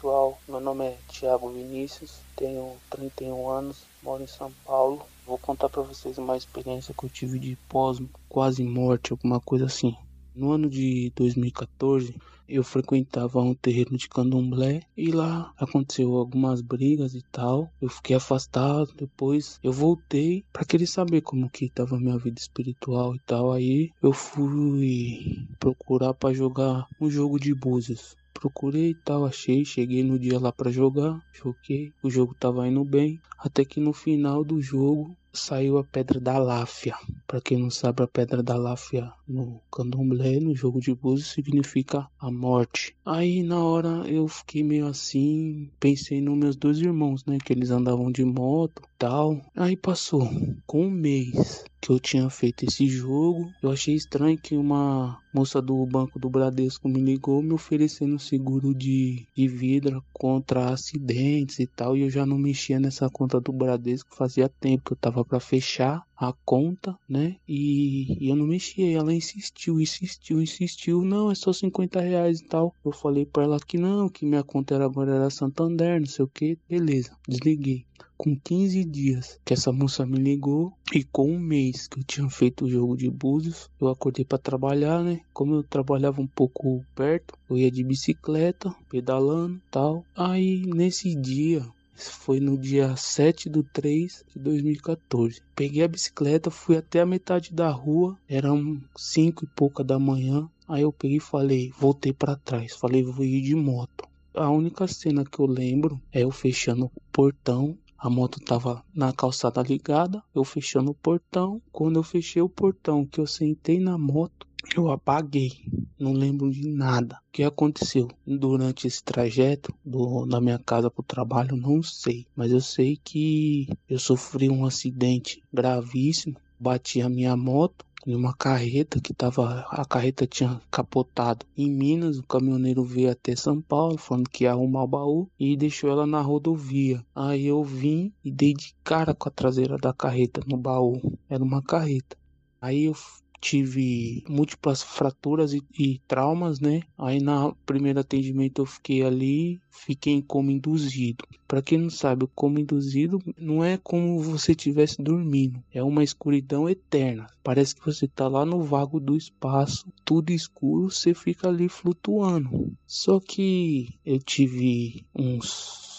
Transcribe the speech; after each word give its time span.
Pessoal, 0.00 0.40
meu 0.48 0.60
nome 0.60 0.86
é 0.86 0.96
Thiago 1.08 1.50
Vinícius, 1.50 2.20
tenho 2.34 2.72
31 2.88 3.50
anos, 3.50 3.82
moro 4.02 4.22
em 4.22 4.26
São 4.26 4.50
Paulo. 4.64 5.02
Vou 5.26 5.36
contar 5.36 5.68
para 5.68 5.82
vocês 5.82 6.16
uma 6.16 6.38
experiência 6.38 6.94
que 6.98 7.04
eu 7.04 7.10
tive 7.10 7.38
de 7.38 7.54
pós 7.68 8.00
quase 8.26 8.64
morte, 8.64 9.12
alguma 9.12 9.38
coisa 9.40 9.66
assim. 9.66 9.94
No 10.34 10.52
ano 10.52 10.70
de 10.70 11.12
2014, 11.14 12.16
eu 12.48 12.64
frequentava 12.64 13.42
um 13.42 13.54
terreiro 13.54 13.94
de 13.98 14.08
candomblé 14.08 14.80
e 14.96 15.12
lá 15.12 15.52
aconteceu 15.58 16.16
algumas 16.16 16.62
brigas 16.62 17.14
e 17.14 17.22
tal. 17.30 17.70
Eu 17.78 17.90
fiquei 17.90 18.16
afastado, 18.16 18.94
depois 18.96 19.60
eu 19.62 19.70
voltei 19.70 20.46
para 20.50 20.64
querer 20.64 20.86
saber 20.86 21.20
como 21.20 21.50
que 21.50 21.66
estava 21.66 22.00
minha 22.00 22.16
vida 22.16 22.40
espiritual 22.40 23.14
e 23.14 23.20
tal. 23.26 23.52
Aí 23.52 23.90
eu 24.02 24.14
fui 24.14 25.46
procurar 25.58 26.14
para 26.14 26.32
jogar 26.32 26.86
um 26.98 27.10
jogo 27.10 27.38
de 27.38 27.54
búzios 27.54 28.16
procurei 28.32 28.90
e 28.90 28.94
tal, 28.94 29.24
achei, 29.24 29.64
cheguei 29.64 30.02
no 30.02 30.18
dia 30.18 30.38
lá 30.38 30.52
para 30.52 30.70
jogar, 30.70 31.18
joguei, 31.32 31.92
o 32.02 32.10
jogo 32.10 32.34
tava 32.34 32.66
indo 32.68 32.84
bem, 32.84 33.20
até 33.38 33.64
que 33.64 33.80
no 33.80 33.92
final 33.92 34.44
do 34.44 34.60
jogo 34.60 35.16
saiu 35.32 35.78
a 35.78 35.84
pedra 35.84 36.20
da 36.20 36.38
Láfia. 36.38 36.96
Para 37.26 37.40
quem 37.40 37.58
não 37.58 37.70
sabe, 37.70 38.02
a 38.02 38.06
pedra 38.06 38.42
da 38.42 38.56
Láfia 38.56 39.12
no 39.26 39.60
candomblé, 39.70 40.40
no 40.40 40.54
jogo 40.54 40.80
de 40.80 40.94
búzios, 40.94 41.30
significa 41.30 42.08
a 42.18 42.30
morte. 42.30 42.94
Aí 43.04 43.42
na 43.42 43.62
hora 43.62 44.08
eu 44.08 44.26
fiquei 44.26 44.62
meio 44.62 44.86
assim, 44.86 45.70
pensei 45.78 46.20
nos 46.20 46.36
meus 46.36 46.56
dois 46.56 46.78
irmãos, 46.78 47.24
né, 47.24 47.38
que 47.44 47.52
eles 47.52 47.70
andavam 47.70 48.10
de 48.10 48.24
moto, 48.24 48.82
tal. 48.98 49.40
Aí 49.56 49.76
passou 49.76 50.28
com 50.66 50.86
um 50.86 50.90
mês 50.90 51.64
que 51.80 51.90
eu 51.90 51.98
tinha 51.98 52.28
feito 52.28 52.64
esse 52.64 52.86
jogo. 52.86 53.50
Eu 53.62 53.70
achei 53.70 53.94
estranho 53.94 54.38
que 54.38 54.54
uma 54.54 55.18
moça 55.32 55.62
do 55.62 55.86
banco 55.86 56.18
do 56.18 56.28
Bradesco 56.28 56.88
me 56.88 57.00
ligou 57.00 57.42
me 57.42 57.54
oferecendo 57.54 58.18
seguro 58.18 58.74
de, 58.74 59.26
de 59.34 59.48
vida 59.48 60.02
contra 60.12 60.70
acidentes 60.70 61.58
e 61.58 61.66
tal. 61.66 61.96
E 61.96 62.02
eu 62.02 62.10
já 62.10 62.26
não 62.26 62.36
mexia 62.36 62.78
nessa 62.78 63.08
conta 63.08 63.40
do 63.40 63.52
Bradesco 63.52 64.14
fazia 64.14 64.48
tempo 64.48 64.84
que 64.84 64.92
eu 64.92 64.98
tava 64.98 65.19
para 65.24 65.40
fechar 65.40 66.02
a 66.16 66.32
conta, 66.44 66.96
né? 67.08 67.36
E, 67.48 68.24
e, 68.24 68.28
eu 68.28 68.36
não 68.36 68.46
mexia. 68.46 68.96
Ela 68.96 69.14
insistiu, 69.14 69.80
insistiu, 69.80 70.42
insistiu. 70.42 71.02
Não, 71.02 71.30
é 71.30 71.34
só 71.34 71.52
50 71.52 72.00
reais 72.00 72.40
e 72.40 72.44
tal. 72.44 72.74
Eu 72.84 72.92
falei 72.92 73.24
para 73.24 73.44
ela 73.44 73.58
que 73.58 73.78
não, 73.78 74.08
que 74.08 74.26
minha 74.26 74.44
conta 74.44 74.74
era 74.74 74.84
agora 74.84 75.14
era 75.14 75.30
Santander, 75.30 75.98
não 75.98 76.06
sei 76.06 76.24
o 76.24 76.28
que. 76.28 76.58
Beleza, 76.68 77.16
desliguei. 77.26 77.86
Com 78.18 78.36
15 78.36 78.84
dias 78.84 79.40
que 79.46 79.54
essa 79.54 79.72
moça 79.72 80.04
me 80.04 80.18
ligou 80.18 80.74
e 80.92 81.02
com 81.02 81.30
um 81.30 81.38
mês 81.38 81.88
que 81.88 81.98
eu 81.98 82.04
tinha 82.04 82.28
feito 82.28 82.66
o 82.66 82.68
jogo 82.68 82.94
de 82.94 83.08
búzios, 83.08 83.70
eu 83.80 83.88
acordei 83.88 84.26
para 84.26 84.36
trabalhar, 84.36 85.02
né? 85.02 85.20
Como 85.32 85.54
eu 85.54 85.62
trabalhava 85.62 86.20
um 86.20 86.26
pouco 86.26 86.84
perto, 86.94 87.32
eu 87.48 87.56
ia 87.56 87.70
de 87.70 87.82
bicicleta, 87.82 88.74
pedalando, 88.90 89.58
tal. 89.70 90.04
Aí 90.14 90.66
nesse 90.66 91.14
dia 91.14 91.64
foi 92.08 92.40
no 92.40 92.56
dia 92.56 92.96
7 92.96 93.50
de 93.50 93.62
3 93.62 94.24
de 94.28 94.38
2014. 94.38 95.42
Peguei 95.54 95.82
a 95.82 95.88
bicicleta, 95.88 96.50
fui 96.50 96.76
até 96.76 97.00
a 97.00 97.06
metade 97.06 97.52
da 97.52 97.70
rua, 97.70 98.16
eram 98.28 98.80
5 98.96 99.44
e 99.44 99.48
pouca 99.48 99.82
da 99.82 99.98
manhã. 99.98 100.48
Aí 100.68 100.82
eu 100.82 100.92
peguei 100.92 101.16
e 101.16 101.20
falei, 101.20 101.72
voltei 101.78 102.12
para 102.12 102.36
trás, 102.36 102.74
falei, 102.74 103.02
vou 103.02 103.24
ir 103.24 103.42
de 103.42 103.54
moto. 103.54 104.08
A 104.32 104.48
única 104.48 104.86
cena 104.86 105.24
que 105.24 105.40
eu 105.40 105.46
lembro 105.46 106.00
é 106.12 106.22
eu 106.22 106.30
fechando 106.30 106.86
o 106.86 106.90
portão 107.12 107.76
a 108.02 108.08
moto 108.08 108.40
tava 108.40 108.82
na 108.94 109.12
calçada 109.12 109.60
ligada, 109.60 110.24
eu 110.34 110.42
fechando 110.42 110.90
o 110.90 110.94
portão. 110.94 111.60
Quando 111.70 111.98
eu 111.98 112.02
fechei 112.02 112.40
o 112.40 112.48
portão, 112.48 113.04
que 113.04 113.20
eu 113.20 113.26
sentei 113.26 113.78
na 113.78 113.98
moto, 113.98 114.46
eu 114.76 114.90
apaguei, 114.90 115.52
não 115.98 116.12
lembro 116.12 116.50
de 116.50 116.66
nada. 116.68 117.16
O 117.28 117.32
que 117.32 117.42
aconteceu 117.42 118.08
durante 118.26 118.86
esse 118.86 119.02
trajeto 119.02 119.74
do, 119.84 120.26
da 120.26 120.40
minha 120.40 120.58
casa 120.58 120.90
para 120.90 121.00
o 121.00 121.04
trabalho, 121.04 121.56
não 121.56 121.82
sei. 121.82 122.26
Mas 122.34 122.52
eu 122.52 122.60
sei 122.60 122.98
que 123.02 123.68
eu 123.88 123.98
sofri 123.98 124.48
um 124.48 124.64
acidente 124.64 125.42
gravíssimo. 125.52 126.36
Bati 126.58 127.00
a 127.00 127.08
minha 127.08 127.36
moto 127.36 127.86
em 128.06 128.14
uma 128.14 128.34
carreta 128.34 129.00
que 129.00 129.12
tava. 129.14 129.66
A 129.70 129.84
carreta 129.84 130.26
tinha 130.26 130.60
capotado 130.70 131.46
em 131.56 131.70
Minas. 131.70 132.18
O 132.18 132.22
caminhoneiro 132.22 132.84
veio 132.84 133.10
até 133.10 133.34
São 133.34 133.60
Paulo, 133.60 133.98
falando 133.98 134.28
que 134.28 134.44
ia 134.44 134.52
arrumar 134.52 134.84
o 134.84 134.88
baú 134.88 135.30
e 135.38 135.56
deixou 135.56 135.90
ela 135.90 136.06
na 136.06 136.20
rodovia. 136.20 137.04
Aí 137.14 137.46
eu 137.46 137.62
vim 137.64 138.12
e 138.24 138.30
dei 138.30 138.54
de 138.54 138.74
cara 138.84 139.14
com 139.14 139.28
a 139.28 139.32
traseira 139.32 139.76
da 139.76 139.92
carreta 139.92 140.42
no 140.46 140.56
baú. 140.56 141.18
Era 141.28 141.42
uma 141.42 141.62
carreta. 141.62 142.16
Aí 142.60 142.84
eu 142.84 142.94
tive 143.40 144.22
múltiplas 144.28 144.82
fraturas 144.82 145.52
e, 145.52 145.62
e, 145.78 145.98
traumas, 146.06 146.60
né? 146.60 146.82
Aí 146.98 147.20
na 147.20 147.52
primeiro 147.64 148.00
atendimento 148.00 148.60
eu 148.62 148.66
fiquei 148.66 149.02
ali, 149.02 149.60
fiquei 149.70 150.12
em 150.12 150.20
coma 150.20 150.52
induzido. 150.52 151.24
Para 151.48 151.62
quem 151.62 151.78
não 151.78 151.90
sabe, 151.90 152.24
o 152.24 152.28
coma 152.28 152.60
induzido 152.60 153.18
não 153.38 153.64
é 153.64 153.76
como 153.76 154.20
você 154.20 154.52
estivesse 154.52 155.02
dormindo, 155.02 155.62
é 155.72 155.82
uma 155.82 156.04
escuridão 156.04 156.68
eterna. 156.68 157.26
Parece 157.42 157.74
que 157.74 157.84
você 157.84 158.06
tá 158.06 158.28
lá 158.28 158.44
no 158.44 158.62
vago 158.62 159.00
do 159.00 159.16
espaço, 159.16 159.86
tudo 160.04 160.30
escuro, 160.30 160.90
você 160.90 161.14
fica 161.14 161.48
ali 161.48 161.68
flutuando. 161.68 162.72
Só 162.86 163.18
que 163.18 163.94
eu 164.04 164.18
tive 164.18 165.04
uns 165.14 165.89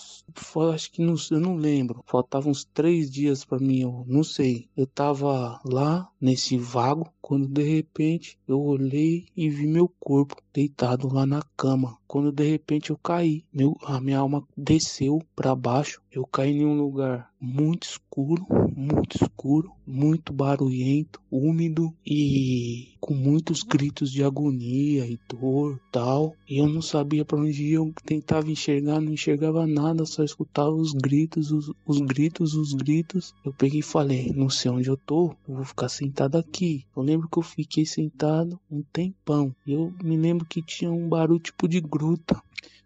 acho 0.73 0.91
que 0.91 1.01
não, 1.01 1.15
eu 1.29 1.39
não 1.39 1.55
lembro. 1.55 2.03
Faltavam 2.05 2.51
uns 2.51 2.63
três 2.63 3.09
dias 3.09 3.43
para 3.45 3.59
mim, 3.59 3.81
eu 3.81 4.05
não 4.07 4.23
sei. 4.23 4.69
Eu 4.75 4.87
tava 4.87 5.59
lá 5.65 6.09
nesse 6.19 6.57
vago 6.57 7.11
quando 7.21 7.47
de 7.47 7.63
repente 7.63 8.37
eu 8.47 8.61
olhei 8.61 9.25
e 9.35 9.49
vi 9.49 9.67
meu 9.67 9.87
corpo 9.99 10.35
deitado 10.53 11.07
lá 11.13 11.25
na 11.25 11.41
cama. 11.55 11.97
Quando 12.07 12.31
de 12.31 12.49
repente 12.49 12.89
eu 12.89 12.97
caí, 12.97 13.43
meu, 13.53 13.77
a 13.83 13.99
minha 14.01 14.19
alma 14.19 14.43
desceu 14.57 15.21
para 15.35 15.55
baixo. 15.55 16.01
Eu 16.11 16.25
caí 16.25 16.57
em 16.57 16.65
um 16.65 16.77
lugar 16.77 17.31
muito 17.39 17.83
escuro, 17.83 18.45
muito 18.75 19.15
escuro, 19.15 19.71
muito 19.87 20.31
barulhento, 20.31 21.19
úmido 21.31 21.91
e 22.05 22.89
com 22.99 23.15
muitos 23.15 23.63
gritos 23.63 24.11
de 24.11 24.23
agonia 24.23 25.07
e 25.07 25.17
dor, 25.27 25.79
tal. 25.91 26.35
E 26.47 26.59
eu 26.59 26.67
não 26.67 26.81
sabia 26.81 27.25
para 27.25 27.39
onde 27.39 27.63
ir. 27.63 27.73
Eu 27.73 27.93
tentava 28.05 28.51
enxergar, 28.51 29.01
não 29.01 29.11
enxergava 29.11 29.65
nada, 29.65 30.05
só 30.05 30.23
escutava 30.23 30.71
os 30.71 30.93
gritos, 30.93 31.51
os, 31.51 31.71
os 31.85 31.99
gritos, 31.99 32.53
os 32.53 32.73
gritos. 32.73 33.33
Eu 33.43 33.51
peguei 33.53 33.79
e 33.79 33.83
falei: 33.83 34.31
"Não 34.35 34.49
sei 34.49 34.69
onde 34.69 34.89
eu 34.89 34.97
tô. 34.97 35.33
Eu 35.47 35.55
vou 35.55 35.65
ficar 35.65 35.89
sentado 35.89 36.37
aqui". 36.37 36.85
Eu 36.95 37.01
lembro 37.01 37.27
que 37.27 37.39
eu 37.39 37.43
fiquei 37.43 37.85
sentado 37.85 38.59
um 38.69 38.83
tempão. 38.93 39.55
Eu 39.65 39.91
me 40.03 40.15
lembro 40.15 40.40
que 40.45 40.61
tinha 40.61 40.91
um 40.91 41.07
barulho 41.07 41.39
tipo 41.39 41.67
de 41.67 41.79
gruta. 41.79 42.41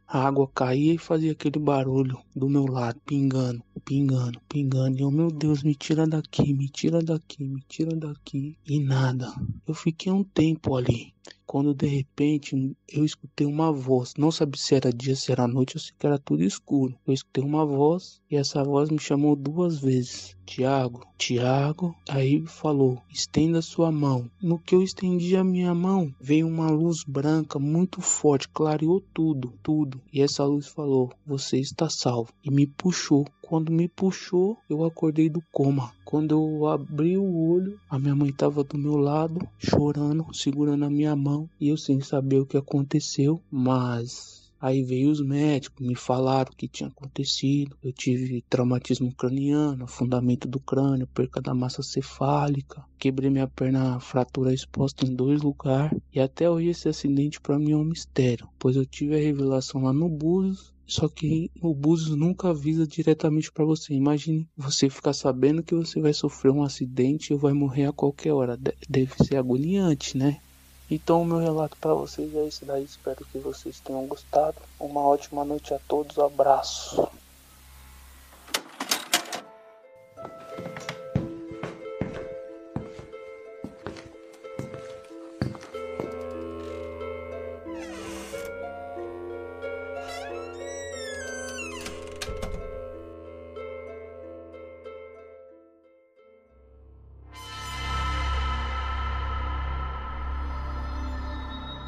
A 0.07 0.27
água 0.27 0.47
caía 0.53 0.93
e 0.93 0.97
fazia 0.97 1.31
aquele 1.31 1.57
barulho 1.57 2.19
do 2.35 2.47
meu 2.47 2.65
lado, 2.65 2.99
pingando, 3.05 3.63
pingando, 3.83 4.39
pingando. 4.47 4.97
E 4.97 5.01
eu, 5.01 5.09
meu 5.09 5.31
Deus, 5.31 5.63
me 5.63 5.73
tira 5.73 6.05
daqui, 6.05 6.53
me 6.53 6.69
tira 6.69 7.01
daqui, 7.01 7.43
me 7.43 7.61
tira 7.67 7.95
daqui. 7.95 8.55
E 8.67 8.79
nada. 8.79 9.33
Eu 9.67 9.73
fiquei 9.73 10.11
um 10.11 10.23
tempo 10.23 10.75
ali 10.75 11.14
quando 11.45 11.73
de 11.73 11.87
repente 11.87 12.75
eu 12.89 13.05
escutei 13.05 13.47
uma 13.47 13.71
voz. 13.71 14.13
Não 14.17 14.31
sabia 14.31 14.59
se 14.59 14.75
era 14.75 14.91
dia, 14.91 15.15
se 15.15 15.31
era 15.31 15.47
noite 15.47 15.77
ou 15.77 15.79
se 15.79 15.93
era 16.01 16.17
tudo 16.17 16.43
escuro. 16.43 16.97
Eu 17.07 17.13
escutei 17.13 17.43
uma 17.43 17.65
voz 17.65 18.21
e 18.29 18.35
essa 18.35 18.63
voz 18.63 18.89
me 18.89 18.99
chamou 18.99 19.35
duas 19.35 19.79
vezes. 19.79 20.35
Tiago, 20.45 21.05
Tiago. 21.17 21.95
Aí 22.07 22.45
falou: 22.45 23.01
estenda 23.09 23.61
sua 23.61 23.91
mão. 23.91 24.29
No 24.41 24.59
que 24.59 24.75
eu 24.75 24.83
estendi 24.83 25.35
a 25.35 25.43
minha 25.43 25.73
mão, 25.73 26.13
veio 26.19 26.47
uma 26.47 26.69
luz 26.69 27.03
branca 27.03 27.57
muito 27.57 28.01
forte, 28.01 28.49
clareou 28.49 29.01
tudo, 29.13 29.53
tudo. 29.63 30.01
E 30.11 30.21
essa 30.21 30.43
luz 30.45 30.67
falou: 30.67 31.11
você 31.25 31.57
está 31.57 31.89
salvo. 31.89 32.31
E 32.43 32.51
me 32.51 32.67
puxou 32.67 33.25
Quando 33.47 33.71
me 33.71 33.87
puxou, 33.87 34.57
eu 34.67 34.83
acordei 34.83 35.29
do 35.29 35.39
coma. 35.51 35.93
Quando 36.03 36.31
eu 36.31 36.65
abri 36.65 37.15
o 37.15 37.51
olho, 37.51 37.79
a 37.87 37.99
minha 37.99 38.15
mãe 38.15 38.29
estava 38.29 38.63
do 38.63 38.75
meu 38.75 38.97
lado, 38.97 39.39
chorando, 39.59 40.25
segurando 40.33 40.83
a 40.83 40.89
minha 40.89 41.15
mão, 41.15 41.47
e 41.61 41.69
eu 41.69 41.77
sem 41.77 42.01
saber 42.01 42.39
o 42.39 42.45
que 42.47 42.57
aconteceu, 42.57 43.39
mas 43.51 44.45
Aí 44.59 44.81
veio 44.81 45.11
os 45.11 45.21
médicos, 45.21 45.85
me 45.85 45.95
falaram 45.95 46.51
o 46.51 46.55
que 46.55 46.67
tinha 46.67 46.89
acontecido. 46.89 47.77
Eu 47.83 47.93
tive 47.93 48.43
traumatismo 48.49 49.13
craniano, 49.13 49.83
afundamento 49.83 50.47
do 50.47 50.59
crânio, 50.59 51.05
perca 51.05 51.39
da 51.39 51.53
massa 51.53 51.83
cefálica. 51.83 52.83
Quebrei 52.97 53.29
minha 53.29 53.47
perna, 53.47 53.99
fratura 53.99 54.51
exposta 54.51 55.05
em 55.05 55.13
dois 55.13 55.43
lugares. 55.43 55.99
E 56.11 56.19
até 56.19 56.49
hoje 56.49 56.69
esse 56.69 56.89
acidente 56.89 57.39
para 57.39 57.59
mim 57.59 57.73
é 57.73 57.77
um 57.77 57.83
mistério, 57.83 58.49
pois 58.57 58.75
eu 58.75 58.87
tive 58.87 59.13
a 59.13 59.19
revelação 59.19 59.83
lá 59.83 59.93
no 59.93 60.09
Búzios 60.09 60.73
só 60.87 61.07
que 61.07 61.49
o 61.61 61.73
Búzios 61.73 62.15
nunca 62.15 62.49
avisa 62.49 62.85
diretamente 62.85 63.51
para 63.51 63.65
você. 63.65 63.93
Imagine 63.93 64.47
você 64.55 64.89
ficar 64.89 65.13
sabendo 65.13 65.63
que 65.63 65.73
você 65.73 65.99
vai 65.99 66.13
sofrer 66.13 66.51
um 66.51 66.63
acidente 66.63 67.33
ou 67.33 67.39
vai 67.39 67.53
morrer 67.53 67.85
a 67.85 67.93
qualquer 67.93 68.33
hora. 68.33 68.57
Deve 68.87 69.13
ser 69.23 69.37
agoniante, 69.37 70.17
né? 70.17 70.39
Então 70.89 71.23
o 71.23 71.25
meu 71.25 71.37
relato 71.37 71.75
para 71.81 71.93
vocês 71.93 72.33
é 72.35 72.47
esse 72.47 72.63
daí. 72.63 72.83
Espero 72.83 73.25
que 73.31 73.39
vocês 73.39 73.79
tenham 73.79 74.05
gostado. 74.05 74.57
Uma 74.79 75.01
ótima 75.01 75.43
noite 75.43 75.73
a 75.73 75.79
todos. 75.87 76.19
Abraço. 76.19 77.07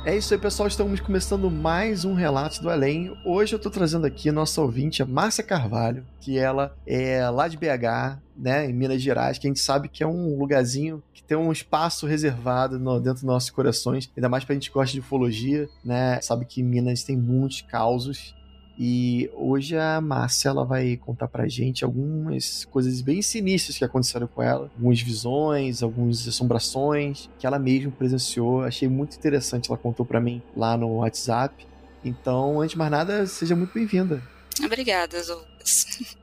É 0.07 0.15
isso 0.15 0.33
aí, 0.33 0.39
pessoal. 0.39 0.69
Estamos 0.69 1.01
começando 1.01 1.51
mais 1.51 2.05
um 2.05 2.13
Relatos 2.13 2.59
do 2.59 2.69
Além. 2.69 3.13
Hoje 3.25 3.53
eu 3.53 3.59
tô 3.59 3.69
trazendo 3.69 4.07
aqui 4.07 4.29
a 4.29 4.31
nossa 4.31 4.61
ouvinte, 4.61 5.03
a 5.03 5.05
Márcia 5.05 5.43
Carvalho, 5.43 6.05
que 6.21 6.37
ela 6.37 6.73
é 6.87 7.29
lá 7.29 7.49
de 7.49 7.57
BH, 7.57 8.17
né, 8.37 8.69
em 8.69 8.73
Minas 8.73 9.01
Gerais, 9.01 9.37
que 9.37 9.45
a 9.45 9.49
gente 9.49 9.59
sabe 9.59 9.89
que 9.89 10.01
é 10.01 10.07
um 10.07 10.39
lugarzinho 10.39 11.03
que 11.13 11.21
tem 11.21 11.35
um 11.35 11.51
espaço 11.51 12.07
reservado 12.07 12.79
no, 12.79 13.01
dentro 13.01 13.15
dos 13.15 13.23
nossos 13.23 13.49
corações, 13.49 14.09
ainda 14.15 14.29
mais 14.29 14.45
pra 14.45 14.53
gente 14.53 14.69
que 14.69 14.73
gosta 14.73 14.93
de 14.93 15.01
ufologia, 15.01 15.67
né? 15.83 16.21
Sabe 16.21 16.45
que 16.45 16.63
Minas 16.63 17.03
tem 17.03 17.17
muitos 17.17 17.59
causos 17.59 18.33
e 18.79 19.29
hoje 19.33 19.75
a 19.75 19.99
Márcia 19.99 20.49
ela 20.49 20.63
vai 20.63 20.97
contar 20.97 21.27
pra 21.27 21.47
gente 21.47 21.83
algumas 21.83 22.63
coisas 22.65 23.01
bem 23.01 23.23
sinistras 23.23 23.75
que 23.75 23.83
aconteceram 23.83 24.27
com 24.27 24.43
ela, 24.43 24.69
algumas 24.75 25.01
visões, 25.01 25.81
algumas 25.81 26.27
assombrações 26.27 27.27
que 27.39 27.47
ela 27.47 27.57
mesma 27.57 27.91
presenciou. 27.91 28.61
Achei 28.61 28.87
muito 28.87 29.17
interessante, 29.17 29.69
ela 29.69 29.77
contou 29.79 30.05
para 30.05 30.19
mim 30.19 30.43
lá 30.55 30.77
no 30.77 30.97
WhatsApp. 30.97 31.65
Então, 32.05 32.61
antes 32.61 32.71
de 32.71 32.77
mais 32.77 32.91
nada, 32.91 33.25
seja 33.25 33.55
muito 33.55 33.73
bem-vinda. 33.73 34.21
Obrigada, 34.63 35.17
Lucas. 35.27 36.15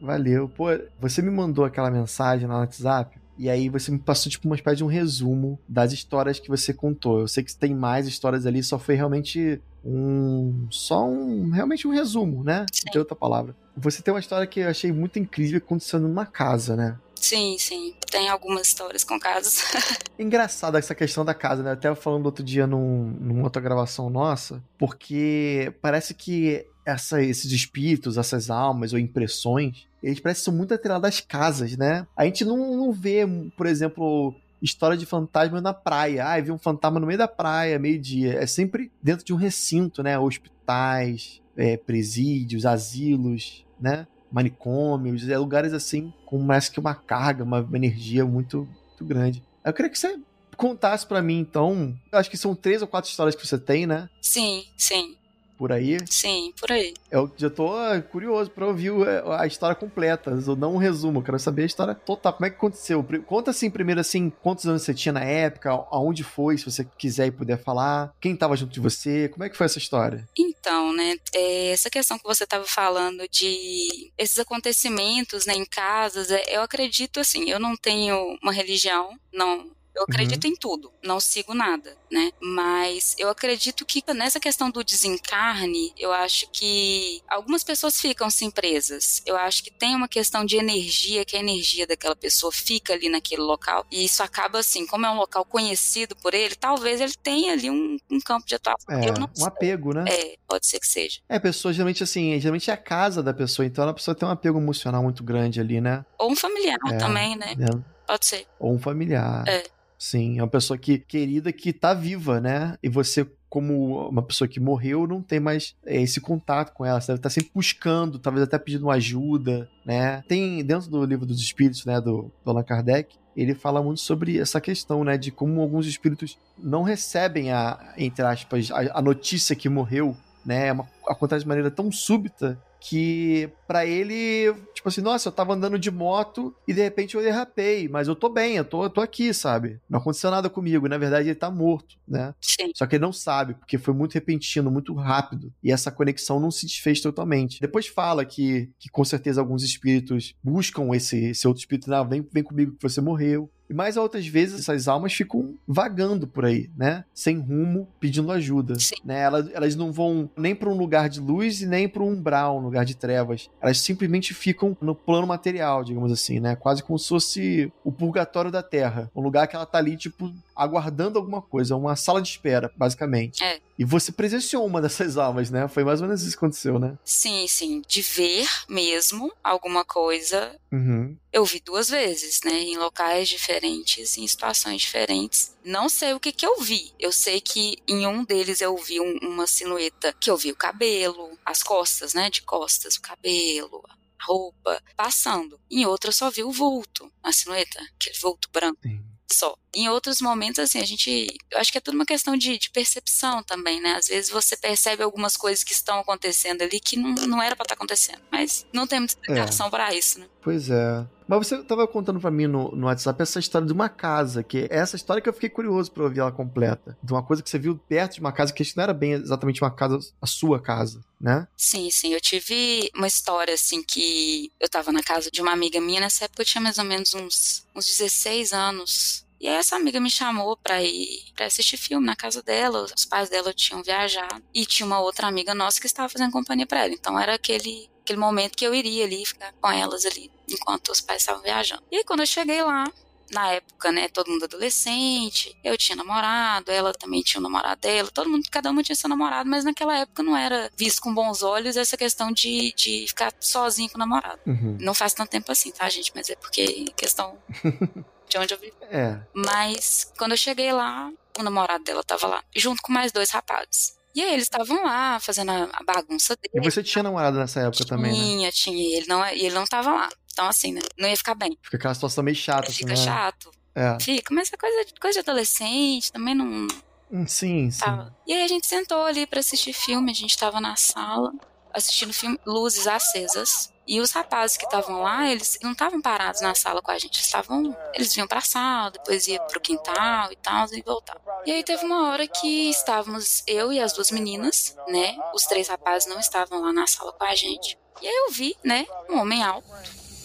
Valeu. 0.00 0.48
Pô, 0.48 0.66
você 0.98 1.22
me 1.22 1.30
mandou 1.30 1.64
aquela 1.64 1.90
mensagem 1.90 2.48
lá 2.48 2.54
no 2.54 2.60
WhatsApp 2.60 3.19
e 3.40 3.48
aí 3.48 3.70
você 3.70 3.90
me 3.90 3.98
passou 3.98 4.30
tipo 4.30 4.46
uma 4.46 4.54
espécie 4.54 4.76
de 4.76 4.84
um 4.84 4.86
resumo 4.86 5.58
das 5.66 5.94
histórias 5.94 6.38
que 6.38 6.50
você 6.50 6.74
contou. 6.74 7.20
Eu 7.20 7.26
sei 7.26 7.42
que 7.42 7.56
tem 7.56 7.74
mais 7.74 8.06
histórias 8.06 8.44
ali, 8.44 8.62
só 8.62 8.78
foi 8.78 8.94
realmente 8.94 9.58
um 9.82 10.66
só 10.70 11.08
um 11.08 11.48
realmente 11.48 11.88
um 11.88 11.90
resumo, 11.90 12.44
né? 12.44 12.66
Sim. 12.70 12.90
De 12.92 12.98
outra 12.98 13.16
palavra. 13.16 13.56
Você 13.74 14.02
tem 14.02 14.12
uma 14.12 14.20
história 14.20 14.46
que 14.46 14.60
eu 14.60 14.68
achei 14.68 14.92
muito 14.92 15.18
incrível 15.18 15.56
acontecendo 15.56 16.06
numa 16.06 16.26
casa, 16.26 16.76
né? 16.76 16.98
Sim, 17.14 17.56
sim. 17.58 17.94
Tem 18.10 18.28
algumas 18.28 18.66
histórias 18.66 19.04
com 19.04 19.18
casas. 19.18 19.62
Engraçada 20.18 20.78
essa 20.78 20.94
questão 20.94 21.24
da 21.24 21.32
casa, 21.32 21.62
né? 21.62 21.72
Até 21.72 21.94
falando 21.94 22.26
outro 22.26 22.44
dia 22.44 22.66
num, 22.66 23.16
numa 23.18 23.44
outra 23.44 23.62
gravação 23.62 24.10
nossa, 24.10 24.62
porque 24.76 25.72
parece 25.80 26.12
que 26.12 26.66
essa, 26.90 27.22
esses 27.22 27.50
espíritos, 27.52 28.18
essas 28.18 28.50
almas 28.50 28.92
ou 28.92 28.98
impressões, 28.98 29.86
eles 30.02 30.20
parecem 30.20 30.44
ser 30.44 30.50
muito 30.50 30.74
atrelados 30.74 31.08
às 31.08 31.20
casas, 31.20 31.76
né? 31.76 32.06
A 32.16 32.24
gente 32.24 32.44
não, 32.44 32.76
não 32.76 32.92
vê, 32.92 33.26
por 33.56 33.66
exemplo, 33.66 34.34
história 34.62 34.96
de 34.96 35.06
fantasma 35.06 35.60
na 35.60 35.72
praia. 35.72 36.26
Ah, 36.26 36.40
vi 36.40 36.50
um 36.50 36.58
fantasma 36.58 36.98
no 36.98 37.06
meio 37.06 37.18
da 37.18 37.28
praia, 37.28 37.78
meio-dia. 37.78 38.34
É 38.34 38.46
sempre 38.46 38.90
dentro 39.02 39.24
de 39.24 39.32
um 39.32 39.36
recinto, 39.36 40.02
né? 40.02 40.18
Hospitais, 40.18 41.40
é, 41.56 41.76
presídios, 41.76 42.66
asilos, 42.66 43.64
né? 43.80 44.06
Manicômios, 44.30 45.28
é, 45.28 45.36
lugares 45.36 45.72
assim, 45.72 46.12
com 46.24 46.38
mais 46.38 46.68
que 46.68 46.78
uma 46.78 46.94
carga, 46.94 47.42
uma 47.42 47.68
energia 47.74 48.24
muito, 48.24 48.68
muito 48.88 49.04
grande. 49.04 49.42
Eu 49.64 49.72
queria 49.72 49.90
que 49.90 49.98
você 49.98 50.18
contasse 50.56 51.06
para 51.06 51.20
mim, 51.20 51.40
então. 51.40 51.94
Acho 52.12 52.30
que 52.30 52.36
são 52.36 52.54
três 52.54 52.80
ou 52.80 52.88
quatro 52.88 53.10
histórias 53.10 53.34
que 53.34 53.46
você 53.46 53.58
tem, 53.58 53.86
né? 53.86 54.08
Sim, 54.22 54.64
sim 54.76 55.19
por 55.60 55.72
aí? 55.72 55.98
Sim, 56.06 56.54
por 56.58 56.72
aí. 56.72 56.94
Eu 57.10 57.30
já 57.36 57.50
tô 57.50 57.76
ah, 57.76 58.00
curioso 58.00 58.50
pra 58.50 58.66
ouvir 58.66 58.92
a 59.38 59.46
história 59.46 59.76
completa, 59.76 60.30
não 60.56 60.76
um 60.76 60.78
resumo, 60.78 61.18
eu 61.18 61.22
quero 61.22 61.38
saber 61.38 61.64
a 61.64 61.66
história 61.66 61.94
total, 61.94 62.32
como 62.32 62.46
é 62.46 62.50
que 62.50 62.56
aconteceu. 62.56 63.06
Conta 63.26 63.50
assim, 63.50 63.68
primeiro 63.70 64.00
assim, 64.00 64.32
quantos 64.42 64.64
anos 64.64 64.80
você 64.80 64.94
tinha 64.94 65.12
na 65.12 65.22
época, 65.22 65.68
aonde 65.90 66.24
foi, 66.24 66.56
se 66.56 66.64
você 66.64 66.82
quiser 66.96 67.26
e 67.26 67.30
puder 67.30 67.62
falar, 67.62 68.10
quem 68.18 68.34
tava 68.34 68.56
junto 68.56 68.72
de 68.72 68.80
você, 68.80 69.28
como 69.28 69.44
é 69.44 69.50
que 69.50 69.56
foi 69.56 69.66
essa 69.66 69.76
história? 69.76 70.26
Então, 70.38 70.94
né, 70.94 71.16
é, 71.34 71.72
essa 71.72 71.90
questão 71.90 72.18
que 72.18 72.24
você 72.24 72.46
tava 72.46 72.64
falando 72.64 73.28
de 73.28 74.10
esses 74.16 74.38
acontecimentos, 74.38 75.44
né, 75.44 75.52
em 75.52 75.66
casas, 75.66 76.30
é, 76.30 76.56
eu 76.56 76.62
acredito 76.62 77.20
assim, 77.20 77.50
eu 77.50 77.60
não 77.60 77.76
tenho 77.76 78.16
uma 78.42 78.52
religião, 78.52 79.10
não 79.30 79.78
eu 80.00 80.04
acredito 80.08 80.44
uhum. 80.44 80.50
em 80.50 80.56
tudo, 80.56 80.90
não 81.04 81.20
sigo 81.20 81.52
nada, 81.52 81.94
né? 82.10 82.32
Mas 82.40 83.14
eu 83.18 83.28
acredito 83.28 83.84
que 83.84 84.02
nessa 84.14 84.40
questão 84.40 84.70
do 84.70 84.82
desencarne, 84.82 85.92
eu 85.98 86.10
acho 86.10 86.50
que 86.50 87.20
algumas 87.28 87.62
pessoas 87.62 88.00
ficam 88.00 88.26
assim 88.26 88.50
presas. 88.50 89.22
Eu 89.26 89.36
acho 89.36 89.62
que 89.62 89.70
tem 89.70 89.94
uma 89.94 90.08
questão 90.08 90.44
de 90.44 90.56
energia, 90.56 91.24
que 91.24 91.36
a 91.36 91.40
energia 91.40 91.86
daquela 91.86 92.16
pessoa 92.16 92.50
fica 92.50 92.94
ali 92.94 93.10
naquele 93.10 93.42
local. 93.42 93.84
E 93.90 94.04
isso 94.04 94.22
acaba 94.22 94.58
assim, 94.58 94.86
como 94.86 95.04
é 95.04 95.10
um 95.10 95.16
local 95.16 95.44
conhecido 95.44 96.16
por 96.16 96.32
ele, 96.32 96.54
talvez 96.54 96.98
ele 97.00 97.14
tenha 97.22 97.52
ali 97.52 97.70
um, 97.70 97.98
um 98.10 98.20
campo 98.20 98.46
de 98.46 98.54
atuação. 98.54 98.94
É, 98.94 99.10
um 99.12 99.28
sei. 99.34 99.46
apego, 99.46 99.92
né? 99.92 100.04
É, 100.08 100.36
pode 100.48 100.66
ser 100.66 100.80
que 100.80 100.86
seja. 100.86 101.20
É, 101.28 101.36
a 101.36 101.40
pessoa 101.40 101.74
geralmente 101.74 102.02
assim, 102.02 102.40
geralmente 102.40 102.70
é 102.70 102.72
a 102.72 102.78
casa 102.78 103.22
da 103.22 103.34
pessoa, 103.34 103.66
então 103.66 103.86
a 103.86 103.92
pessoa 103.92 104.14
tem 104.14 104.26
um 104.26 104.32
apego 104.32 104.58
emocional 104.58 105.02
muito 105.02 105.22
grande 105.22 105.60
ali, 105.60 105.78
né? 105.78 106.06
Ou 106.18 106.32
um 106.32 106.36
familiar 106.36 106.78
é, 106.90 106.96
também, 106.96 107.36
né? 107.36 107.52
É. 107.52 108.00
Pode 108.06 108.26
ser. 108.26 108.46
Ou 108.58 108.74
um 108.74 108.78
familiar. 108.78 109.44
É. 109.46 109.64
Sim, 110.00 110.38
é 110.38 110.42
uma 110.42 110.48
pessoa 110.48 110.78
que 110.78 110.98
querida 110.98 111.52
que 111.52 111.74
tá 111.74 111.92
viva, 111.92 112.40
né? 112.40 112.78
E 112.82 112.88
você 112.88 113.30
como 113.50 114.08
uma 114.08 114.22
pessoa 114.22 114.48
que 114.48 114.58
morreu, 114.58 115.06
não 115.06 115.20
tem 115.20 115.38
mais 115.38 115.76
é, 115.84 116.00
esse 116.00 116.22
contato 116.22 116.72
com 116.72 116.86
ela. 116.86 116.98
Você 116.98 117.08
deve 117.08 117.18
estar 117.18 117.28
sempre 117.28 117.50
buscando, 117.54 118.18
talvez 118.18 118.44
até 118.44 118.58
pedindo 118.58 118.90
ajuda, 118.90 119.68
né? 119.84 120.22
Tem 120.26 120.64
dentro 120.64 120.88
do 120.88 121.04
livro 121.04 121.26
dos 121.26 121.38
espíritos, 121.38 121.84
né, 121.84 122.00
do, 122.00 122.32
do 122.42 122.50
Allan 122.50 122.62
Kardec, 122.62 123.14
ele 123.36 123.54
fala 123.54 123.82
muito 123.82 124.00
sobre 124.00 124.38
essa 124.38 124.58
questão, 124.58 125.04
né, 125.04 125.18
de 125.18 125.30
como 125.30 125.60
alguns 125.60 125.86
espíritos 125.86 126.38
não 126.56 126.82
recebem 126.82 127.52
a, 127.52 127.92
entre 127.98 128.24
aspas, 128.24 128.70
a, 128.70 128.98
a 128.98 129.02
notícia 129.02 129.54
que 129.54 129.68
morreu, 129.68 130.16
né? 130.46 130.68
É 130.68 130.72
uma, 130.72 130.88
acontece 131.06 131.42
de 131.42 131.48
maneira 131.48 131.70
tão 131.70 131.92
súbita 131.92 132.58
que 132.80 133.50
para 133.68 133.84
ele, 133.84 134.52
tipo 134.74 134.88
assim, 134.88 135.00
nossa, 135.00 135.28
eu 135.28 135.32
tava 135.32 135.52
andando 135.52 135.78
de 135.78 135.90
moto 135.90 136.54
e 136.66 136.72
de 136.72 136.82
repente 136.82 137.14
eu 137.14 137.22
derrapei, 137.22 137.88
mas 137.88 138.08
eu 138.08 138.16
tô 138.16 138.28
bem, 138.28 138.56
eu 138.56 138.64
tô, 138.64 138.84
eu 138.84 138.90
tô 138.90 139.00
aqui, 139.00 139.32
sabe? 139.34 139.78
Não 139.88 139.98
aconteceu 139.98 140.30
nada 140.30 140.48
comigo, 140.48 140.88
na 140.88 140.98
verdade 140.98 141.28
ele 141.28 141.34
tá 141.34 141.50
morto, 141.50 141.96
né? 142.08 142.34
Sim. 142.40 142.72
Só 142.74 142.86
que 142.86 142.96
ele 142.96 143.02
não 143.02 143.12
sabe, 143.12 143.54
porque 143.54 143.78
foi 143.78 143.92
muito 143.92 144.14
repentino, 144.14 144.70
muito 144.70 144.94
rápido, 144.94 145.52
e 145.62 145.70
essa 145.70 145.90
conexão 145.90 146.40
não 146.40 146.50
se 146.50 146.66
desfez 146.66 147.00
totalmente. 147.00 147.60
Depois 147.60 147.86
fala 147.86 148.24
que, 148.24 148.70
que 148.78 148.88
com 148.88 149.04
certeza 149.04 149.40
alguns 149.40 149.62
espíritos 149.62 150.34
buscam 150.42 150.88
esse, 150.94 151.26
esse 151.26 151.46
outro 151.46 151.60
espírito, 151.60 151.90
não, 151.90 152.08
vem, 152.08 152.26
vem 152.32 152.42
comigo 152.42 152.72
que 152.72 152.82
você 152.82 153.00
morreu. 153.00 153.50
E 153.70 153.74
mais 153.74 153.96
outras 153.96 154.26
vezes 154.26 154.58
essas 154.58 154.88
almas 154.88 155.12
ficam 155.12 155.54
vagando 155.66 156.26
por 156.26 156.44
aí, 156.44 156.68
né? 156.76 157.04
Sem 157.14 157.38
rumo, 157.38 157.86
pedindo 158.00 158.32
ajuda. 158.32 158.76
Sim. 158.80 158.96
Né? 159.04 159.20
Elas, 159.20 159.48
elas 159.52 159.76
não 159.76 159.92
vão 159.92 160.28
nem 160.36 160.56
para 160.56 160.68
um 160.68 160.76
lugar 160.76 161.08
de 161.08 161.20
luz 161.20 161.62
e 161.62 161.66
nem 161.66 161.88
para 161.88 162.02
um 162.02 162.08
umbral, 162.08 162.58
um 162.58 162.62
lugar 162.62 162.84
de 162.84 162.96
trevas. 162.96 163.48
Elas 163.60 163.78
simplesmente 163.78 164.34
ficam 164.34 164.76
no 164.80 164.92
plano 164.92 165.24
material, 165.24 165.84
digamos 165.84 166.10
assim, 166.10 166.40
né? 166.40 166.56
Quase 166.56 166.82
como 166.82 166.98
se 166.98 167.08
fosse 167.08 167.72
o 167.84 167.92
purgatório 167.92 168.50
da 168.50 168.60
Terra. 168.62 169.08
Um 169.14 169.22
lugar 169.22 169.46
que 169.46 169.54
ela 169.54 169.66
tá 169.66 169.78
ali, 169.78 169.96
tipo, 169.96 170.32
aguardando 170.60 171.18
alguma 171.18 171.40
coisa, 171.40 171.74
uma 171.74 171.96
sala 171.96 172.20
de 172.20 172.28
espera, 172.28 172.70
basicamente. 172.76 173.42
É. 173.42 173.58
E 173.78 173.84
você 173.84 174.12
presenciou 174.12 174.66
uma 174.66 174.82
dessas 174.82 175.16
almas, 175.18 175.50
né? 175.50 175.66
Foi 175.68 175.82
mais 175.82 176.02
ou 176.02 176.06
menos 176.06 176.20
isso 176.20 176.32
que 176.32 176.36
aconteceu, 176.36 176.78
né? 176.78 176.98
Sim, 177.02 177.46
sim. 177.48 177.82
De 177.88 178.02
ver 178.02 178.46
mesmo 178.68 179.32
alguma 179.42 179.86
coisa. 179.86 180.54
Uhum. 180.70 181.16
Eu 181.32 181.46
vi 181.46 181.60
duas 181.60 181.88
vezes, 181.88 182.40
né? 182.44 182.52
Em 182.52 182.76
locais 182.76 183.26
diferentes, 183.30 184.18
em 184.18 184.26
situações 184.26 184.82
diferentes. 184.82 185.56
Não 185.64 185.88
sei 185.88 186.12
o 186.12 186.20
que 186.20 186.30
que 186.30 186.44
eu 186.44 186.60
vi. 186.60 186.92
Eu 186.98 187.10
sei 187.10 187.40
que 187.40 187.78
em 187.88 188.06
um 188.06 188.22
deles 188.22 188.60
eu 188.60 188.76
vi 188.76 189.00
um, 189.00 189.16
uma 189.22 189.46
silhueta 189.46 190.14
que 190.20 190.30
eu 190.30 190.36
vi 190.36 190.52
o 190.52 190.56
cabelo, 190.56 191.30
as 191.42 191.62
costas, 191.62 192.12
né? 192.12 192.28
De 192.28 192.42
costas, 192.42 192.96
o 192.96 193.00
cabelo, 193.00 193.82
roupa, 194.22 194.78
passando. 194.94 195.58
Em 195.70 195.86
outra 195.86 196.10
eu 196.10 196.14
só 196.14 196.28
vi 196.28 196.44
o 196.44 196.52
vulto, 196.52 197.10
a 197.22 197.32
silhueta, 197.32 197.80
aquele 197.98 198.18
vulto 198.18 198.50
branco. 198.52 198.80
Sim 198.82 199.10
só. 199.32 199.56
Em 199.74 199.88
outros 199.88 200.20
momentos, 200.20 200.58
assim, 200.58 200.80
a 200.80 200.84
gente. 200.84 201.28
Eu 201.50 201.58
acho 201.58 201.70
que 201.70 201.78
é 201.78 201.80
tudo 201.80 201.94
uma 201.94 202.06
questão 202.06 202.36
de, 202.36 202.58
de 202.58 202.70
percepção 202.70 203.42
também, 203.42 203.80
né? 203.80 203.94
Às 203.94 204.08
vezes 204.08 204.30
você 204.30 204.56
percebe 204.56 205.02
algumas 205.02 205.36
coisas 205.36 205.62
que 205.62 205.72
estão 205.72 206.00
acontecendo 206.00 206.62
ali 206.62 206.80
que 206.80 206.96
não, 206.96 207.14
não 207.26 207.42
era 207.42 207.54
para 207.54 207.64
estar 207.64 207.74
tá 207.74 207.78
acontecendo. 207.78 208.20
Mas 208.30 208.66
não 208.72 208.86
tem 208.86 209.00
muita 209.00 209.14
explicação 209.14 209.66
é. 209.66 209.70
para 209.70 209.94
isso, 209.94 210.18
né? 210.18 210.26
Pois 210.42 210.70
é. 210.70 211.06
Mas 211.28 211.46
você 211.46 211.54
estava 211.56 211.86
contando 211.86 212.18
para 212.18 212.30
mim 212.30 212.48
no, 212.48 212.72
no 212.72 212.86
WhatsApp 212.86 213.22
essa 213.22 213.38
história 213.38 213.64
de 213.64 213.72
uma 213.72 213.88
casa, 213.88 214.42
que 214.42 214.66
é 214.68 214.78
essa 214.78 214.96
história 214.96 215.22
que 215.22 215.28
eu 215.28 215.32
fiquei 215.32 215.48
curioso 215.48 215.92
para 215.92 216.02
ouvir 216.02 216.18
ela 216.18 216.32
completa. 216.32 216.98
De 217.00 217.12
uma 217.12 217.22
coisa 217.22 217.40
que 217.40 217.48
você 217.48 217.56
viu 217.56 217.78
perto 217.88 218.14
de 218.14 218.20
uma 218.20 218.32
casa, 218.32 218.52
que 218.52 218.64
não 218.74 218.82
era 218.82 218.92
bem 218.92 219.12
exatamente 219.12 219.62
uma 219.62 219.70
casa, 219.70 220.00
a 220.20 220.26
sua 220.26 220.60
casa, 220.60 221.04
né? 221.20 221.46
Sim, 221.56 221.88
sim. 221.90 222.12
Eu 222.12 222.20
tive 222.20 222.90
uma 222.96 223.06
história, 223.06 223.54
assim, 223.54 223.80
que 223.80 224.50
eu 224.58 224.68
tava 224.68 224.90
na 224.90 225.04
casa 225.04 225.30
de 225.30 225.40
uma 225.40 225.52
amiga 225.52 225.80
minha, 225.80 226.00
nessa 226.00 226.24
época 226.24 226.42
eu 226.42 226.46
tinha 226.46 226.60
mais 226.60 226.78
ou 226.78 226.84
menos 226.84 227.14
uns, 227.14 227.64
uns 227.76 227.86
16 227.86 228.52
anos. 228.52 229.24
E 229.40 229.48
aí 229.48 229.54
essa 229.54 229.76
amiga 229.76 229.98
me 229.98 230.10
chamou 230.10 230.56
pra 230.56 230.82
ir 230.82 231.32
pra 231.34 231.46
assistir 231.46 231.78
filme 231.78 232.04
na 232.04 232.14
casa 232.14 232.42
dela. 232.42 232.84
Os 232.84 233.06
pais 233.06 233.30
dela 233.30 233.54
tinham 233.54 233.82
viajado. 233.82 234.42
E 234.54 234.66
tinha 234.66 234.86
uma 234.86 235.00
outra 235.00 235.26
amiga 235.26 235.54
nossa 235.54 235.80
que 235.80 235.86
estava 235.86 236.08
fazendo 236.08 236.30
companhia 236.30 236.66
pra 236.66 236.84
ela. 236.84 236.92
Então 236.92 237.18
era 237.18 237.34
aquele, 237.34 237.88
aquele 238.02 238.18
momento 238.18 238.56
que 238.56 238.66
eu 238.66 238.74
iria 238.74 239.04
ali 239.04 239.24
ficar 239.24 239.52
com 239.52 239.70
elas 239.70 240.04
ali 240.04 240.30
enquanto 240.46 240.90
os 240.90 241.00
pais 241.00 241.22
estavam 241.22 241.42
viajando. 241.42 241.82
E 241.90 241.96
aí, 241.96 242.04
quando 242.04 242.20
eu 242.20 242.26
cheguei 242.26 242.62
lá, 242.62 242.84
na 243.30 243.52
época, 243.52 243.92
né, 243.92 244.08
todo 244.08 244.30
mundo 244.30 244.44
adolescente, 244.44 245.56
eu 245.62 245.76
tinha 245.78 245.96
namorado, 245.96 246.70
ela 246.70 246.92
também 246.92 247.22
tinha 247.22 247.40
um 247.40 247.42
namorado 247.42 247.80
dela, 247.80 248.10
todo 248.10 248.28
mundo, 248.28 248.42
cada 248.50 248.70
uma 248.70 248.82
tinha 248.82 248.96
seu 248.96 249.08
namorado, 249.08 249.48
mas 249.48 249.64
naquela 249.64 249.96
época 249.96 250.22
não 250.22 250.36
era 250.36 250.70
visto 250.76 251.00
com 251.00 251.14
bons 251.14 251.42
olhos 251.42 251.76
essa 251.76 251.96
questão 251.96 252.32
de, 252.32 252.74
de 252.76 253.06
ficar 253.06 253.32
sozinho 253.40 253.88
com 253.88 253.96
o 253.96 254.00
namorado. 254.00 254.40
Uhum. 254.46 254.76
Não 254.80 254.92
faz 254.92 255.14
tanto 255.14 255.30
tempo 255.30 255.50
assim, 255.52 255.70
tá, 255.70 255.88
gente? 255.88 256.12
Mas 256.14 256.28
é 256.28 256.36
porque 256.36 256.86
questão 256.96 257.38
de 258.30 258.38
onde 258.38 258.54
eu 258.54 258.58
vivi. 258.58 258.72
É. 258.90 259.18
Mas 259.34 260.10
quando 260.16 260.32
eu 260.32 260.36
cheguei 260.36 260.72
lá, 260.72 261.10
o 261.38 261.42
namorado 261.42 261.84
dela 261.84 262.02
tava 262.02 262.26
lá, 262.26 262.44
junto 262.56 262.80
com 262.80 262.92
mais 262.92 263.12
dois 263.12 263.30
rapazes. 263.30 263.98
E 264.14 264.22
aí 264.22 264.32
eles 264.32 264.44
estavam 264.44 264.82
lá 264.84 265.20
fazendo 265.20 265.50
a 265.50 265.84
bagunça 265.84 266.34
dele. 266.36 266.52
E 266.54 266.60
você 266.60 266.82
tinha 266.82 267.02
namorado 267.02 267.38
nessa 267.38 267.60
época 267.60 267.84
tinha, 267.84 267.88
também, 267.88 268.12
né? 268.12 268.18
Tinha, 268.18 268.52
tinha. 268.52 268.96
Ele 268.96 269.06
não, 269.06 269.24
e 269.26 269.46
ele 269.46 269.54
não 269.54 269.64
tava 269.64 269.92
lá. 269.92 270.08
Então, 270.32 270.48
assim, 270.48 270.72
né? 270.72 270.80
Não 270.98 271.08
ia 271.08 271.16
ficar 271.16 271.34
bem. 271.34 271.56
Fica 271.62 271.76
aquela 271.76 271.94
situação 271.94 272.24
meio 272.24 272.36
chata, 272.36 272.72
Fica 272.72 272.92
assim, 272.92 273.02
né? 273.02 273.08
chato. 273.08 273.50
É. 273.74 273.98
Fica, 274.00 274.34
mas 274.34 274.52
é 274.52 274.56
coisa, 274.56 274.84
coisa 275.00 275.22
de 275.22 275.30
adolescente, 275.30 276.10
também 276.10 276.34
não. 276.34 276.66
Hum, 277.10 277.26
sim, 277.26 277.70
sim. 277.70 277.80
Tava. 277.80 278.16
E 278.26 278.32
aí 278.32 278.42
a 278.42 278.48
gente 278.48 278.66
sentou 278.66 279.04
ali 279.04 279.26
para 279.26 279.40
assistir 279.40 279.72
filme, 279.72 280.10
a 280.10 280.14
gente 280.14 280.36
tava 280.36 280.60
na 280.60 280.74
sala, 280.74 281.32
assistindo 281.72 282.12
filme, 282.12 282.38
luzes 282.44 282.86
acesas. 282.86 283.72
E 283.90 284.00
os 284.00 284.12
rapazes 284.12 284.56
que 284.56 284.64
estavam 284.64 285.02
lá, 285.02 285.28
eles 285.28 285.58
não 285.60 285.72
estavam 285.72 286.00
parados 286.00 286.40
na 286.40 286.54
sala 286.54 286.80
com 286.80 286.92
a 286.92 286.98
gente, 286.98 287.20
estavam, 287.20 287.76
eles 287.92 288.14
vinham 288.14 288.28
pra 288.28 288.40
sala, 288.40 288.92
depois 288.92 289.26
iam 289.26 289.44
pro 289.48 289.60
quintal 289.60 290.30
e 290.30 290.36
tal, 290.36 290.72
e 290.72 290.80
voltavam. 290.80 291.20
E 291.44 291.50
aí 291.50 291.64
teve 291.64 291.84
uma 291.84 292.08
hora 292.08 292.24
que 292.28 292.70
estávamos 292.70 293.42
eu 293.48 293.72
e 293.72 293.80
as 293.80 293.92
duas 293.92 294.12
meninas, 294.12 294.76
né? 294.86 295.18
Os 295.34 295.42
três 295.42 295.66
rapazes 295.66 296.08
não 296.08 296.20
estavam 296.20 296.60
lá 296.60 296.72
na 296.72 296.86
sala 296.86 297.12
com 297.12 297.24
a 297.24 297.34
gente. 297.34 297.76
E 298.00 298.06
aí 298.06 298.14
eu 298.14 298.30
vi, 298.30 298.56
né, 298.62 298.86
um 299.08 299.18
homem 299.18 299.42
alto, 299.42 299.66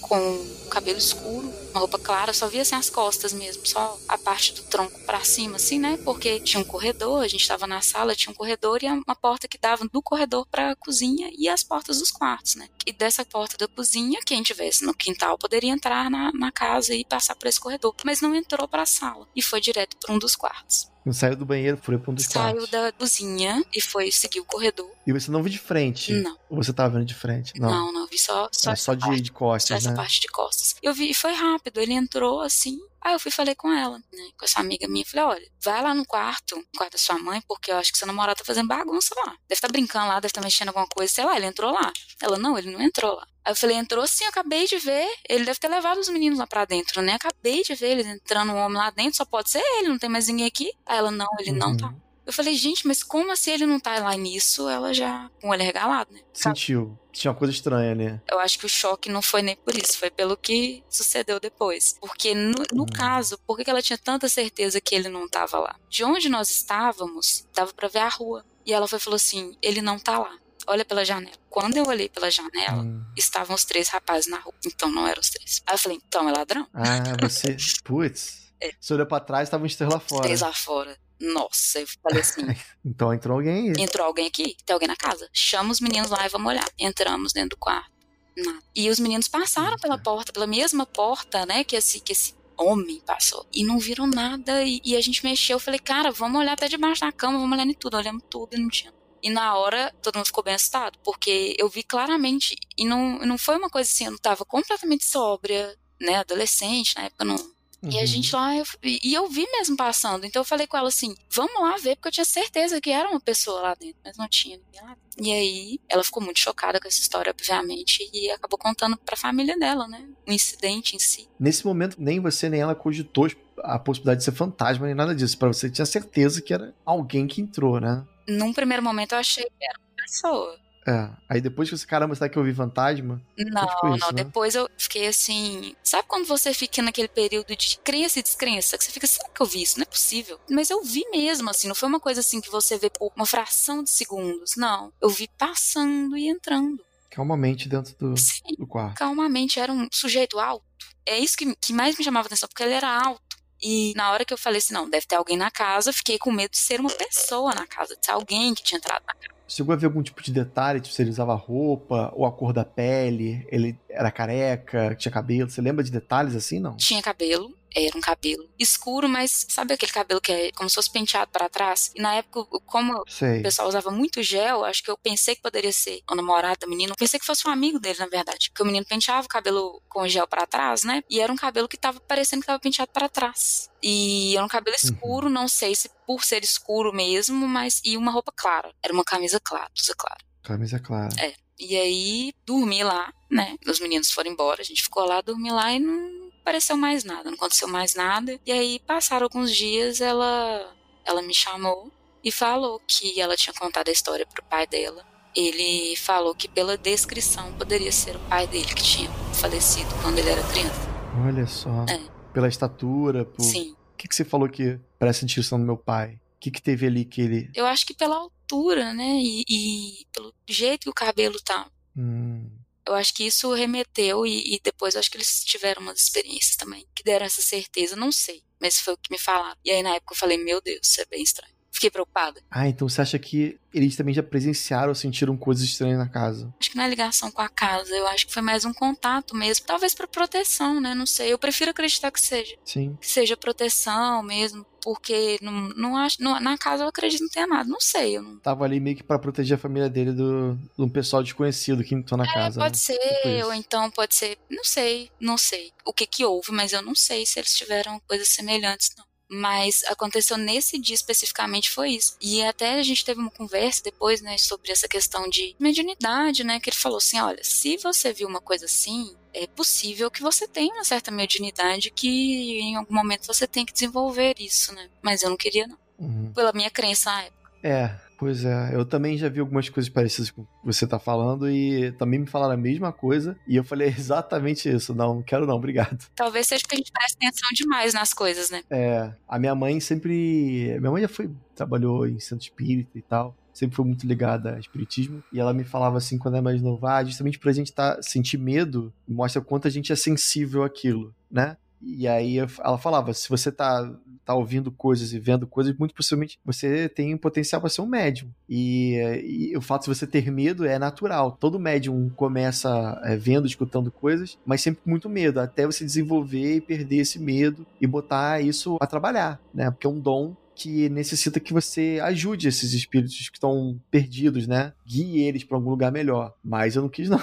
com 0.08 0.56
cabelo 0.70 0.98
escuro, 0.98 1.52
uma 1.72 1.80
roupa 1.80 1.98
clara, 1.98 2.34
só 2.34 2.48
via 2.48 2.62
assim 2.62 2.76
as 2.76 2.90
costas 2.90 3.34
mesmo, 3.34 3.66
só 3.66 3.98
a 4.08 4.18
parte 4.18 4.54
do 4.54 4.64
tronco 4.64 5.00
para 5.02 5.24
cima, 5.24 5.56
assim, 5.56 5.80
né? 5.80 5.98
Porque 6.04 6.40
tinha 6.40 6.62
um 6.62 6.66
corredor, 6.66 7.24
a 7.24 7.28
gente 7.28 7.42
estava 7.42 7.66
na 7.66 7.82
sala, 7.82 8.16
tinha 8.16 8.32
um 8.32 8.36
corredor 8.36 8.84
e 8.84 8.88
uma 8.88 9.16
porta 9.16 9.48
que 9.48 9.58
dava 9.58 9.88
do 9.92 10.02
corredor 10.02 10.46
para 10.48 10.72
a 10.72 10.76
cozinha 10.76 11.32
e 11.38 11.50
as 11.50 11.64
portas 11.64 12.00
dos 12.00 12.12
quartos, 12.12 12.56
né? 12.56 12.68
E 12.86 12.92
dessa 12.92 13.26
porta 13.26 13.58
da 13.58 13.68
cozinha, 13.68 14.20
quem 14.26 14.44
tivesse 14.44 14.86
no 14.86 14.94
quintal 14.94 15.38
poderia 15.38 15.72
entrar 15.72 16.10
na, 16.10 16.32
na 16.34 16.52
casa 16.52 16.94
e 16.94 17.04
passar 17.04 17.36
por 17.36 17.48
esse 17.48 17.60
corredor, 17.60 17.96
mas 18.04 18.22
não 18.22 18.36
entrou 18.36 18.68
para 18.68 18.84
a 18.84 18.88
sala 18.88 19.28
e 19.36 19.42
foi 19.42 19.60
direto 19.60 19.98
para 19.98 20.14
um 20.14 20.20
dos 20.20 20.36
quartos. 20.36 20.95
Não 21.06 21.14
saiu 21.14 21.36
do 21.36 21.46
banheiro, 21.46 21.78
foi 21.78 21.98
para 22.00 22.12
um 22.12 22.16
dos 22.16 22.26
saiu 22.26 22.56
quartos. 22.56 22.70
Saiu 22.70 22.84
da 22.84 22.92
cozinha 22.94 23.64
e 23.72 23.80
foi 23.80 24.12
seguir 24.12 24.40
o 24.40 24.46
corredor. 24.46 24.90
E 25.06 25.14
você 25.14 25.30
não 25.30 25.44
viu 25.44 25.52
de 25.52 25.60
frente? 25.60 26.12
Não. 26.12 26.38
Ou 26.50 26.64
você 26.64 26.74
tava 26.74 26.98
vendo 26.98 27.06
de 27.06 27.14
frente? 27.14 27.54
Não, 27.60 27.70
não, 27.70 27.94
não 27.94 28.08
vi 28.08 28.18
só 28.18 28.50
só, 28.52 28.72
é, 28.72 28.76
só 28.76 28.96
de, 28.96 29.06
parte, 29.06 29.22
de 29.22 29.32
costas, 29.32 29.68
só 29.68 29.76
essa 29.76 29.90
né? 29.92 29.96
parte 29.96 30.20
de 30.20 30.28
costas. 30.30 30.76
Eu 30.82 30.94
vi 30.94 31.12
e 31.12 31.14
foi 31.14 31.34
rápido, 31.34 31.80
ele 31.80 31.94
entrou 31.94 32.42
assim, 32.42 32.80
Aí 33.06 33.14
eu 33.14 33.20
fui 33.20 33.30
falei 33.30 33.54
com 33.54 33.72
ela, 33.72 34.00
né, 34.00 34.30
com 34.36 34.46
essa 34.46 34.60
amiga 34.60 34.88
minha, 34.88 35.06
falei, 35.06 35.26
olha, 35.26 35.52
vai 35.64 35.80
lá 35.80 35.94
no 35.94 36.04
quarto, 36.08 36.56
no 36.56 36.66
quarto 36.76 36.94
da 36.94 36.98
sua 36.98 37.20
mãe, 37.20 37.40
porque 37.48 37.72
eu 37.72 37.78
acho 37.78 37.92
que 37.92 38.00
seu 38.00 38.08
namorado 38.08 38.40
tá 38.40 38.44
fazendo 38.44 38.68
bagunça 38.68 39.14
lá. 39.18 39.34
Deve 39.48 39.54
estar 39.54 39.68
tá 39.68 39.72
brincando 39.72 40.08
lá, 40.08 40.16
deve 40.16 40.32
estar 40.32 40.42
tá 40.42 40.46
mexendo 40.46 40.70
alguma 40.70 40.88
coisa, 40.88 41.14
sei 41.14 41.24
lá, 41.24 41.36
ele 41.36 41.46
entrou 41.46 41.72
lá. 41.72 41.94
Ela, 42.20 42.40
não, 42.40 42.58
ele 42.58 42.72
não 42.72 42.82
entrou 42.82 43.14
lá. 43.14 43.28
Aí 43.46 43.52
eu 43.52 43.56
falei, 43.56 43.78
entrou 43.78 44.08
sim, 44.08 44.26
acabei 44.26 44.66
de 44.66 44.78
ver. 44.80 45.08
Ele 45.30 45.46
deve 45.46 45.60
ter 45.60 45.68
levado 45.68 46.00
os 46.00 46.10
meninos 46.10 46.40
lá 46.40 46.48
pra 46.48 46.66
dentro, 46.66 47.02
né? 47.02 47.14
Acabei 47.14 47.62
de 47.62 47.76
ver 47.76 48.00
ele 48.00 48.10
entrando 48.10 48.52
um 48.52 48.58
homem 48.58 48.78
lá 48.78 48.90
dentro, 48.90 49.18
só 49.18 49.26
pode 49.26 49.52
ser 49.52 49.62
ele, 49.78 49.90
não 49.90 50.00
tem 50.00 50.10
mais 50.10 50.28
ninguém 50.28 50.48
aqui. 50.48 50.72
Aí 50.86 50.98
ela, 50.98 51.12
não, 51.12 51.28
ele 51.40 51.52
uhum. 51.52 51.58
não 51.58 51.78
tá. 51.78 51.94
Eu 52.26 52.34
falei, 52.34 52.56
gente, 52.56 52.88
mas 52.88 53.04
como 53.04 53.32
assim 53.32 53.52
ele 53.52 53.68
não 53.68 53.80
tá 53.80 54.00
lá 54.00 54.16
nisso? 54.16 54.68
Ela 54.68 54.92
já, 54.94 55.30
com 55.40 55.50
o 55.50 55.52
olho 55.52 55.62
regalado, 55.62 56.12
né? 56.12 56.22
Sentiu. 56.34 56.98
Tinha 57.12 57.32
uma 57.32 57.38
coisa 57.38 57.54
estranha, 57.54 57.94
né? 57.94 58.20
Eu 58.30 58.40
acho 58.40 58.58
que 58.58 58.66
o 58.66 58.70
choque 58.70 59.10
não 59.10 59.22
foi 59.22 59.44
nem 59.44 59.56
por 59.56 59.78
isso, 59.78 59.98
foi 59.98 60.10
pelo 60.10 60.36
que 60.36 60.84
sucedeu 60.90 61.40
depois. 61.40 61.98
Porque 62.02 62.34
no, 62.34 62.56
no 62.74 62.84
hum. 62.84 62.88
caso, 62.88 63.38
por 63.46 63.58
que 63.58 63.70
ela 63.70 63.82
tinha 63.82 63.98
tanta 63.98 64.28
certeza 64.28 64.82
que 64.82 64.96
ele 64.96 65.08
não 65.08 65.30
tava 65.30 65.60
lá? 65.60 65.76
De 65.88 66.04
onde 66.04 66.28
nós 66.28 66.50
estávamos, 66.50 67.48
dava 67.54 67.72
para 67.74 67.88
ver 67.88 68.00
a 68.00 68.10
rua. 68.10 68.44
E 68.66 68.74
ela 68.74 68.88
foi 68.88 68.98
falou 68.98 69.16
assim: 69.16 69.56
ele 69.62 69.82
não 69.82 70.00
tá 70.00 70.18
lá. 70.18 70.36
Olha 70.68 70.84
pela 70.84 71.06
janela. 71.06 71.36
Quando 71.50 71.78
eu 71.78 71.86
olhei 71.86 72.10
pela 72.10 72.30
janela, 72.30 72.82
hum. 72.82 73.04
estavam 73.16 73.56
os 73.56 73.64
três 73.64 73.88
rapazes 73.90 74.28
na 74.28 74.40
rua. 74.40 74.54
Então 74.66 74.92
não 74.92 75.08
eram 75.08 75.22
os 75.22 75.30
três. 75.30 75.62
Aí 75.66 75.74
eu 75.74 75.78
falei, 75.80 76.00
então 76.06 76.28
é 76.28 76.32
ladrão. 76.32 76.68
Ah, 76.74 77.16
você. 77.22 77.56
Putz. 77.84 78.46
É. 78.60 78.72
Você 78.80 78.94
olhou 78.94 79.06
pra 79.06 79.20
trás, 79.20 79.48
estavam 79.48 79.66
os 79.66 79.76
três 79.76 79.92
lá 79.92 80.00
fora. 80.00 80.22
Os 80.22 80.26
três 80.26 80.42
lá 80.42 80.54
fora. 80.54 80.98
Nossa, 81.20 81.80
eu 81.80 81.88
falei 82.04 82.22
assim. 82.22 82.42
então 82.84 83.14
entrou 83.14 83.38
alguém 83.38 83.72
aí. 83.72 83.84
Entrou 83.84 84.06
alguém 84.06 84.28
aqui? 84.28 84.56
Tem 84.66 84.74
alguém 84.74 84.88
na 84.88 84.96
casa? 84.96 85.30
Chama 85.32 85.72
os 85.72 85.80
meninos 85.80 86.10
lá 86.10 86.26
e 86.26 86.30
vamos 86.30 86.48
olhar. 86.48 86.68
Entramos 86.78 87.32
dentro 87.32 87.52
do 87.52 87.58
quarto. 87.58 87.92
Nada. 88.38 88.60
E 88.76 88.90
os 88.90 89.00
meninos 89.00 89.28
passaram 89.28 89.78
pela 89.78 89.98
porta, 89.98 90.34
pela 90.34 90.46
mesma 90.46 90.86
porta, 90.86 91.46
né, 91.46 91.64
que 91.64 91.76
esse, 91.76 92.02
que 92.02 92.12
esse 92.12 92.36
homem 92.58 93.00
passou. 93.06 93.46
E 93.54 93.64
não 93.64 93.80
viram 93.80 94.08
nada. 94.08 94.64
E, 94.64 94.82
e, 94.84 94.96
a 94.96 95.02
gente 95.02 95.24
mexeu. 95.24 95.56
Eu 95.56 95.60
falei, 95.60 95.80
cara, 95.80 96.12
vamos 96.12 96.40
olhar 96.40 96.54
até 96.54 96.68
debaixo 96.68 97.02
da 97.02 97.12
cama, 97.12 97.40
vamos 97.40 97.54
olhar 97.54 97.68
em 97.68 97.74
tudo. 97.74 97.98
Olhamos 97.98 98.24
tudo 98.30 98.56
e 98.56 98.60
não 98.60 98.70
tinha. 98.70 98.94
E 99.26 99.30
na 99.32 99.58
hora, 99.58 99.92
todo 100.04 100.18
mundo 100.18 100.28
ficou 100.28 100.44
bem 100.44 100.54
assustado, 100.54 101.00
porque 101.04 101.56
eu 101.58 101.68
vi 101.68 101.82
claramente, 101.82 102.56
e 102.78 102.86
não, 102.86 103.18
não 103.18 103.40
foi 103.40 103.58
uma 103.58 103.72
coisa 103.72 103.90
assim, 103.90 104.06
eu 104.06 104.12
não 104.12 104.20
tava 104.20 104.46
completamente 104.46 105.04
sóbria, 105.04 105.76
né, 106.00 106.18
adolescente, 106.18 106.96
na 106.96 107.06
época 107.06 107.26
não, 107.26 107.56
Uhum. 107.86 107.92
E 107.92 108.00
a 108.00 108.06
gente 108.06 108.36
lá, 108.36 108.56
eu, 108.56 108.64
e 108.84 109.14
eu 109.14 109.28
vi 109.28 109.46
mesmo 109.52 109.78
passando. 109.78 110.26
Então 110.26 110.40
eu 110.42 110.46
falei 110.46 110.66
com 110.66 110.76
ela 110.76 110.88
assim: 110.88 111.16
vamos 111.30 111.62
lá 111.62 111.78
ver, 111.78 111.96
porque 111.96 112.08
eu 112.08 112.12
tinha 112.12 112.26
certeza 112.26 112.82
que 112.82 112.90
era 112.90 113.08
uma 113.10 113.20
pessoa 113.20 113.62
lá 113.62 113.76
dentro, 113.76 113.98
mas 114.04 114.18
não 114.18 114.28
tinha 114.28 114.58
ninguém 114.58 114.82
lá. 114.82 114.98
E 115.22 115.32
aí 115.32 115.80
ela 115.88 116.04
ficou 116.04 116.24
muito 116.24 116.40
chocada 116.40 116.80
com 116.80 116.88
essa 116.88 117.00
história, 117.00 117.32
obviamente, 117.32 118.10
e 118.12 118.32
acabou 118.32 118.58
contando 118.58 118.98
pra 118.98 119.16
família 119.16 119.58
dela, 119.58 119.88
né? 119.88 120.08
O 120.28 120.32
incidente 120.32 120.96
em 120.96 121.00
si. 121.00 121.30
Nesse 121.40 121.66
momento, 121.66 121.98
nem 122.00 122.20
você 122.20 122.50
nem 122.50 122.62
ela 122.62 122.74
cogitou 122.74 123.30
a 123.60 123.78
possibilidade 123.78 124.20
de 124.20 124.26
ser 124.26 124.32
fantasma 124.32 124.88
nem 124.88 124.96
nada 124.96 125.14
disso. 125.14 125.38
Para 125.38 125.50
você 125.50 125.70
tinha 125.70 125.86
certeza 125.86 126.42
que 126.42 126.54
era 126.54 126.74
alguém 126.84 127.28
que 127.28 127.40
entrou, 127.40 127.80
né? 127.80 128.04
Num 128.28 128.54
primeiro 128.54 128.84
momento 128.84 129.14
eu 129.14 129.20
achei 129.20 129.44
que 129.44 129.66
era 129.66 129.80
uma 129.80 129.96
pessoa. 129.96 130.66
É. 130.88 131.10
Aí 131.28 131.42
depois 131.42 131.68
que 131.68 131.76
você, 131.76 131.86
caramba, 131.86 132.14
será 132.14 132.30
que 132.30 132.38
eu 132.38 132.44
vi 132.44 132.54
fantasma? 132.54 133.20
Não, 133.36 133.68
tipo 133.68 133.88
isso, 133.96 134.06
não. 134.06 134.12
Né? 134.12 134.24
Depois 134.24 134.54
eu 134.54 134.70
fiquei 134.78 135.08
assim. 135.08 135.76
Sabe 135.84 136.08
quando 136.08 136.28
você 136.28 136.54
fica 136.54 136.82
naquele 136.84 137.08
período 137.08 137.56
de 137.56 137.80
crença 137.80 138.20
e 138.20 138.24
descrença? 138.24 138.78
Que 138.78 138.84
você 138.84 138.92
fica, 138.92 139.08
será 139.08 139.28
que 139.30 139.42
eu 139.42 139.48
vi 139.48 139.64
isso? 139.64 139.80
Não 139.80 139.84
é 139.84 139.88
possível. 139.88 140.40
Mas 140.50 140.70
eu 140.70 140.84
vi 140.84 141.04
mesmo, 141.12 141.50
assim. 141.50 141.68
Não 141.68 141.74
foi 141.74 141.90
uma 141.90 142.00
coisa 142.00 142.20
assim 142.20 142.40
que 142.40 142.52
você 142.52 142.78
vê 142.78 142.90
por 142.92 143.12
uma 143.16 143.26
fração 143.26 143.84
de 143.84 143.90
segundos. 143.90 144.52
Não. 144.56 144.94
Eu 145.02 145.10
vi 145.10 145.28
passando 145.40 146.16
e 146.16 146.28
entrando. 146.28 146.80
Calmamente 147.10 147.68
dentro 147.68 147.96
do, 147.98 148.16
Sim, 148.16 148.56
do 148.60 148.68
quarto. 148.68 148.98
Calmamente. 148.98 149.60
Era 149.60 149.74
um 149.74 149.88
sujeito 149.92 150.38
alto. 150.38 150.64
É 151.04 151.18
isso 151.18 151.36
que, 151.36 151.56
que 151.56 151.74
mais 151.74 151.98
me 151.98 152.04
chamava 152.04 152.28
atenção, 152.28 152.48
porque 152.48 152.62
ele 152.62 152.74
era 152.74 152.90
alto. 152.90 153.22
E 153.62 153.94
na 153.96 154.12
hora 154.12 154.26
que 154.26 154.34
eu 154.34 154.38
falei 154.38 154.60
assim, 154.60 154.74
não, 154.74 154.90
deve 154.90 155.06
ter 155.06 155.16
alguém 155.16 155.38
na 155.38 155.50
casa, 155.50 155.94
fiquei 155.94 156.18
com 156.18 156.32
medo 156.32 156.52
de 156.52 156.58
ser 156.58 156.80
uma 156.80 156.90
pessoa 156.90 157.54
na 157.54 157.66
casa, 157.66 157.96
de 157.96 158.06
ser 158.06 158.12
alguém 158.12 158.54
que 158.54 158.64
tinha 158.64 158.78
entrado 158.78 159.04
na 159.08 159.14
casa. 159.14 159.36
Chegou 159.48 159.74
a 159.74 159.76
ver 159.76 159.86
algum 159.86 160.02
tipo 160.02 160.22
de 160.24 160.32
detalhe, 160.32 160.82
tipo, 160.82 160.94
se 160.94 161.02
ele 161.02 161.12
usava 161.12 161.36
roupa, 161.36 162.12
ou 162.16 162.26
a 162.26 162.32
cor 162.32 162.52
da 162.52 162.66
pele, 162.66 163.46
ele 163.52 163.78
era 163.90 164.12
careca, 164.12 164.96
tinha 164.96 165.12
cabelo, 165.12 165.50
você 165.50 165.62
lembra 165.62 165.84
de 165.84 165.92
detalhes 165.92 166.36
assim, 166.36 166.60
não? 166.60 166.76
Tinha 166.78 167.02
cabelo, 167.02 167.56
era 167.76 167.98
um 167.98 168.02
cabelo 168.02 168.50
escuro, 168.58 169.10
mas 169.10 169.46
sabe 169.50 169.74
aquele 169.74 169.92
cabelo 169.92 170.22
que 170.22 170.32
é 170.32 170.52
como 170.54 170.70
se 170.70 170.76
fosse 170.76 170.90
penteado 170.90 171.30
para 171.32 171.50
trás? 171.50 171.92
E 171.94 172.02
na 172.02 172.16
época, 172.16 172.60
como 172.66 173.04
Sei. 173.08 173.40
o 173.40 173.44
pessoal 173.44 173.68
usava 173.68 173.92
muito 173.92 174.24
gel, 174.24 174.64
acho 174.64 174.82
que 174.82 174.90
eu 174.90 174.98
pensei 174.98 175.36
que 175.36 175.42
poderia 175.42 175.74
ser 175.74 176.02
o 176.10 176.16
namorado 176.16 176.60
da 176.62 176.68
menina. 176.68 176.94
Eu 176.94 176.96
pensei 176.96 177.20
que 177.20 177.26
fosse 177.26 177.46
um 177.46 177.52
amigo 177.52 177.78
dele, 177.78 178.00
na 178.00 178.08
verdade. 178.08 178.50
Porque 178.50 178.64
o 178.64 178.66
menino 178.66 178.86
penteava 178.86 179.26
o 179.26 179.30
cabelo 179.30 179.82
com 179.90 180.08
gel 180.08 180.26
para 180.26 180.48
trás, 180.48 180.84
né? 180.86 181.04
E 181.10 181.20
era 181.20 181.32
um 181.32 181.36
cabelo 181.36 181.68
que 181.68 181.78
tava 181.78 182.00
parecendo 182.00 182.42
que 182.42 182.48
tava 182.48 182.60
penteado 182.60 182.92
para 182.94 183.10
trás. 183.10 183.70
E 183.84 184.36
era 184.36 184.46
um 184.46 184.50
cabelo 184.50 184.76
uhum. 184.82 184.90
escuro, 184.90 185.28
uhum. 185.28 185.34
não 185.34 185.48
sei 185.48 185.76
se 185.76 185.90
por 186.08 186.24
ser 186.24 186.44
escuro 186.44 186.94
mesmo, 186.94 187.48
mas. 187.48 187.82
E 187.84 187.98
uma 187.98 188.12
roupa 188.12 188.32
clara. 188.36 188.74
Era 188.82 188.94
uma 188.94 189.04
camisa 189.04 189.40
clara, 189.40 189.70
blusa 189.76 189.94
clara. 189.98 190.20
Camisa 190.44 190.80
clara. 190.80 191.14
É. 191.20 191.34
E 191.58 191.76
aí 191.76 192.34
dormi 192.46 192.84
lá, 192.84 193.14
né? 193.30 193.58
Os 193.66 193.80
meninos 193.80 194.12
foram 194.12 194.32
embora, 194.32 194.62
a 194.62 194.66
gente 194.66 194.84
ficou 194.84 195.06
lá, 195.06 195.22
dormi 195.22 195.50
lá 195.52 195.72
e 195.72 195.80
não 195.80 196.25
apareceu 196.46 196.78
mais 196.78 197.04
nada, 197.04 197.24
não 197.24 197.34
aconteceu 197.34 197.68
mais 197.68 197.96
nada. 197.96 198.40
E 198.46 198.52
aí 198.52 198.80
passaram 198.86 199.26
alguns 199.26 199.54
dias, 199.54 200.00
ela 200.00 200.72
ela 201.04 201.22
me 201.24 201.34
chamou 201.34 201.92
e 202.24 202.32
falou 202.32 202.80
que 202.88 203.20
ela 203.20 203.36
tinha 203.36 203.54
contado 203.54 203.90
a 203.90 203.92
história 203.92 204.26
pro 204.28 204.44
pai 204.44 204.68
dela. 204.68 205.04
Ele 205.36 205.96
falou 205.98 206.34
que 206.36 206.48
pela 206.48 206.78
descrição 206.78 207.52
poderia 207.54 207.92
ser 207.92 208.16
o 208.16 208.20
pai 208.20 208.48
dele 208.48 208.74
que 208.74 208.84
tinha 208.84 209.10
falecido 209.34 209.90
quando 210.02 210.20
ele 210.20 210.30
era 210.30 210.44
criança. 210.44 210.80
Olha 211.26 211.48
só. 211.48 211.86
É. 211.90 212.00
Pela 212.32 212.48
estatura, 212.48 213.26
por... 213.26 213.44
Sim. 213.44 213.72
O 213.94 213.98
que, 213.98 214.08
que 214.08 214.16
você 214.16 214.24
falou 214.24 214.48
que 214.48 214.80
parece 215.00 215.26
a 215.26 215.28
descrição 215.28 215.60
do 215.60 215.66
meu 215.66 215.78
pai? 215.78 216.20
O 216.38 216.40
que, 216.40 216.52
que 216.52 216.62
teve 216.62 216.86
ali 216.86 217.06
que 217.06 217.22
ele. 217.22 217.50
Eu 217.56 217.66
acho 217.66 217.86
que 217.86 217.94
pela 217.94 218.18
altura, 218.18 218.94
né? 218.94 219.20
E, 219.20 219.44
e 219.50 220.06
pelo 220.14 220.34
jeito 220.48 220.84
que 220.84 220.90
o 220.90 220.94
cabelo 220.94 221.40
tá. 221.44 221.68
Hum. 221.98 222.50
Eu 222.88 222.94
acho 222.96 223.14
que 223.14 223.26
isso 223.26 223.52
remeteu 223.54 224.26
e, 224.26 224.56
e 224.56 224.60
depois 224.60 224.96
acho 224.96 225.10
que 225.10 225.18
eles 225.18 225.44
tiveram 225.44 225.82
umas 225.82 226.00
experiências 226.02 226.56
também 226.56 226.88
que 226.96 227.04
deram 227.04 227.26
essa 227.26 227.42
certeza. 227.42 227.96
Não 227.96 228.12
sei, 228.12 228.44
mas 228.60 228.80
foi 228.80 228.94
o 228.94 228.98
que 228.98 229.12
me 229.12 229.20
falaram. 229.20 229.60
E 229.64 229.72
aí 229.72 229.82
na 229.84 229.96
época 229.96 230.14
eu 230.14 230.18
falei, 230.18 230.38
meu 230.38 230.62
Deus, 230.62 230.80
isso 230.84 231.02
é 231.02 231.06
bem 231.06 231.24
estranho. 231.24 231.55
Fiquei 231.76 231.90
preocupada. 231.90 232.42
Ah, 232.50 232.70
então 232.70 232.88
você 232.88 233.02
acha 233.02 233.20
que 233.20 233.60
eles 233.74 233.98
também 233.98 234.14
já 234.14 234.24
presenciaram 234.24 234.88
ou 234.88 234.96
sentiram 234.96 235.36
coisas 235.36 235.62
estranhas 235.66 235.98
na 235.98 236.08
casa? 236.08 236.54
Acho 236.58 236.72
que 236.72 236.80
é 236.80 236.88
ligação 236.88 237.30
com 237.30 237.42
a 237.42 237.50
casa, 237.50 237.94
eu 237.94 238.08
acho 238.08 238.28
que 238.28 238.34
foi 238.34 238.42
mais 238.42 238.64
um 238.64 238.72
contato 238.72 239.36
mesmo. 239.36 239.66
Talvez 239.66 239.94
para 239.94 240.08
proteção, 240.08 240.80
né? 240.80 240.96
Não 240.96 241.06
sei. 241.06 241.34
Eu 241.34 241.38
prefiro 241.38 241.72
acreditar 241.72 242.12
que 242.12 242.22
seja. 242.22 242.56
Sim. 242.64 242.98
Que 243.02 243.06
seja 243.06 243.36
proteção 243.36 244.24
mesmo, 244.24 244.66
porque 244.82 245.38
não, 245.42 245.52
não 245.52 245.98
acho, 245.98 246.24
não, 246.24 246.40
na 246.40 246.58
casa 246.58 246.86
eu 246.86 246.88
acredito 246.88 247.18
que 247.18 247.24
não 247.26 247.30
tenha 247.30 247.48
nada, 247.48 247.70
não 247.70 247.82
sei. 247.82 248.16
Eu 248.16 248.22
não... 248.22 248.40
Tava 248.40 248.64
ali 248.64 248.80
meio 248.80 248.96
que 248.96 249.04
para 249.04 249.20
proteger 249.20 249.58
a 249.58 249.60
família 249.60 249.90
dele 249.90 250.14
do, 250.14 250.56
de 250.56 250.82
um 250.82 250.88
pessoal 250.88 251.22
desconhecido 251.22 251.84
que 251.84 251.94
entrou 251.94 252.18
na 252.18 252.24
é, 252.24 252.34
casa. 252.34 252.62
Pode 252.62 252.78
né? 252.78 252.84
ser, 253.22 253.44
ou 253.44 253.54
então 253.54 253.92
pode 253.92 254.16
ser, 254.16 254.38
não 254.50 254.64
sei, 254.64 255.12
não 255.20 255.38
sei 255.38 255.74
o 255.84 255.92
que 255.92 256.08
que 256.08 256.24
houve, 256.24 256.54
mas 256.54 256.72
eu 256.72 256.82
não 256.82 256.96
sei 256.96 257.26
se 257.26 257.38
eles 257.38 257.54
tiveram 257.54 258.00
coisas 258.08 258.30
semelhantes, 258.30 258.92
não. 258.98 259.04
Mas 259.30 259.84
aconteceu 259.86 260.38
nesse 260.38 260.80
dia 260.80 260.96
especificamente 260.96 261.70
foi 261.70 261.92
isso. 261.92 262.16
E 262.22 262.44
até 262.44 262.76
a 262.76 262.84
gente 262.84 263.04
teve 263.04 263.20
uma 263.20 263.32
conversa 263.32 263.82
depois, 263.84 264.22
né, 264.22 264.38
sobre 264.38 264.72
essa 264.72 264.88
questão 264.88 265.28
de 265.30 265.56
mediunidade, 265.60 266.44
né, 266.44 266.60
que 266.60 266.70
ele 266.70 266.78
falou 266.78 266.98
assim, 266.98 267.20
olha, 267.20 267.44
se 267.44 267.78
você 267.78 268.14
viu 268.14 268.28
uma 268.28 268.42
coisa 268.42 268.66
assim, 268.66 269.16
é 269.34 269.48
possível 269.48 270.10
que 270.10 270.22
você 270.22 270.48
tenha 270.48 270.74
uma 270.74 270.84
certa 270.84 271.12
mediunidade 271.12 271.92
que 271.92 272.60
em 272.60 272.76
algum 272.76 272.94
momento 272.94 273.28
você 273.28 273.48
tem 273.48 273.66
que 273.66 273.74
desenvolver 273.74 274.36
isso, 274.40 274.74
né? 274.74 274.90
Mas 275.02 275.22
eu 275.22 275.30
não 275.30 275.38
queria 275.38 275.68
não. 275.68 275.78
Uhum. 276.00 276.32
Pela 276.34 276.54
minha 276.54 276.70
crença 276.70 277.12
na 277.12 277.24
época. 277.24 277.52
É, 277.62 277.96
Pois 278.18 278.46
é, 278.46 278.74
eu 278.74 278.86
também 278.86 279.18
já 279.18 279.28
vi 279.30 279.40
algumas 279.40 279.68
coisas 279.70 279.90
parecidas 279.90 280.32
com 280.32 280.42
o 280.42 280.46
que 280.46 280.66
você 280.66 280.88
tá 280.88 280.98
falando 280.98 281.50
e 281.50 281.92
também 281.94 282.20
me 282.20 282.28
falaram 282.28 282.54
a 282.54 282.58
mesma 282.58 282.92
coisa 282.92 283.38
e 283.48 283.56
eu 283.56 283.64
falei 283.64 283.88
exatamente 283.98 284.70
isso. 284.70 284.94
Não, 284.94 285.16
não 285.16 285.24
quero 285.24 285.46
não, 285.46 285.56
obrigado. 285.56 286.06
Talvez 286.16 286.48
seja 286.48 286.62
porque 286.64 286.76
a 286.76 286.78
gente 286.78 286.92
presta 286.92 287.18
atenção 287.18 287.50
demais 287.54 287.94
nas 287.94 288.14
coisas, 288.14 288.50
né? 288.50 288.62
É, 288.70 289.12
a 289.28 289.38
minha 289.40 289.56
mãe 289.56 289.80
sempre. 289.80 290.78
Minha 290.80 290.92
mãe 290.92 291.02
já 291.02 291.08
foi, 291.08 291.30
trabalhou 291.56 292.08
em 292.08 292.20
centro 292.20 292.44
espírita 292.44 292.98
e 292.98 293.02
tal. 293.02 293.36
Sempre 293.54 293.78
foi 293.78 293.86
muito 293.86 294.06
ligada 294.06 294.56
a 294.56 294.60
espiritismo. 294.60 295.24
E 295.32 295.40
ela 295.40 295.54
me 295.54 295.64
falava 295.64 295.98
assim, 295.98 296.18
quando 296.18 296.36
é 296.36 296.42
mais 296.42 296.62
nova, 296.62 296.98
ah, 296.98 297.04
justamente 297.06 297.40
pra 297.40 297.54
gente 297.54 297.72
tá, 297.72 297.98
sentir 298.02 298.38
medo, 298.38 298.94
mostra 299.08 299.42
o 299.42 299.46
quanto 299.46 299.66
a 299.66 299.72
gente 299.72 299.94
é 299.94 299.96
sensível 299.96 300.64
àquilo, 300.64 301.16
né? 301.32 301.56
E 301.86 302.08
aí 302.08 302.40
ela 302.40 302.78
falava: 302.80 303.14
se 303.14 303.30
você 303.30 303.52
tá, 303.52 303.94
tá 304.26 304.34
ouvindo 304.34 304.72
coisas 304.72 305.14
e 305.14 305.20
vendo 305.20 305.46
coisas, 305.46 305.78
muito 305.78 305.94
possivelmente 305.94 306.40
você 306.44 306.90
tem 306.90 307.16
potencial 307.16 307.62
para 307.62 307.70
ser 307.70 307.82
um 307.82 307.86
médium. 307.86 308.30
E, 308.50 309.52
e, 309.52 309.58
o 309.58 309.62
fato 309.62 309.84
de 309.84 309.96
você 309.96 310.08
ter 310.08 310.32
medo 310.32 310.66
é 310.66 310.80
natural. 310.80 311.38
Todo 311.40 311.60
médium 311.60 312.10
começa 312.10 313.00
é, 313.04 313.16
vendo, 313.16 313.46
escutando 313.46 313.92
coisas, 313.92 314.38
mas 314.46 314.62
sempre 314.62 314.82
com 314.84 314.90
muito 314.90 315.08
medo, 315.08 315.40
até 315.40 315.66
você 315.66 315.86
desenvolver 315.86 316.56
e 316.56 316.62
perder 316.62 316.98
esse 316.98 317.20
medo 317.20 317.66
e 317.80 317.86
botar 317.86 318.42
isso 318.42 318.78
a 318.82 318.88
trabalhar, 318.88 319.40
né? 319.54 319.70
Porque 319.70 319.86
é 319.86 319.90
um 319.90 320.00
dom 320.00 320.36
que 320.56 320.88
necessita 320.90 321.40
que 321.40 321.54
você 321.54 322.00
ajude 322.02 322.48
esses 322.48 322.74
espíritos 322.74 323.30
que 323.30 323.36
estão 323.36 323.78
perdidos, 323.92 324.48
né? 324.48 324.74
Guie 324.88 325.20
eles 325.20 325.44
para 325.44 325.58
algum 325.58 325.70
lugar 325.70 325.92
melhor. 325.92 326.34
Mas 326.44 326.76
eu 326.76 326.82
não 326.82 326.90
quis, 326.90 327.10
não. 327.12 327.20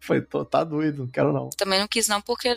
Falei, 0.00 0.22
tá 0.50 0.64
doido, 0.64 1.04
não 1.04 1.10
quero 1.10 1.32
não. 1.32 1.50
Também 1.50 1.78
não 1.78 1.86
quis, 1.86 2.08
não, 2.08 2.20
porque 2.22 2.48
é... 2.48 2.56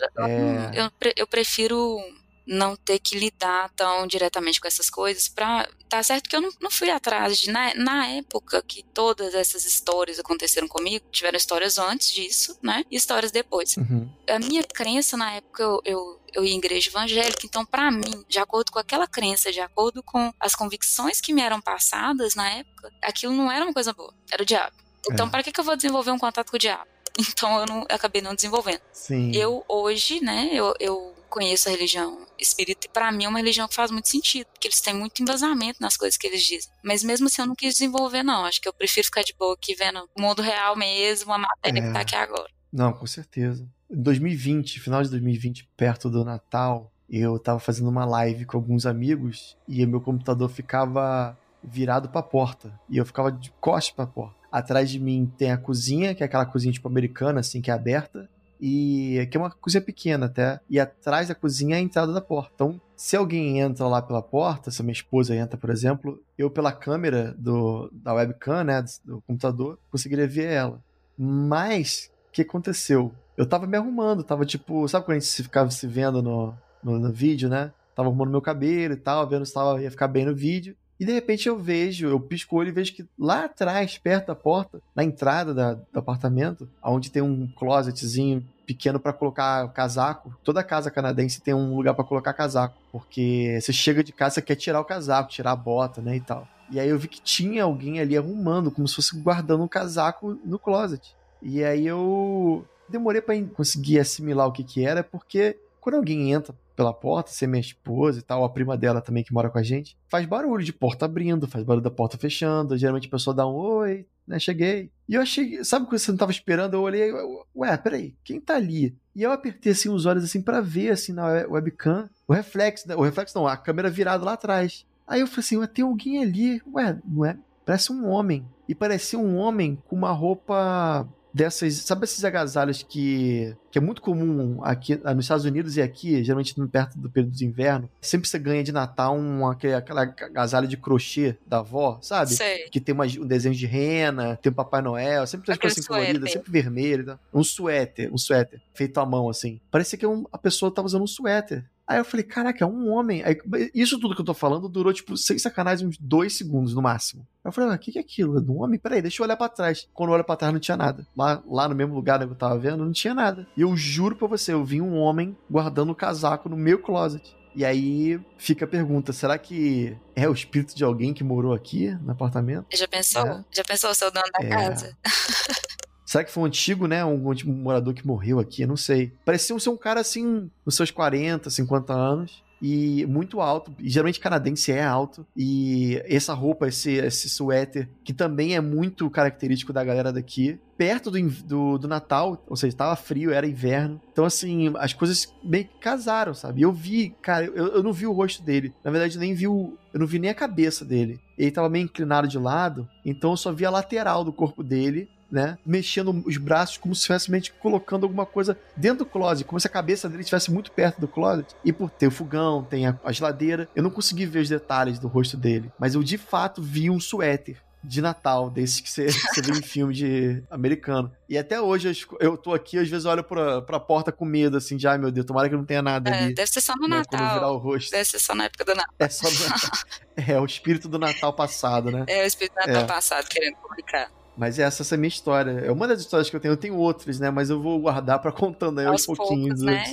eu, 0.73 0.89
eu 1.15 1.27
prefiro 1.27 1.99
não 2.45 2.75
ter 2.75 2.99
que 2.99 3.17
lidar 3.17 3.69
tão 3.71 4.05
diretamente 4.05 4.59
com 4.59 4.67
essas 4.67 4.89
coisas 4.89 5.27
para 5.27 5.67
tá 5.87 6.03
certo 6.03 6.29
que 6.29 6.35
eu 6.35 6.41
não, 6.41 6.49
não 6.61 6.69
fui 6.69 6.89
atrás 6.89 7.37
de 7.37 7.51
na, 7.51 7.73
na, 7.75 8.07
época 8.07 8.61
que 8.61 8.83
todas 8.83 9.33
essas 9.33 9.65
histórias 9.65 10.19
aconteceram 10.19 10.67
comigo 10.67 11.05
tiveram 11.11 11.37
histórias 11.37 11.77
antes 11.77 12.11
disso 12.11 12.57
né 12.61 12.83
e 12.91 12.97
histórias 12.97 13.31
depois 13.31 13.77
uhum. 13.77 14.09
a 14.29 14.39
minha 14.39 14.63
crença 14.63 15.15
na 15.15 15.31
época 15.33 15.63
eu, 15.63 15.81
eu, 15.85 16.21
eu 16.33 16.45
ia 16.45 16.53
em 16.53 16.57
igreja 16.57 16.89
evangélica 16.89 17.45
então 17.45 17.65
para 17.65 17.89
mim 17.89 18.25
de 18.27 18.39
acordo 18.39 18.71
com 18.71 18.79
aquela 18.79 19.07
crença 19.07 19.51
de 19.51 19.61
acordo 19.61 20.03
com 20.03 20.33
as 20.39 20.53
convicções 20.53 21.21
que 21.21 21.31
me 21.31 21.41
eram 21.41 21.61
passadas 21.61 22.35
na 22.35 22.49
época 22.49 22.91
aquilo 23.01 23.33
não 23.33 23.49
era 23.49 23.63
uma 23.63 23.73
coisa 23.73 23.93
boa 23.93 24.13
era 24.29 24.43
o 24.43 24.45
diabo 24.45 24.75
então 25.09 25.27
é. 25.27 25.29
para 25.29 25.43
que, 25.43 25.51
que 25.51 25.59
eu 25.59 25.65
vou 25.65 25.75
desenvolver 25.77 26.11
um 26.11 26.19
contato 26.19 26.49
com 26.49 26.57
o 26.57 26.59
diabo 26.59 26.92
então 27.29 27.59
eu, 27.59 27.65
não, 27.65 27.79
eu 27.81 27.95
acabei 27.95 28.21
não 28.21 28.33
desenvolvendo 28.33 28.81
Sim. 28.91 29.31
eu 29.35 29.63
hoje 29.67 30.19
né 30.21 30.49
eu, 30.53 30.73
eu 30.79 31.13
conheço 31.33 31.67
a 31.67 31.71
religião 31.71 32.27
espírita 32.37 32.85
e 32.85 32.89
para 32.89 33.11
mim 33.11 33.23
é 33.23 33.27
uma 33.29 33.39
religião 33.39 33.67
que 33.67 33.73
faz 33.73 33.89
muito 33.89 34.07
sentido, 34.07 34.45
porque 34.53 34.67
eles 34.67 34.79
têm 34.79 34.93
muito 34.93 35.19
embasamento 35.19 35.81
nas 35.81 35.97
coisas 35.97 36.15
que 36.15 36.27
eles 36.27 36.43
dizem. 36.43 36.71
Mas 36.83 37.03
mesmo 37.03 37.25
assim 37.25 37.41
eu 37.41 37.47
não 37.47 37.55
quis 37.55 37.73
desenvolver 37.73 38.21
não, 38.21 38.45
acho 38.45 38.61
que 38.61 38.69
eu 38.69 38.73
prefiro 38.73 39.07
ficar 39.07 39.23
de 39.23 39.33
boa 39.33 39.55
aqui 39.55 39.73
vendo 39.73 40.07
o 40.15 40.21
mundo 40.21 40.43
real 40.43 40.75
mesmo, 40.75 41.33
a 41.33 41.39
matéria 41.39 41.79
é. 41.79 41.87
que 41.87 41.91
tá 41.91 42.01
aqui 42.01 42.15
agora. 42.15 42.49
Não, 42.71 42.93
com 42.93 43.07
certeza. 43.07 43.67
Em 43.89 44.01
2020, 44.01 44.79
final 44.79 45.01
de 45.01 45.09
2020, 45.09 45.67
perto 45.75 46.07
do 46.07 46.23
Natal, 46.23 46.91
eu 47.09 47.39
tava 47.39 47.59
fazendo 47.59 47.89
uma 47.89 48.05
live 48.05 48.45
com 48.45 48.57
alguns 48.57 48.85
amigos 48.85 49.57
e 49.67 49.83
meu 49.87 50.01
computador 50.01 50.49
ficava 50.49 51.37
virado 51.63 52.09
para 52.09 52.19
a 52.19 52.23
porta 52.23 52.79
e 52.87 52.97
eu 52.97 53.05
ficava 53.05 53.31
de 53.31 53.51
costas 53.59 53.95
para 53.95 54.03
a 54.03 54.07
porta. 54.07 54.42
Atrás 54.53 54.87
de 54.87 54.99
mim 54.99 55.31
tem 55.35 55.51
a 55.51 55.57
cozinha, 55.57 56.13
que 56.13 56.21
é 56.21 56.27
aquela 56.27 56.45
cozinha 56.45 56.71
tipo 56.71 56.87
americana 56.87 57.39
assim, 57.39 57.59
que 57.59 57.71
é 57.71 57.73
aberta, 57.73 58.29
e 58.61 59.27
que 59.31 59.35
é 59.35 59.39
uma 59.39 59.49
cozinha 59.49 59.81
pequena 59.81 60.27
até, 60.27 60.59
e 60.69 60.79
atrás 60.79 61.27
da 61.27 61.33
cozinha 61.33 61.75
é 61.75 61.79
a 61.79 61.81
entrada 61.81 62.13
da 62.13 62.21
porta. 62.21 62.51
Então, 62.53 62.79
se 62.95 63.17
alguém 63.17 63.59
entra 63.59 63.87
lá 63.87 63.99
pela 63.99 64.21
porta, 64.21 64.69
se 64.69 64.79
a 64.79 64.85
minha 64.85 64.93
esposa 64.93 65.35
entra, 65.35 65.57
por 65.57 65.71
exemplo, 65.71 66.21
eu 66.37 66.51
pela 66.51 66.71
câmera 66.71 67.33
do, 67.35 67.89
da 67.91 68.13
webcam, 68.13 68.63
né, 68.63 68.79
do, 68.83 69.15
do 69.15 69.21
computador, 69.23 69.79
conseguiria 69.89 70.27
ver 70.27 70.51
ela. 70.51 70.79
Mas, 71.17 72.11
o 72.29 72.31
que 72.31 72.43
aconteceu? 72.43 73.11
Eu 73.35 73.47
tava 73.47 73.65
me 73.65 73.75
arrumando, 73.75 74.23
tava 74.23 74.45
tipo, 74.45 74.87
sabe 74.87 75.03
quando 75.03 75.17
a 75.17 75.19
gente 75.19 75.43
ficava 75.43 75.71
se 75.71 75.87
vendo 75.87 76.21
no, 76.21 76.53
no, 76.83 76.99
no 76.99 77.11
vídeo, 77.11 77.49
né? 77.49 77.73
Tava 77.95 78.07
arrumando 78.07 78.29
meu 78.29 78.41
cabelo 78.41 78.93
e 78.93 78.97
tal, 78.97 79.27
vendo 79.27 79.47
se 79.47 79.53
tava, 79.53 79.81
ia 79.81 79.89
ficar 79.89 80.07
bem 80.07 80.25
no 80.25 80.35
vídeo. 80.35 80.75
E 81.03 81.05
de 81.05 81.11
repente 81.11 81.49
eu 81.49 81.59
vejo, 81.59 82.07
eu 82.07 82.17
pisco 82.17 82.55
o 82.55 82.59
olho 82.59 82.69
e 82.69 82.71
vejo 82.71 82.93
que 82.93 83.05
lá 83.19 83.43
atrás, 83.43 83.97
perto 83.97 84.27
da 84.27 84.35
porta, 84.35 84.81
na 84.95 85.03
entrada 85.03 85.53
da, 85.53 85.73
do 85.73 85.99
apartamento, 85.99 86.65
onde 86.81 87.11
tem 87.11 87.21
um 87.21 87.45
closetzinho 87.45 88.41
pequeno 88.65 88.97
para 88.97 89.11
colocar 89.11 89.67
casaco. 89.73 90.33
Toda 90.45 90.63
casa 90.63 90.89
canadense 90.89 91.41
tem 91.41 91.53
um 91.53 91.75
lugar 91.75 91.93
para 91.93 92.05
colocar 92.05 92.31
casaco, 92.31 92.77
porque 92.89 93.59
você 93.59 93.73
chega 93.73 94.01
de 94.01 94.13
casa, 94.13 94.35
você 94.35 94.41
quer 94.41 94.55
tirar 94.55 94.79
o 94.79 94.85
casaco, 94.85 95.29
tirar 95.29 95.51
a 95.51 95.57
bota, 95.57 96.01
né, 96.01 96.15
e 96.15 96.21
tal. 96.21 96.47
E 96.71 96.79
aí 96.79 96.87
eu 96.87 96.97
vi 96.97 97.09
que 97.09 97.21
tinha 97.21 97.65
alguém 97.65 97.99
ali 97.99 98.17
arrumando, 98.17 98.71
como 98.71 98.87
se 98.87 98.95
fosse 98.95 99.19
guardando 99.19 99.61
um 99.61 99.67
casaco 99.67 100.39
no 100.45 100.57
closet. 100.57 101.13
E 101.41 101.61
aí 101.65 101.85
eu 101.85 102.65
demorei 102.87 103.19
para 103.21 103.43
conseguir 103.47 103.99
assimilar 103.99 104.47
o 104.47 104.53
que 104.53 104.63
que 104.63 104.85
era, 104.85 105.03
porque 105.03 105.59
quando 105.81 105.95
alguém 105.95 106.31
entra 106.31 106.55
pela 106.75 106.93
porta, 106.93 107.31
ser 107.31 107.47
minha 107.47 107.61
esposa 107.61 108.19
e 108.19 108.21
tal, 108.21 108.43
a 108.43 108.49
prima 108.49 108.77
dela 108.77 109.01
também 109.01 109.23
que 109.23 109.33
mora 109.33 109.49
com 109.49 109.57
a 109.57 109.63
gente, 109.63 109.97
faz 110.07 110.25
barulho 110.25 110.63
de 110.63 110.73
porta 110.73 111.05
abrindo, 111.05 111.47
faz 111.47 111.63
barulho 111.63 111.83
da 111.83 111.91
porta 111.91 112.17
fechando. 112.17 112.77
Geralmente 112.77 113.07
a 113.07 113.11
pessoa 113.11 113.35
dá 113.35 113.47
um 113.47 113.53
oi, 113.53 114.05
né? 114.27 114.39
Cheguei. 114.39 114.89
E 115.07 115.15
eu 115.15 115.21
achei, 115.21 115.63
sabe 115.63 115.85
quando 115.85 115.99
você 115.99 116.11
não 116.11 116.17
tava 116.17 116.31
esperando? 116.31 116.73
Eu 116.73 116.81
olhei, 116.81 117.11
ué, 117.55 117.77
peraí, 117.77 118.15
quem 118.23 118.39
tá 118.39 118.55
ali? 118.55 118.95
E 119.15 119.21
eu 119.21 119.31
apertei 119.31 119.71
assim 119.71 119.89
os 119.89 120.05
olhos 120.05 120.23
assim 120.23 120.41
para 120.41 120.61
ver 120.61 120.91
assim 120.91 121.13
na 121.13 121.27
webcam 121.47 122.09
o 122.27 122.33
reflexo, 122.33 122.91
o 122.97 123.03
reflexo 123.03 123.37
não, 123.37 123.47
a 123.47 123.57
câmera 123.57 123.89
virada 123.89 124.23
lá 124.23 124.33
atrás. 124.33 124.85
Aí 125.07 125.19
eu 125.21 125.27
falei 125.27 125.39
assim, 125.39 125.57
ué, 125.57 125.67
tem 125.67 125.83
alguém 125.83 126.23
ali, 126.23 126.61
ué, 126.73 126.97
não 127.05 127.25
é? 127.25 127.37
Parece 127.65 127.91
um 127.91 128.07
homem. 128.07 128.45
E 128.67 128.73
parecia 128.73 129.19
um 129.19 129.35
homem 129.35 129.77
com 129.87 129.95
uma 129.95 130.11
roupa 130.11 131.07
dessas. 131.33 131.75
Sabe 131.75 132.05
esses 132.05 132.23
agasalhos 132.23 132.83
que, 132.83 133.55
que 133.71 133.77
é 133.77 133.81
muito 133.81 134.01
comum 134.01 134.59
aqui 134.63 134.95
nos 134.95 135.25
Estados 135.25 135.45
Unidos 135.45 135.77
e 135.77 135.81
aqui, 135.81 136.23
geralmente 136.23 136.53
perto 136.67 136.97
do 136.99 137.09
período 137.09 137.33
de 137.33 137.45
inverno? 137.45 137.89
Sempre 138.01 138.27
você 138.27 138.37
ganha 138.37 138.63
de 138.63 138.71
Natal 138.71 139.17
um, 139.17 139.47
aquele, 139.47 139.73
aquela 139.73 140.03
agasalho 140.03 140.67
de 140.67 140.77
crochê 140.77 141.37
da 141.45 141.59
avó, 141.59 141.99
sabe? 142.01 142.33
Sei. 142.33 142.69
Que 142.69 142.79
tem 142.79 142.93
uma, 142.93 143.05
um 143.05 143.25
desenho 143.25 143.55
de 143.55 143.65
rena, 143.65 144.37
tem 144.37 144.51
o 144.51 144.55
Papai 144.55 144.81
Noel, 144.81 145.25
sempre 145.25 145.45
tem 145.45 145.53
as 145.53 145.59
coisas 145.59 145.79
assim 145.79 145.87
coloridas, 145.87 146.31
sempre 146.31 146.51
vermelho. 146.51 147.05
Tá? 147.05 147.19
Um 147.33 147.43
suéter, 147.43 148.13
um 148.13 148.17
suéter 148.17 148.61
feito 148.73 148.99
à 148.99 149.05
mão, 149.05 149.29
assim. 149.29 149.59
Parecia 149.71 149.97
que 149.97 150.05
um, 150.05 150.25
a 150.31 150.37
pessoa 150.37 150.73
tava 150.73 150.85
usando 150.85 151.03
um 151.03 151.07
suéter 151.07 151.65
Aí 151.87 151.97
eu 151.97 152.05
falei, 152.05 152.23
caraca, 152.23 152.63
é 152.63 152.67
um 152.67 152.89
homem. 152.89 153.23
Aí, 153.23 153.37
isso 153.73 153.99
tudo 153.99 154.15
que 154.15 154.21
eu 154.21 154.25
tô 154.25 154.33
falando 154.33 154.69
durou, 154.69 154.93
tipo, 154.93 155.17
sem 155.17 155.37
sacanagem, 155.37 155.87
uns 155.87 155.97
dois 155.97 156.37
segundos 156.37 156.73
no 156.73 156.81
máximo. 156.81 157.27
Aí 157.43 157.49
eu 157.49 157.51
falei, 157.51 157.71
ah, 157.71 157.75
o 157.75 157.79
que, 157.79 157.91
que 157.91 157.97
é 157.97 158.01
aquilo? 158.01 158.37
É 158.37 158.41
um 158.41 158.61
homem? 158.61 158.79
Peraí, 158.79 159.01
deixa 159.01 159.21
eu 159.21 159.25
olhar 159.25 159.35
pra 159.35 159.49
trás. 159.49 159.87
Quando 159.93 160.09
eu 160.09 160.15
olho 160.15 160.23
pra 160.23 160.37
trás, 160.37 160.53
não 160.53 160.61
tinha 160.61 160.77
nada. 160.77 161.05
Lá, 161.15 161.43
lá 161.45 161.67
no 161.67 161.75
mesmo 161.75 161.93
lugar 161.93 162.19
que 162.19 162.25
eu 162.25 162.35
tava 162.35 162.57
vendo, 162.57 162.85
não 162.85 162.91
tinha 162.93 163.13
nada. 163.13 163.45
E 163.57 163.61
eu 163.61 163.75
juro 163.75 164.15
pra 164.15 164.27
você, 164.27 164.53
eu 164.53 164.63
vi 164.63 164.79
um 164.81 164.95
homem 164.95 165.37
guardando 165.49 165.91
o 165.91 165.95
casaco 165.95 166.47
no 166.47 166.55
meu 166.55 166.79
closet. 166.79 167.35
E 167.55 167.63
aí 167.63 168.19
fica 168.37 168.65
a 168.65 168.67
pergunta: 168.67 169.13
será 169.13 169.37
que 169.37 169.95
é 170.15 170.27
o 170.27 170.33
espírito 170.33 170.75
de 170.75 170.83
alguém 170.83 171.13
que 171.13 171.23
morou 171.23 171.53
aqui 171.53 171.91
no 172.01 172.11
apartamento? 172.11 172.65
Já 172.73 172.87
pensou? 172.87 173.27
É. 173.27 173.45
Já 173.51 173.63
pensou 173.63 173.91
o 173.91 173.95
seu 173.95 174.09
dono 174.09 174.25
da 174.39 174.45
é. 174.45 174.49
casa? 174.49 174.97
Será 176.13 176.23
que 176.23 176.31
foi 176.31 176.43
um 176.43 176.45
antigo, 176.45 176.85
né? 176.85 177.03
Um 177.03 177.31
antigo 177.31 177.51
morador 177.51 177.91
que 177.91 178.05
morreu 178.05 178.37
aqui? 178.37 178.61
Eu 178.61 178.67
não 178.67 178.77
sei. 178.77 179.11
Parecia 179.25 179.57
ser 179.57 179.69
um 179.71 179.75
cara 179.75 179.99
assim, 179.99 180.47
nos 180.63 180.75
seus 180.75 180.91
40, 180.91 181.49
50 181.49 181.91
anos 181.91 182.43
e 182.61 183.03
muito 183.07 183.41
alto. 183.41 183.73
E 183.79 183.89
geralmente 183.89 184.19
canadense 184.19 184.71
é 184.71 184.83
alto. 184.83 185.25
E 185.35 185.99
essa 186.05 186.35
roupa, 186.35 186.67
esse, 186.67 186.91
esse 186.91 187.27
suéter, 187.27 187.89
que 188.03 188.13
também 188.13 188.55
é 188.55 188.61
muito 188.61 189.09
característico 189.09 189.73
da 189.73 189.83
galera 189.83 190.13
daqui. 190.13 190.59
Perto 190.77 191.09
do, 191.09 191.19
do, 191.29 191.77
do 191.79 191.87
Natal, 191.87 192.43
ou 192.47 192.55
seja, 192.55 192.75
estava 192.75 192.95
frio, 192.95 193.33
era 193.33 193.47
inverno. 193.47 193.99
Então, 194.11 194.23
assim, 194.23 194.71
as 194.77 194.93
coisas 194.93 195.33
meio 195.43 195.65
que 195.65 195.79
casaram, 195.79 196.35
sabe? 196.35 196.61
Eu 196.61 196.71
vi, 196.71 197.09
cara, 197.23 197.45
eu, 197.45 197.69
eu 197.69 197.81
não 197.81 197.91
vi 197.91 198.05
o 198.05 198.13
rosto 198.13 198.43
dele. 198.43 198.71
Na 198.83 198.91
verdade, 198.91 199.17
nem 199.17 199.33
vi 199.33 199.47
o. 199.47 199.75
Eu 199.91 199.99
não 199.99 200.05
vi 200.05 200.19
nem 200.19 200.29
a 200.29 200.35
cabeça 200.35 200.85
dele. 200.85 201.19
Ele 201.35 201.49
tava 201.49 201.69
meio 201.69 201.85
inclinado 201.85 202.27
de 202.27 202.37
lado, 202.37 202.87
então 203.03 203.31
eu 203.31 203.37
só 203.37 203.51
vi 203.51 203.65
a 203.65 203.71
lateral 203.71 204.23
do 204.23 204.31
corpo 204.31 204.61
dele 204.61 205.09
né? 205.33 205.57
Mexendo 205.65 206.23
os 206.27 206.37
braços 206.37 206.77
como 206.77 206.93
se 206.93 207.01
estivesse 207.01 207.51
colocando 207.53 208.03
alguma 208.03 208.23
coisa 208.23 208.55
dentro 208.77 208.99
do 208.99 209.05
closet, 209.07 209.43
como 209.43 209.59
se 209.59 209.65
a 209.65 209.69
cabeça 209.69 210.07
dele 210.07 210.21
estivesse 210.21 210.51
muito 210.51 210.71
perto 210.71 211.01
do 211.01 211.07
closet. 211.07 211.55
E 211.65 211.73
por 211.73 211.89
ter 211.89 212.05
o 212.05 212.11
fogão, 212.11 212.63
tem 212.63 212.85
a, 212.85 212.95
a 213.03 213.11
geladeira, 213.11 213.67
eu 213.75 213.81
não 213.81 213.89
consegui 213.89 214.27
ver 214.27 214.41
os 214.41 214.49
detalhes 214.49 214.99
do 214.99 215.07
rosto 215.07 215.35
dele. 215.35 215.71
Mas 215.79 215.95
eu 215.95 216.03
de 216.03 216.19
fato 216.19 216.61
vi 216.61 216.87
um 216.87 216.99
suéter 216.99 217.57
de 217.83 217.99
Natal, 217.99 218.49
desses 218.49 218.79
que 218.79 218.89
você, 218.89 219.07
você 219.09 219.41
vê 219.41 219.53
em 219.53 219.61
filme 219.63 219.91
de 219.91 220.43
americano. 220.51 221.11
E 221.27 221.35
até 221.35 221.59
hoje 221.59 221.89
eu, 221.89 222.17
eu 222.19 222.37
tô 222.37 222.53
aqui, 222.53 222.77
às 222.77 222.87
vezes 222.87 223.05
olho 223.05 223.23
pra, 223.23 223.59
pra 223.63 223.79
porta 223.79 224.11
com 224.11 224.25
medo, 224.25 224.55
assim, 224.55 224.77
de 224.77 224.87
ai 224.87 224.99
meu 224.99 225.11
Deus, 225.11 225.25
tomara 225.25 225.49
que 225.49 225.55
não 225.55 225.65
tenha 225.65 225.81
nada 225.81 226.11
é, 226.11 226.25
ali. 226.25 226.33
Deve 226.35 226.51
ser 226.51 226.61
só 226.61 226.75
no 226.75 226.87
né, 226.87 226.97
Natal. 226.97 227.33
Virar 227.33 227.51
o 227.51 227.57
rosto. 227.57 227.89
Deve 227.89 228.05
ser 228.05 228.19
só 228.19 228.35
na 228.35 228.45
época 228.45 228.63
do 228.63 228.75
Natal. 228.75 228.95
É 228.99 229.09
só 229.09 229.29
no 229.29 229.49
Natal. 229.49 229.71
é, 230.15 230.39
o 230.39 230.45
espírito 230.45 230.87
do 230.87 230.99
Natal 230.99 231.33
passado, 231.33 231.89
né? 231.89 232.05
É, 232.07 232.23
o 232.23 232.27
espírito 232.27 232.53
do 232.53 232.67
Natal 232.67 232.83
é. 232.83 232.85
passado 232.85 233.27
querendo 233.27 233.55
publicar. 233.57 234.11
Mas 234.35 234.57
essa, 234.57 234.81
essa 234.81 234.95
é 234.95 234.97
a 234.97 234.99
minha 234.99 235.07
história. 235.07 235.51
É 235.51 235.71
uma 235.71 235.87
das 235.87 235.99
histórias 235.99 236.29
que 236.29 236.35
eu 236.35 236.39
tenho. 236.39 236.53
Eu 236.53 236.57
tenho 236.57 236.75
outras, 236.75 237.19
né? 237.19 237.29
Mas 237.29 237.49
eu 237.49 237.61
vou 237.61 237.79
guardar 237.79 238.19
para 238.19 238.31
contando 238.31 238.79
aí 238.79 238.85
aos, 238.85 239.05
pouquinhos 239.05 239.59
poucos, 239.59 239.63
né? 239.63 239.83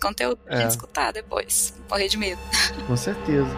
Conteúdo 0.00 0.38
pra 0.38 0.54
é. 0.54 0.60
gente 0.62 0.70
escutar 0.70 1.12
depois. 1.12 1.74
Morrer 1.88 2.08
de 2.08 2.16
medo. 2.16 2.40
Com 2.86 2.96
certeza. 2.96 3.48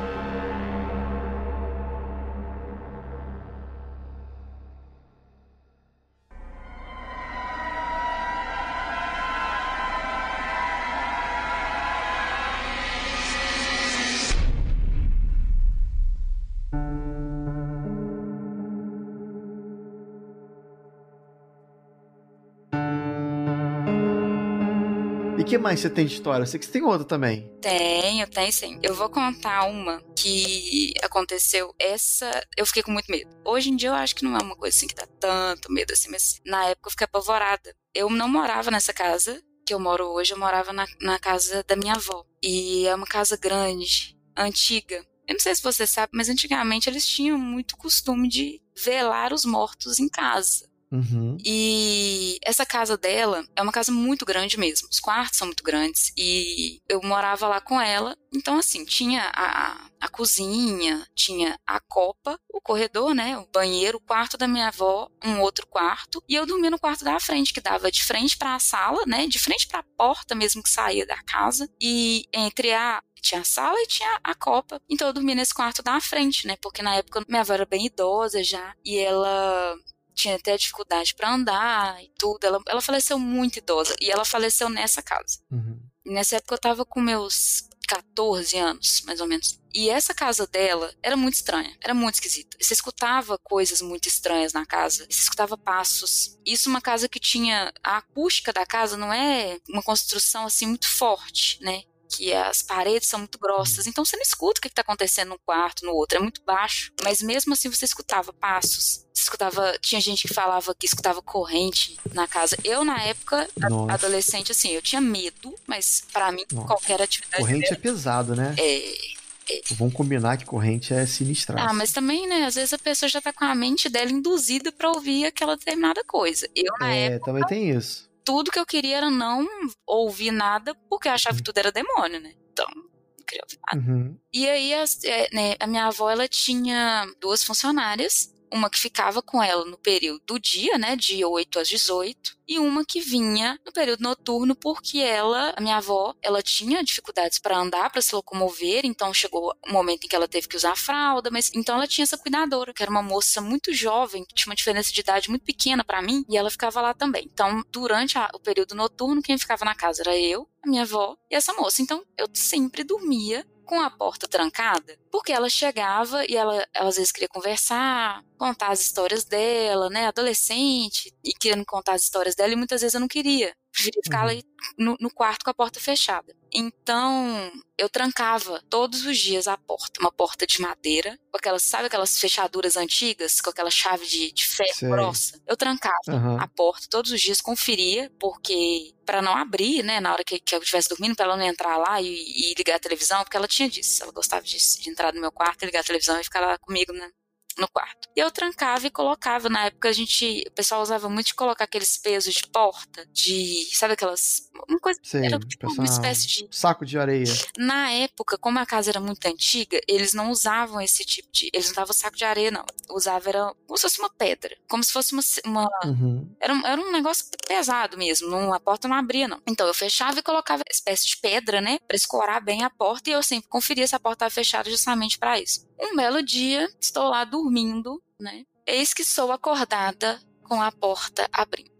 Que 25.57 25.63
mais 25.63 25.81
você 25.81 25.91
tem 25.91 26.07
de 26.07 26.15
história? 26.15 26.43
Eu 26.43 26.47
sei 26.47 26.61
que 26.61 26.67
você 26.67 26.73
tem 26.73 26.83
outra 26.83 27.07
também. 27.07 27.51
Tenho, 27.61 28.27
tem 28.29 28.51
sim. 28.53 28.79
Eu 28.83 28.95
vou 28.95 29.09
contar 29.09 29.65
uma 29.65 30.01
que 30.15 30.93
aconteceu. 31.03 31.75
Essa 31.79 32.31
eu 32.57 32.67
fiquei 32.67 32.83
com 32.83 32.93
muito 32.93 33.11
medo. 33.11 33.31
Hoje 33.45 33.71
em 33.71 33.77
dia 33.77 33.89
eu 33.89 33.95
acho 33.95 34.15
que 34.15 34.25
não 34.25 34.37
é 34.37 34.43
uma 34.43 34.57
coisa 34.57 34.77
assim 34.77 34.87
que 34.87 34.95
dá 34.95 35.07
tanto 35.19 35.73
medo 35.73 35.93
assim, 35.93 36.11
mas 36.11 36.41
na 36.45 36.67
época 36.67 36.89
eu 36.89 36.91
fiquei 36.93 37.05
apavorada. 37.05 37.75
Eu 37.95 38.11
não 38.11 38.29
morava 38.29 38.71
nessa 38.71 38.93
casa 38.93 39.41
que 39.67 39.75
eu 39.75 39.81
moro 39.81 40.07
hoje, 40.07 40.33
eu 40.33 40.39
morava 40.39 40.73
na, 40.73 40.87
na 41.01 41.19
casa 41.19 41.65
da 41.67 41.75
minha 41.75 41.95
avó. 41.95 42.25
E 42.43 42.87
é 42.87 42.95
uma 42.95 43.07
casa 43.07 43.37
grande, 43.37 44.17
antiga. 44.37 45.05
Eu 45.27 45.35
não 45.35 45.41
sei 45.41 45.55
se 45.55 45.63
você 45.63 45.87
sabe, 45.87 46.13
mas 46.15 46.29
antigamente 46.29 46.89
eles 46.89 47.07
tinham 47.07 47.37
muito 47.37 47.77
costume 47.77 48.29
de 48.29 48.63
velar 48.77 49.33
os 49.33 49.45
mortos 49.45 49.99
em 49.99 50.09
casa. 50.09 50.69
Uhum. 50.91 51.37
E 51.45 52.39
essa 52.43 52.65
casa 52.65 52.97
dela 52.97 53.47
é 53.55 53.63
uma 53.63 53.73
casa 53.73 53.91
muito 53.91 54.25
grande 54.25 54.59
mesmo. 54.59 54.89
Os 54.91 55.01
quartos 55.01 55.39
são 55.39 55.49
muito 55.49 55.65
grandes. 55.65 56.13
E 56.17 56.81
eu 56.89 57.01
morava 57.03 57.49
lá 57.49 57.61
com 57.61 57.81
ela. 57.81 58.17
Então, 58.33 58.59
assim, 58.59 58.85
tinha 58.85 59.31
a, 59.35 59.89
a 60.01 60.09
cozinha, 60.09 61.07
tinha 61.15 61.59
a 61.67 61.81
copa, 61.81 62.39
o 62.53 62.61
corredor, 62.61 63.15
né? 63.15 63.37
O 63.39 63.47
banheiro, 63.53 63.99
o 63.99 64.01
quarto 64.01 64.37
da 64.37 64.47
minha 64.47 64.69
avó, 64.69 65.09
um 65.25 65.41
outro 65.41 65.67
quarto. 65.67 66.23
E 66.29 66.35
eu 66.35 66.47
dormia 66.47 66.71
no 66.71 66.79
quarto 66.79 67.05
da 67.05 67.19
frente, 67.19 67.53
que 67.53 67.61
dava 67.61 67.91
de 67.91 68.05
frente 68.05 68.37
para 68.37 68.55
a 68.55 68.61
sala, 68.61 69.03
né? 69.07 69.27
De 69.27 69.39
frente 69.39 69.67
para 69.67 69.81
a 69.81 69.97
porta 69.97 70.35
mesmo 70.35 70.63
que 70.63 70.71
saía 70.71 71.07
da 71.07 71.23
casa. 71.25 71.69
E 71.81 72.27
entre 72.33 72.73
a 72.73 73.03
tinha 73.21 73.41
a 73.41 73.45
sala 73.45 73.77
e 73.81 73.87
tinha 73.87 74.21
a 74.23 74.35
copa. 74.35 74.81
Então 74.89 75.09
eu 75.09 75.13
dormia 75.13 75.35
nesse 75.35 75.53
quarto 75.53 75.83
da 75.83 76.01
frente, 76.01 76.47
né? 76.47 76.57
Porque 76.63 76.83
na 76.83 76.95
época 76.95 77.25
minha 77.29 77.41
avó 77.41 77.55
era 77.55 77.67
bem 77.67 77.87
idosa 77.87 78.45
já 78.45 78.75
e 78.85 78.99
ela 78.99 79.77
tinha 80.17 80.35
até 80.35 80.57
dificuldade 80.57 81.15
para 81.15 81.33
andar 81.33 82.03
e 82.03 82.11
tudo. 82.19 82.45
Ela, 82.45 82.61
ela 82.67 82.81
faleceu 82.81 83.19
muito 83.19 83.59
idosa 83.59 83.95
e 84.01 84.11
ela 84.11 84.25
faleceu 84.25 84.69
nessa 84.69 85.03
casa. 85.03 85.39
Uhum. 85.51 85.79
Nessa 86.07 86.37
época 86.37 86.55
eu 86.55 86.59
tava 86.59 86.85
com 86.85 87.01
meus 87.01 87.69
14 87.87 88.57
anos, 88.57 89.03
mais 89.03 89.21
ou 89.21 89.27
menos. 89.27 89.61
E 89.73 89.91
essa 89.91 90.15
casa 90.15 90.47
dela 90.47 90.93
era 91.03 91.17
muito 91.17 91.35
estranha, 91.35 91.77
era 91.83 91.93
muito 91.93 92.15
esquisita. 92.15 92.57
Você 92.61 92.73
escutava 92.73 93.39
coisas 93.39 93.83
muito 93.83 94.09
estranhas 94.09 94.53
na 94.53 94.65
casa, 94.65 95.07
você 95.09 95.21
escutava 95.21 95.57
passos. 95.57 96.39
Isso 96.45 96.71
uma 96.71 96.81
casa 96.81 97.09
que 97.09 97.21
tinha 97.21 97.73
a 97.85 97.99
acústica 97.99 98.53
da 98.53 98.65
casa 98.65 98.97
não 98.97 99.13
é 99.13 99.59
uma 99.69 99.83
construção 99.83 100.47
assim 100.47 100.67
muito 100.67 100.89
forte, 100.89 101.63
né? 101.63 101.83
Que 102.09 102.33
as 102.33 102.63
paredes 102.63 103.09
são 103.09 103.21
muito 103.21 103.39
grossas, 103.39 103.85
uhum. 103.85 103.91
então 103.91 104.05
você 104.05 104.17
não 104.17 104.23
escuta 104.23 104.59
o 104.59 104.63
que 104.63 104.69
está 104.69 104.83
acontecendo 104.83 105.31
num 105.31 105.39
quarto, 105.45 105.85
no 105.85 105.93
outro, 105.93 106.19
é 106.19 106.21
muito 106.21 106.43
baixo. 106.45 106.93
Mas 107.03 107.21
mesmo 107.23 107.53
assim 107.53 107.71
você 107.71 107.85
escutava 107.85 108.33
passos, 108.33 109.07
você 109.13 109.23
escutava, 109.23 109.77
tinha 109.81 110.01
gente 110.01 110.27
que 110.27 110.35
falava 110.35 110.75
que 110.75 110.87
escutava 110.87 111.23
corrente 111.23 111.97
na 112.13 112.27
casa. 112.27 112.57
Eu 112.65 112.85
na 112.85 113.03
época, 113.03 113.49
Nossa. 113.57 113.93
adolescente, 113.93 114.53
assim, 114.53 114.71
eu 114.71 114.83
tinha 114.83 115.01
medo, 115.01 115.55
mas 115.67 116.05
para 116.13 116.31
mim 116.31 116.45
Nossa. 116.53 116.67
qualquer 116.67 117.03
atividade. 117.03 117.43
Corrente 117.43 117.73
é 117.73 117.77
pesado, 117.77 118.35
né? 118.35 118.55
É. 118.59 119.17
É. 119.49 119.61
Vamos 119.77 119.95
combinar 119.95 120.37
que 120.37 120.45
corrente 120.45 120.93
é 120.93 121.07
sinistra. 121.07 121.57
Ah, 121.61 121.73
mas 121.73 121.93
também, 121.93 122.27
né? 122.27 122.47
Às 122.47 122.57
vezes 122.57 122.73
a 122.73 122.79
pessoa 122.79 123.09
já 123.09 123.21
tá 123.21 123.33
com 123.33 123.45
a 123.45 123.55
mente 123.55 123.89
dela 123.89 124.11
induzida 124.11 124.73
para 124.73 124.91
ouvir 124.91 125.25
aquela 125.25 125.57
determinada 125.57 126.03
coisa. 126.03 126.49
Eu, 126.53 126.73
na 126.81 126.93
é, 126.93 127.05
época. 127.05 127.27
também 127.27 127.47
tem 127.47 127.71
isso 127.71 128.07
tudo 128.27 128.51
que 128.51 128.59
eu 128.59 128.67
queria 128.67 128.97
era 128.97 129.11
não 129.11 129.47
ouvir 129.87 130.33
nada, 130.33 130.75
porque 130.91 131.09
eu 131.09 131.13
achava 131.13 131.37
que 131.37 131.45
tudo 131.45 131.57
era 131.59 131.71
demônio, 131.71 132.21
né? 132.21 132.35
Então, 132.53 132.67
não 132.75 133.25
queria 133.25 133.45
ouvir 133.45 133.59
nada. 133.65 133.91
Uhum. 133.91 134.19
E 134.33 134.49
aí, 134.49 134.75
as, 134.75 135.03
é, 135.05 135.29
né, 135.33 135.55
a 135.61 135.67
minha 135.67 135.87
avó, 135.87 136.11
ela 136.11 136.27
tinha 136.27 137.07
duas 137.21 137.45
funcionárias 137.45 138.35
uma 138.57 138.71
que 138.71 138.79
ficava 138.79 139.23
com 139.23 139.43
ela 139.43 139.65
no 139.65 139.79
período 139.79 140.23
do 140.27 140.39
dia, 140.39 140.79
né, 140.79 140.97
de 140.97 141.25
8 141.25 141.59
às 141.59 141.69
18, 141.69 142.37
e 142.49 142.59
uma 142.59 142.85
que 142.85 143.01
vinha 143.01 143.59
no 143.65 143.73
período 143.73 144.01
noturno 144.03 144.55
porque 144.55 144.99
ela, 144.99 145.53
a 145.57 145.61
minha 145.61 145.77
avó, 145.77 146.15
ela 146.23 146.43
tinha 146.43 146.83
dificuldades 146.83 147.39
para 147.39 147.59
andar, 147.59 147.91
para 147.91 148.01
se 148.01 148.15
locomover, 148.15 148.85
então 148.85 149.13
chegou 149.13 149.53
um 149.67 149.73
momento 149.73 150.05
em 150.05 150.09
que 150.09 150.17
ela 150.17 150.29
teve 150.29 150.49
que 150.49 150.57
usar 150.57 150.77
fralda, 150.77 151.31
mas 151.31 151.51
então 151.55 151.77
ela 151.77 151.87
tinha 151.87 152.05
essa 152.05 152.17
cuidadora, 152.17 152.73
que 152.73 152.83
era 152.83 152.91
uma 152.91 153.03
moça 153.03 153.41
muito 153.41 153.73
jovem, 153.73 154.25
que 154.25 154.35
tinha 154.35 154.51
uma 154.51 154.57
diferença 154.57 154.93
de 154.93 155.01
idade 155.01 155.29
muito 155.29 155.45
pequena 155.45 155.85
para 155.85 156.01
mim, 156.01 156.25
e 156.29 156.37
ela 156.37 156.51
ficava 156.51 156.81
lá 156.81 156.95
também. 156.95 157.29
Então, 157.33 157.63
durante 157.71 158.17
a, 158.17 158.31
o 158.33 158.41
período 158.41 158.75
noturno, 158.75 159.23
quem 159.23 159.37
ficava 159.39 159.65
na 159.65 159.75
casa 159.75 160.03
era 160.03 160.17
eu, 160.17 160.49
a 160.65 160.69
minha 160.69 160.83
avó 160.83 161.17
e 161.31 161.35
essa 161.35 161.53
moça. 161.53 161.83
Então, 161.83 162.05
eu 162.17 162.29
sempre 162.33 162.85
dormia 162.85 163.45
com 163.67 163.81
a 163.81 163.91
porta 163.91 164.29
trancada, 164.29 164.97
porque 165.11 165.33
ela 165.33 165.51
chegava 165.51 166.25
e 166.25 166.37
ela, 166.37 166.67
ela 166.73 166.89
às 166.89 166.97
vezes 166.97 167.13
queria 167.13 167.29
conversar, 167.29 168.25
contar 168.39 168.69
as 168.69 168.81
histórias 168.81 169.25
dela, 169.25 169.91
né, 169.91 170.07
adolescente, 170.07 171.13
e 171.23 171.33
querendo 171.35 171.65
contar 171.67 171.95
as 171.95 172.03
histórias 172.03 172.35
dela, 172.35 172.53
e 172.53 172.57
muitas 172.57 172.81
vezes 172.81 172.95
eu 172.95 173.01
não 173.01 173.09
queria. 173.09 173.55
Preferia 173.77 174.01
ficar 174.03 174.23
uhum. 174.23 174.31
ali 174.31 174.45
no, 174.79 174.97
no, 174.99 175.11
quarto 175.11 175.45
com 175.45 175.51
a 175.51 175.55
porta 175.55 175.79
fechada. 175.79 176.35
Então, 176.51 177.53
eu 177.77 177.91
trancava 177.91 178.63
todos 178.71 179.05
os 179.05 179.19
dias 179.19 179.47
a 179.47 179.59
porta, 179.59 180.01
uma 180.01 180.11
porta 180.11 180.47
de 180.47 180.63
madeira, 180.63 181.19
com 181.31 181.37
aquelas, 181.37 181.63
sabe 181.63 181.85
aquelas 181.85 182.19
fechaduras 182.19 182.79
antigas, 182.79 183.39
com 183.39 183.51
aquela 183.51 183.71
chave 183.71 184.07
de, 184.07 184.33
de 184.33 184.47
ferro 184.47 184.75
Sei. 184.75 184.89
grossa? 184.89 185.43
Eu 185.47 185.59
trancava 185.59 185.95
uhum. 186.09 186.41
a 186.41 186.49
porta 186.49 186.87
todos 186.89 187.13
os 187.13 187.21
dias, 187.21 187.43
conferia, 187.43 188.11
porque 188.19 188.95
para 189.05 189.21
não 189.21 189.37
abrir, 189.37 189.83
né, 189.83 190.01
na 190.01 190.11
hora 190.11 190.25
que, 190.25 190.41
que 190.41 190.55
eu 190.55 190.61
estivesse 190.61 190.89
dormindo, 190.89 191.15
para 191.15 191.27
ela 191.27 191.37
não 191.37 191.45
entrar 191.45 191.77
lá 191.77 192.01
e, 192.01 192.07
e, 192.09 192.55
ligar 192.57 192.77
a 192.77 192.81
televisão, 192.81 193.23
porque 193.25 193.37
ela 193.37 193.47
tinha 193.47 193.69
disso, 193.69 194.03
ela 194.03 194.11
gostava 194.11 194.43
disso, 194.43 194.81
de 194.81 194.89
entrar 194.89 195.13
no 195.13 195.21
meu 195.21 195.31
quarto, 195.31 195.67
ligar 195.67 195.81
a 195.81 195.85
televisão 195.85 196.19
e 196.19 196.25
ficar 196.25 196.41
lá 196.41 196.57
comigo, 196.59 196.95
né, 196.95 197.11
no 197.59 197.69
quarto. 197.69 198.09
E 198.17 198.21
eu 198.21 198.31
trancava 198.31 198.87
e 198.87 198.91
colocava. 198.91 199.49
Na 199.49 199.67
época 199.67 199.89
a 199.89 199.93
gente, 199.93 200.45
o 200.47 200.53
pessoal 200.53 200.83
usava 200.83 201.09
muito 201.09 201.29
de 201.29 201.35
colocar 201.35 201.65
aqueles 201.65 201.97
pesos 201.97 202.35
de 202.35 202.47
porta, 202.49 203.07
de, 203.13 203.69
sabe 203.73 203.95
aquelas, 203.95 204.51
uma 204.69 204.79
coisa, 204.79 205.01
Sim, 205.03 205.25
era 205.25 205.39
tipo 205.39 205.67
uma 205.73 205.85
espécie 205.85 206.27
de 206.27 206.49
saco 206.51 206.85
de 206.85 206.99
areia. 206.99 207.25
na 207.59 207.91
época, 207.91 208.39
como 208.39 208.59
a 208.59 208.67
casa 208.67 208.91
era 208.91 209.01
muito 209.01 209.25
antiga, 209.27 209.81
eles 209.89 210.13
não 210.13 210.31
usavam 210.31 210.81
esse 210.81 211.05
tipo 211.05 211.29
de. 211.33 211.51
Eles 211.53 211.67
não 211.67 211.73
usavam 211.73 211.93
saco 211.95 212.17
de 212.17 212.25
areia, 212.25 212.51
não. 212.51 212.65
Usava 212.91 213.29
era 213.29 213.55
como 213.67 213.77
se 213.77 213.83
fosse 213.83 213.99
uma 214.01 214.11
pedra. 214.11 214.57
Como 214.69 214.83
se 214.85 214.93
fosse 214.93 215.13
uma. 215.13 215.23
uma 215.45 215.67
Uhum. 215.85 216.29
era, 216.41 216.53
um, 216.55 216.67
era 216.67 216.81
um 216.81 216.91
negócio 216.93 217.27
pesado 217.47 217.97
mesmo. 217.99 218.29
Não, 218.29 218.53
a 218.53 218.59
porta 218.61 218.89
não 218.89 218.97
abria, 218.97 219.29
não. 219.29 219.41
Então 219.47 219.67
eu 219.67 219.75
fechava 219.75 220.19
e 220.19 220.23
colocava 220.23 220.63
espécie 220.71 221.07
de 221.07 221.17
pedra, 221.19 221.61
né? 221.61 221.79
Pra 221.87 221.97
escorar 221.97 222.43
bem 222.43 222.63
a 222.65 222.71
porta. 222.71 223.11
E 223.11 223.13
eu 223.13 223.23
sempre 223.23 223.49
conferia 223.49 223.87
se 223.87 223.95
a 223.95 224.01
porta 224.01 224.17
estava 224.27 224.31
fechada 224.31 224.71
justamente 224.71 225.19
para 225.19 225.39
isso. 225.41 225.67
Um 225.79 225.95
belo 225.97 226.23
dia, 226.23 226.69
estou 226.81 227.09
lá 227.09 227.25
dormindo, 227.25 228.03
né? 228.19 228.45
Eis 228.67 228.95
que 228.95 229.05
sou 229.05 229.31
acordada 229.31 230.21
com 230.43 230.61
a 230.61 230.73
porta 230.73 231.29
abrindo. 231.33 231.71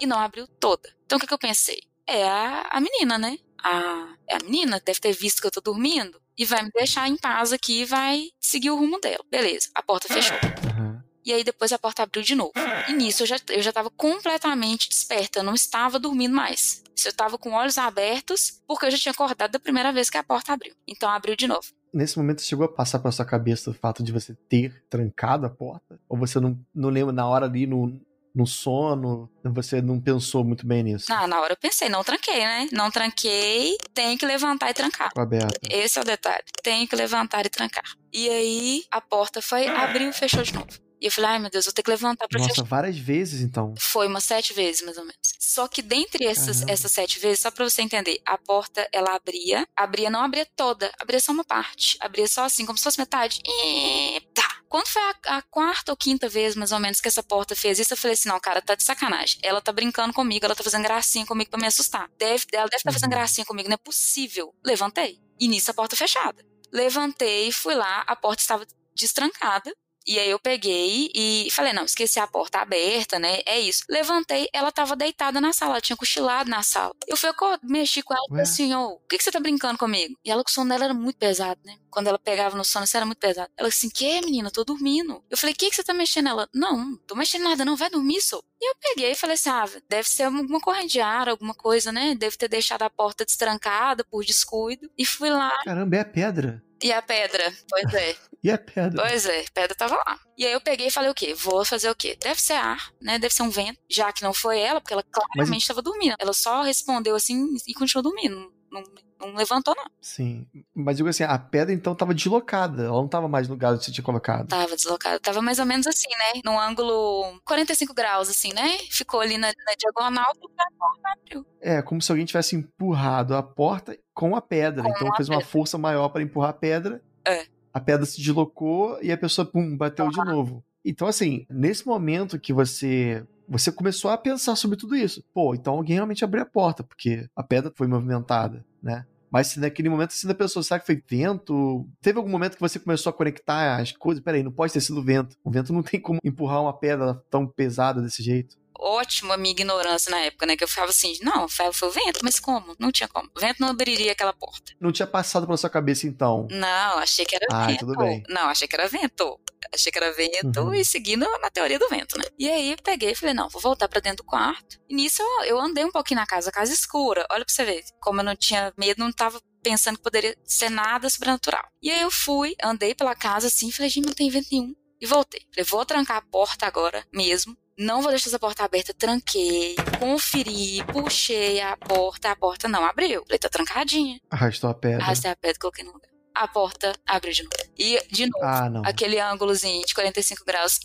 E 0.00 0.06
não 0.06 0.18
abriu 0.18 0.46
toda. 0.46 0.88
Então 1.04 1.16
o 1.16 1.20
que, 1.20 1.26
que 1.26 1.34
eu 1.34 1.38
pensei? 1.38 1.82
É 2.06 2.28
a, 2.28 2.68
a 2.70 2.80
menina, 2.80 3.18
né? 3.18 3.38
A, 3.62 4.14
é 4.26 4.36
a 4.36 4.38
menina, 4.44 4.80
deve 4.84 5.00
ter 5.00 5.12
visto 5.12 5.40
que 5.40 5.46
eu 5.46 5.50
tô 5.50 5.60
dormindo 5.60 6.20
e 6.36 6.44
vai 6.44 6.62
me 6.62 6.70
deixar 6.70 7.08
em 7.08 7.16
paz 7.16 7.52
aqui 7.52 7.82
e 7.82 7.84
vai 7.84 8.30
seguir 8.40 8.70
o 8.70 8.76
rumo 8.76 8.98
dela. 8.98 9.24
Beleza, 9.30 9.68
a 9.74 9.82
porta 9.82 10.08
fechou. 10.08 10.36
Uhum. 10.36 11.00
E 11.24 11.32
aí 11.32 11.44
depois 11.44 11.72
a 11.72 11.78
porta 11.78 12.02
abriu 12.02 12.22
de 12.22 12.34
novo. 12.34 12.52
E 12.88 12.92
nisso 12.92 13.22
eu 13.22 13.26
já, 13.26 13.36
eu 13.50 13.62
já 13.62 13.72
tava 13.72 13.90
completamente 13.90 14.88
desperta, 14.88 15.40
eu 15.40 15.42
não 15.42 15.54
estava 15.54 15.98
dormindo 15.98 16.34
mais. 16.34 16.82
Eu 17.04 17.12
tava 17.12 17.38
com 17.38 17.52
olhos 17.52 17.78
abertos, 17.78 18.62
porque 18.66 18.86
eu 18.86 18.90
já 18.90 18.98
tinha 18.98 19.12
acordado 19.12 19.52
da 19.52 19.60
primeira 19.60 19.92
vez 19.92 20.10
que 20.10 20.16
a 20.16 20.24
porta 20.24 20.52
abriu. 20.52 20.74
Então 20.86 21.08
abriu 21.10 21.36
de 21.36 21.46
novo. 21.46 21.72
Nesse 21.92 22.16
momento 22.18 22.42
chegou 22.42 22.64
a 22.64 22.68
passar 22.68 22.98
pela 23.00 23.12
sua 23.12 23.24
cabeça 23.24 23.70
o 23.70 23.74
fato 23.74 24.02
de 24.02 24.12
você 24.12 24.34
ter 24.48 24.82
trancado 24.88 25.46
a 25.46 25.50
porta? 25.50 25.98
Ou 26.08 26.16
você 26.16 26.38
não, 26.38 26.58
não 26.74 26.88
lembra 26.88 27.12
na 27.12 27.26
hora 27.26 27.46
ali 27.46 27.66
no, 27.66 28.00
no 28.34 28.46
sono? 28.46 29.28
Você 29.44 29.82
não 29.82 30.00
pensou 30.00 30.44
muito 30.44 30.66
bem 30.66 30.82
nisso? 30.82 31.12
Ah, 31.12 31.26
na 31.26 31.40
hora 31.40 31.54
eu 31.54 31.56
pensei, 31.56 31.88
não 31.88 32.04
tranquei, 32.04 32.38
né? 32.38 32.68
Não 32.72 32.90
tranquei, 32.90 33.76
tenho 33.92 34.16
que 34.16 34.24
levantar 34.24 34.70
e 34.70 34.74
trancar. 34.74 35.10
Aberta. 35.16 35.58
Esse 35.68 35.98
é 35.98 36.02
o 36.02 36.04
detalhe. 36.04 36.44
Tenho 36.62 36.86
que 36.86 36.94
levantar 36.94 37.44
e 37.44 37.48
trancar. 37.48 37.84
E 38.12 38.28
aí 38.28 38.84
a 38.90 39.00
porta 39.00 39.42
foi, 39.42 39.66
abriu 39.66 40.10
e 40.10 40.12
fechou 40.12 40.42
de 40.42 40.54
novo. 40.54 40.89
E 41.00 41.06
eu 41.06 41.10
falei, 41.12 41.30
ai 41.30 41.38
meu 41.38 41.50
Deus, 41.50 41.64
vou 41.64 41.72
ter 41.72 41.82
que 41.82 41.90
levantar 41.90 42.28
pra 42.28 42.38
Nossa, 42.38 42.62
várias 42.62 42.98
vezes 42.98 43.40
então. 43.40 43.74
Foi 43.78 44.06
umas 44.06 44.24
sete 44.24 44.52
vezes, 44.52 44.82
mais 44.82 44.96
ou 44.98 45.04
menos. 45.04 45.18
Só 45.38 45.66
que 45.66 45.80
dentre 45.82 46.26
essas, 46.26 46.58
Caramba. 46.58 46.72
essas 46.72 46.92
sete 46.92 47.18
vezes, 47.18 47.40
só 47.40 47.50
pra 47.50 47.68
você 47.68 47.82
entender, 47.82 48.20
a 48.26 48.36
porta, 48.36 48.86
ela 48.92 49.14
abria, 49.16 49.66
abria, 49.74 50.10
não 50.10 50.20
abria 50.22 50.46
toda, 50.54 50.92
abria 51.00 51.18
só 51.18 51.32
uma 51.32 51.44
parte. 51.44 51.96
Abria 52.00 52.28
só 52.28 52.44
assim, 52.44 52.66
como 52.66 52.76
se 52.78 52.84
fosse 52.84 52.98
metade. 52.98 53.40
E 53.44 54.20
tá. 54.34 54.60
Quando 54.68 54.86
foi 54.86 55.02
a, 55.02 55.38
a 55.38 55.42
quarta 55.42 55.90
ou 55.90 55.96
quinta 55.96 56.28
vez, 56.28 56.54
mais 56.54 56.70
ou 56.70 56.78
menos, 56.78 57.00
que 57.00 57.08
essa 57.08 57.22
porta 57.22 57.56
fez 57.56 57.78
isso, 57.80 57.92
eu 57.92 57.96
falei 57.96 58.14
assim, 58.14 58.28
não, 58.28 58.38
cara, 58.38 58.62
tá 58.62 58.74
de 58.76 58.84
sacanagem. 58.84 59.40
Ela 59.42 59.60
tá 59.60 59.72
brincando 59.72 60.12
comigo, 60.12 60.44
ela 60.44 60.54
tá 60.54 60.62
fazendo 60.62 60.82
gracinha 60.84 61.26
comigo 61.26 61.50
pra 61.50 61.58
me 61.58 61.66
assustar. 61.66 62.08
Deve, 62.18 62.44
ela 62.52 62.66
deve 62.68 62.76
estar 62.76 62.92
fazendo 62.92 63.10
Uhum. 63.12 63.18
gracinha 63.18 63.44
comigo, 63.44 63.68
não 63.68 63.74
é 63.74 63.78
possível. 63.78 64.54
Levantei. 64.64 65.18
E 65.40 65.48
nisso 65.48 65.70
a 65.70 65.74
porta 65.74 65.96
fechada. 65.96 66.44
Levantei, 66.72 67.50
fui 67.50 67.74
lá, 67.74 68.04
a 68.06 68.14
porta 68.14 68.40
estava 68.42 68.64
destrancada. 68.94 69.72
E 70.10 70.18
aí 70.18 70.28
eu 70.28 70.40
peguei 70.40 71.08
e 71.14 71.46
falei, 71.52 71.72
não, 71.72 71.84
esqueci 71.84 72.18
a 72.18 72.26
porta 72.26 72.58
aberta, 72.58 73.16
né? 73.16 73.42
É 73.46 73.60
isso. 73.60 73.84
Levantei, 73.88 74.48
ela 74.52 74.72
tava 74.72 74.96
deitada 74.96 75.40
na 75.40 75.52
sala, 75.52 75.74
ela 75.74 75.80
tinha 75.80 75.96
cochilado 75.96 76.50
na 76.50 76.64
sala. 76.64 76.92
Eu 77.06 77.16
fui, 77.16 77.30
mexi 77.62 78.02
com 78.02 78.12
ela 78.12 78.24
e 78.28 78.40
assim, 78.40 78.74
ô, 78.74 78.96
por 78.96 79.06
que, 79.08 79.18
que 79.18 79.22
você 79.22 79.30
tá 79.30 79.38
brincando 79.38 79.78
comigo? 79.78 80.18
E 80.24 80.30
ela, 80.32 80.42
o 80.44 80.50
sono 80.50 80.68
dela 80.68 80.86
era 80.86 80.94
muito 80.94 81.16
pesado, 81.16 81.60
né? 81.64 81.76
Quando 81.88 82.08
ela 82.08 82.18
pegava 82.18 82.56
no 82.56 82.64
sono, 82.64 82.86
isso 82.86 82.96
era 82.96 83.06
muito 83.06 83.20
pesado. 83.20 83.52
Ela 83.56 83.68
assim, 83.68 83.88
que, 83.88 84.20
menina, 84.22 84.50
tô 84.50 84.64
dormindo. 84.64 85.22
Eu 85.30 85.38
falei, 85.38 85.54
que 85.54 85.70
que 85.70 85.76
você 85.76 85.84
tá 85.84 85.94
mexendo? 85.94 86.28
Ela, 86.28 86.48
não, 86.52 86.96
tô 87.06 87.14
mexendo 87.14 87.44
nada, 87.44 87.64
não, 87.64 87.76
vai 87.76 87.88
dormir, 87.88 88.20
só. 88.20 88.40
E 88.60 88.68
eu 88.68 88.74
peguei 88.80 89.12
e 89.12 89.14
falei 89.14 89.34
assim, 89.34 89.48
ah, 89.48 89.64
deve 89.88 90.08
ser 90.08 90.24
alguma 90.24 90.60
corrente 90.60 90.94
de 90.94 91.00
ar, 91.00 91.28
alguma 91.28 91.54
coisa, 91.54 91.92
né? 91.92 92.16
Deve 92.16 92.36
ter 92.36 92.48
deixado 92.48 92.82
a 92.82 92.90
porta 92.90 93.24
destrancada 93.24 94.02
por 94.02 94.24
descuido. 94.24 94.90
E 94.98 95.06
fui 95.06 95.30
lá, 95.30 95.56
Caramba, 95.64 95.96
é 95.96 96.00
a 96.00 96.04
pedra. 96.04 96.60
E 96.82 96.92
a 96.92 97.02
pedra, 97.02 97.52
pois 97.68 97.94
é. 97.94 98.16
E 98.42 98.50
a 98.50 98.56
pedra? 98.56 99.02
Pois 99.02 99.26
é, 99.26 99.40
a 99.40 99.52
pedra 99.52 99.74
tava 99.76 99.96
lá. 99.96 100.18
E 100.38 100.46
aí 100.46 100.52
eu 100.54 100.62
peguei 100.62 100.86
e 100.86 100.90
falei 100.90 101.10
o 101.10 101.14
quê? 101.14 101.34
Vou 101.34 101.62
fazer 101.62 101.90
o 101.90 101.94
quê? 101.94 102.16
Deve 102.18 102.40
ser 102.40 102.54
ar, 102.54 102.90
né? 102.98 103.18
Deve 103.18 103.34
ser 103.34 103.42
um 103.42 103.50
vento, 103.50 103.78
já 103.86 104.10
que 104.14 104.22
não 104.22 104.32
foi 104.32 104.58
ela, 104.58 104.80
porque 104.80 104.94
ela 104.94 105.02
claramente 105.02 105.60
estava 105.60 105.82
dormindo. 105.82 106.16
Ela 106.18 106.32
só 106.32 106.62
respondeu 106.62 107.14
assim 107.14 107.54
e 107.66 107.74
continuou 107.74 108.02
dormindo. 108.02 108.50
Não, 108.72 108.82
não 109.20 109.34
levantou, 109.34 109.74
não. 109.76 109.84
Sim. 110.00 110.46
Mas 110.74 110.96
digo 110.96 111.08
assim, 111.08 111.24
a 111.24 111.38
pedra 111.38 111.72
então 111.74 111.94
tava 111.94 112.14
deslocada. 112.14 112.84
Ela 112.84 112.96
não 112.96 113.08
tava 113.08 113.28
mais 113.28 113.48
no 113.48 113.54
lugar 113.54 113.72
onde 113.72 113.84
você 113.84 113.92
tinha 113.92 114.04
colocado. 114.04 114.48
Tava 114.48 114.74
deslocada. 114.74 115.20
Tava 115.20 115.42
mais 115.42 115.58
ou 115.58 115.66
menos 115.66 115.86
assim, 115.86 116.08
né? 116.08 116.40
Num 116.44 116.58
ângulo 116.58 117.40
45 117.44 117.94
graus, 117.94 118.28
assim, 118.28 118.52
né? 118.52 118.78
Ficou 118.90 119.20
ali 119.20 119.38
na, 119.38 119.48
na 119.48 119.74
diagonal 119.78 120.34
porta 120.36 121.10
abriu. 121.12 121.46
É, 121.60 121.82
como 121.82 122.00
se 122.00 122.10
alguém 122.10 122.24
tivesse 122.24 122.56
empurrado 122.56 123.34
a 123.36 123.42
porta 123.42 123.96
com 124.14 124.34
a 124.34 124.40
pedra. 124.40 124.82
Com 124.82 124.90
então 124.90 125.12
a 125.12 125.16
fez 125.16 125.28
uma 125.28 125.38
pedra. 125.38 125.50
força 125.50 125.78
maior 125.78 126.08
para 126.08 126.22
empurrar 126.22 126.50
a 126.50 126.54
pedra. 126.54 127.02
É. 127.26 127.46
A 127.72 127.80
pedra 127.80 128.04
se 128.04 128.20
deslocou 128.20 128.98
e 129.00 129.12
a 129.12 129.18
pessoa, 129.18 129.46
pum, 129.46 129.76
bateu 129.76 130.08
de 130.08 130.24
novo. 130.24 130.64
Então, 130.84 131.06
assim, 131.06 131.46
nesse 131.48 131.86
momento 131.86 132.38
que 132.38 132.52
você. 132.52 133.24
Você 133.48 133.72
começou 133.72 134.12
a 134.12 134.16
pensar 134.16 134.54
sobre 134.54 134.76
tudo 134.76 134.94
isso. 134.94 135.24
Pô, 135.34 135.56
então 135.56 135.74
alguém 135.74 135.96
realmente 135.96 136.24
abriu 136.24 136.40
a 136.40 136.46
porta, 136.46 136.84
porque 136.84 137.28
a 137.34 137.42
pedra 137.42 137.72
foi 137.74 137.88
movimentada, 137.88 138.64
né? 138.80 139.04
Mas 139.30 139.48
se 139.48 139.60
naquele 139.60 139.88
momento 139.88 140.12
você 140.12 140.26
ainda 140.26 140.34
pensou, 140.34 140.62
será 140.62 140.80
que 140.80 140.86
foi 140.86 141.02
vento? 141.08 141.86
Teve 142.00 142.18
algum 142.18 142.30
momento 142.30 142.54
que 142.54 142.60
você 142.60 142.78
começou 142.78 143.10
a 143.10 143.12
conectar 143.12 143.76
as 143.76 143.92
coisas? 143.92 144.22
Peraí, 144.22 144.42
não 144.42 144.50
pode 144.52 144.72
ter 144.72 144.80
sido 144.80 145.02
vento. 145.02 145.36
O 145.44 145.50
vento 145.50 145.72
não 145.72 145.82
tem 145.82 146.00
como 146.00 146.18
empurrar 146.24 146.62
uma 146.62 146.76
pedra 146.76 147.22
tão 147.30 147.46
pesada 147.46 148.02
desse 148.02 148.22
jeito. 148.22 148.56
Ótimo 148.80 149.32
a 149.32 149.36
minha 149.36 149.52
ignorância 149.52 150.10
na 150.10 150.20
época, 150.20 150.46
né? 150.46 150.56
Que 150.56 150.64
eu 150.64 150.68
ficava 150.68 150.88
assim, 150.90 151.16
não, 151.22 151.48
foi 151.48 151.72
foi 151.72 151.88
o 151.88 151.92
vento, 151.92 152.20
mas 152.22 152.40
como? 152.40 152.74
Não 152.78 152.90
tinha 152.90 153.08
como. 153.08 153.28
O 153.36 153.40
vento 153.40 153.60
não 153.60 153.68
abriria 153.68 154.12
aquela 154.12 154.32
porta. 154.32 154.72
Não 154.80 154.90
tinha 154.90 155.06
passado 155.06 155.46
pela 155.46 155.56
sua 155.58 155.68
cabeça 155.70 156.06
então. 156.06 156.48
Não, 156.50 156.98
achei 156.98 157.24
que 157.26 157.34
era 157.36 157.46
Ah, 157.50 157.66
vento. 157.66 157.80
tudo 157.80 157.96
bem. 157.98 158.22
Não, 158.28 158.42
achei 158.48 158.66
que 158.66 158.74
era 158.74 158.88
vento. 158.88 159.38
Achei 159.72 159.92
que 159.92 159.98
era 159.98 160.10
vento 160.12 160.60
Uhum. 160.60 160.74
e 160.74 160.84
seguindo 160.84 161.26
na 161.40 161.50
teoria 161.50 161.78
do 161.78 161.88
vento, 161.88 162.16
né? 162.18 162.24
E 162.38 162.48
aí 162.48 162.76
peguei 162.82 163.10
e 163.10 163.14
falei, 163.14 163.34
não, 163.34 163.48
vou 163.50 163.60
voltar 163.60 163.88
pra 163.88 164.00
dentro 164.00 164.24
do 164.24 164.24
quarto. 164.24 164.78
E 164.88 164.94
nisso 164.94 165.22
eu, 165.22 165.44
eu 165.44 165.60
andei 165.60 165.84
um 165.84 165.92
pouquinho 165.92 166.18
na 166.18 166.26
casa, 166.26 166.50
casa 166.50 166.72
escura. 166.72 167.26
Olha 167.30 167.44
pra 167.44 167.52
você 167.54 167.64
ver, 167.64 167.84
como 168.00 168.20
eu 168.20 168.24
não 168.24 168.34
tinha 168.34 168.72
medo, 168.76 168.98
não 168.98 169.12
tava 169.12 169.40
pensando 169.62 169.96
que 169.98 170.02
poderia 170.02 170.34
ser 170.44 170.70
nada 170.70 171.08
sobrenatural. 171.10 171.64
E 171.82 171.90
aí 171.90 172.00
eu 172.00 172.10
fui, 172.10 172.54
andei 172.62 172.94
pela 172.94 173.14
casa 173.14 173.48
assim, 173.48 173.70
falei, 173.70 173.90
gente, 173.90 174.06
não 174.06 174.14
tem 174.14 174.30
vento 174.30 174.48
nenhum. 174.50 174.74
E 175.00 175.06
voltei. 175.06 175.40
Falei, 175.54 175.64
vou 175.68 175.84
trancar 175.84 176.16
a 176.16 176.22
porta 176.22 176.66
agora 176.66 177.06
mesmo. 177.12 177.56
Não 177.80 178.02
vou 178.02 178.10
deixar 178.10 178.28
essa 178.28 178.38
porta 178.38 178.62
aberta. 178.62 178.92
Tranquei, 178.92 179.74
conferi, 179.98 180.84
puxei 180.92 181.60
a 181.60 181.76
porta. 181.76 182.30
A 182.30 182.36
porta 182.36 182.68
não 182.68 182.84
abriu. 182.84 183.22
Falei, 183.24 183.38
tá 183.38 183.48
trancadinha. 183.48 184.20
Arrastou 184.30 184.68
a 184.68 184.74
pedra. 184.74 185.02
Arrastei 185.02 185.30
a 185.30 185.36
pedra 185.36 185.58
coloquei 185.58 185.84
no 185.84 185.92
lugar. 185.92 186.10
A 186.34 186.46
porta 186.46 186.92
abriu 187.06 187.32
de 187.32 187.42
novo. 187.42 187.54
E, 187.78 187.98
de 188.10 188.26
novo, 188.26 188.44
Ah, 188.44 188.68
não. 188.70 188.82
aquele 188.84 189.18
ângulozinho 189.18 189.84
de 189.86 189.94
45 189.94 190.44
graus. 190.44 190.78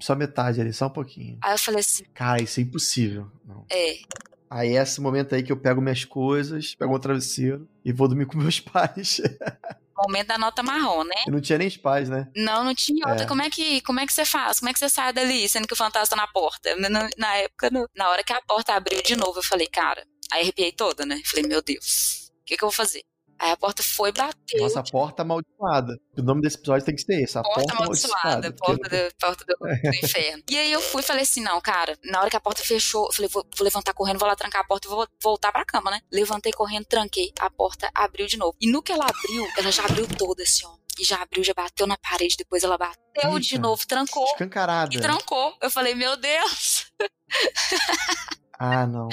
Só 0.00 0.14
metade 0.14 0.60
ali, 0.60 0.72
só 0.72 0.86
um 0.86 0.90
pouquinho. 0.90 1.38
Aí 1.42 1.52
eu 1.54 1.58
falei 1.58 1.80
assim, 1.80 2.04
Cara, 2.14 2.42
isso 2.42 2.60
é 2.60 2.62
impossível. 2.62 3.30
Não. 3.44 3.66
é, 3.70 3.96
Aí 4.50 4.76
é 4.76 4.82
esse 4.82 5.00
momento 5.00 5.34
aí 5.34 5.42
que 5.42 5.50
eu 5.50 5.56
pego 5.56 5.80
minhas 5.80 6.04
coisas, 6.04 6.74
pego 6.76 6.94
um 6.94 6.98
travesseiro 7.00 7.68
e 7.84 7.92
vou 7.92 8.06
dormir 8.06 8.26
com 8.26 8.38
meus 8.38 8.60
pais. 8.60 9.20
Momento 9.96 10.28
da 10.28 10.38
nota 10.38 10.62
marrom, 10.62 11.04
né? 11.04 11.14
Eu 11.26 11.32
não 11.32 11.40
tinha 11.40 11.58
nem 11.58 11.70
pais, 11.70 12.08
né? 12.08 12.28
Não, 12.36 12.64
não 12.64 12.74
tinha 12.74 13.06
outra. 13.08 13.24
É. 13.24 13.26
Como, 13.26 13.42
é 13.42 13.50
que, 13.50 13.80
como 13.82 14.00
é 14.00 14.06
que 14.06 14.12
você 14.12 14.24
faz? 14.24 14.60
Como 14.60 14.70
é 14.70 14.72
que 14.72 14.78
você 14.78 14.88
sai 14.88 15.12
dali, 15.12 15.48
sendo 15.48 15.66
que 15.66 15.74
o 15.74 15.76
fantasma 15.76 16.16
tá 16.16 16.22
na 16.22 16.28
porta? 16.28 16.74
Na, 16.76 17.08
na 17.16 17.36
época, 17.36 17.70
na 17.94 18.08
hora 18.08 18.22
que 18.22 18.32
a 18.32 18.42
porta 18.42 18.74
abriu 18.74 19.02
de 19.02 19.16
novo, 19.16 19.38
eu 19.38 19.42
falei, 19.42 19.66
cara, 19.66 20.06
aí 20.32 20.42
arrepiei 20.42 20.72
toda, 20.72 21.04
né? 21.04 21.20
Falei, 21.24 21.46
meu 21.46 21.62
Deus, 21.62 22.30
o 22.40 22.44
que, 22.44 22.56
que 22.56 22.64
eu 22.64 22.68
vou 22.68 22.74
fazer? 22.76 23.02
Aí 23.38 23.50
a 23.50 23.56
porta 23.56 23.82
foi 23.82 24.12
bater. 24.12 24.60
Nossa, 24.60 24.80
a 24.80 24.82
porta 24.82 25.22
amaldiçoada. 25.22 25.98
O 26.16 26.22
nome 26.22 26.42
desse 26.42 26.56
episódio 26.56 26.84
tem 26.86 26.94
que 26.94 27.02
ser 27.02 27.22
esse, 27.22 27.36
a 27.38 27.42
porta, 27.42 27.60
porta 27.60 27.74
amaldiçoada, 27.74 28.52
porta, 28.52 28.88
do, 28.88 29.14
porta 29.18 29.44
do, 29.44 29.56
do 29.58 29.96
inferno. 30.04 30.42
E 30.48 30.56
aí 30.56 30.72
eu 30.72 30.80
fui 30.80 31.00
e 31.00 31.04
falei 31.04 31.22
assim, 31.22 31.42
não, 31.42 31.60
cara, 31.60 31.98
na 32.04 32.20
hora 32.20 32.30
que 32.30 32.36
a 32.36 32.40
porta 32.40 32.62
fechou, 32.62 33.06
eu 33.06 33.12
falei, 33.12 33.28
vou, 33.28 33.46
vou 33.56 33.64
levantar 33.64 33.92
correndo, 33.94 34.18
vou 34.18 34.28
lá 34.28 34.36
trancar 34.36 34.62
a 34.62 34.64
porta 34.64 34.86
e 34.86 34.90
vou 34.90 35.06
voltar 35.22 35.52
pra 35.52 35.64
cama, 35.64 35.90
né? 35.90 36.00
Levantei 36.12 36.52
correndo, 36.52 36.84
tranquei, 36.84 37.32
a 37.40 37.50
porta 37.50 37.90
abriu 37.94 38.26
de 38.26 38.36
novo. 38.36 38.56
E 38.60 38.70
no 38.70 38.82
que 38.82 38.92
ela 38.92 39.06
abriu, 39.06 39.46
ela 39.58 39.70
já 39.70 39.84
abriu 39.84 40.06
toda, 40.06 40.42
assim, 40.42 40.64
ó. 40.66 40.74
E 40.98 41.04
já 41.04 41.20
abriu, 41.20 41.42
já 41.42 41.52
bateu 41.52 41.86
na 41.86 41.96
parede, 41.96 42.36
depois 42.38 42.62
ela 42.62 42.78
bateu 42.78 43.38
de 43.40 43.54
Eita. 43.54 43.62
novo, 43.62 43.84
trancou. 43.86 44.24
Escancarada. 44.26 44.94
E 44.94 45.00
trancou. 45.00 45.56
Eu 45.60 45.70
falei, 45.70 45.94
meu 45.94 46.16
Deus. 46.16 46.86
Ah, 48.72 48.86
não. 48.86 49.08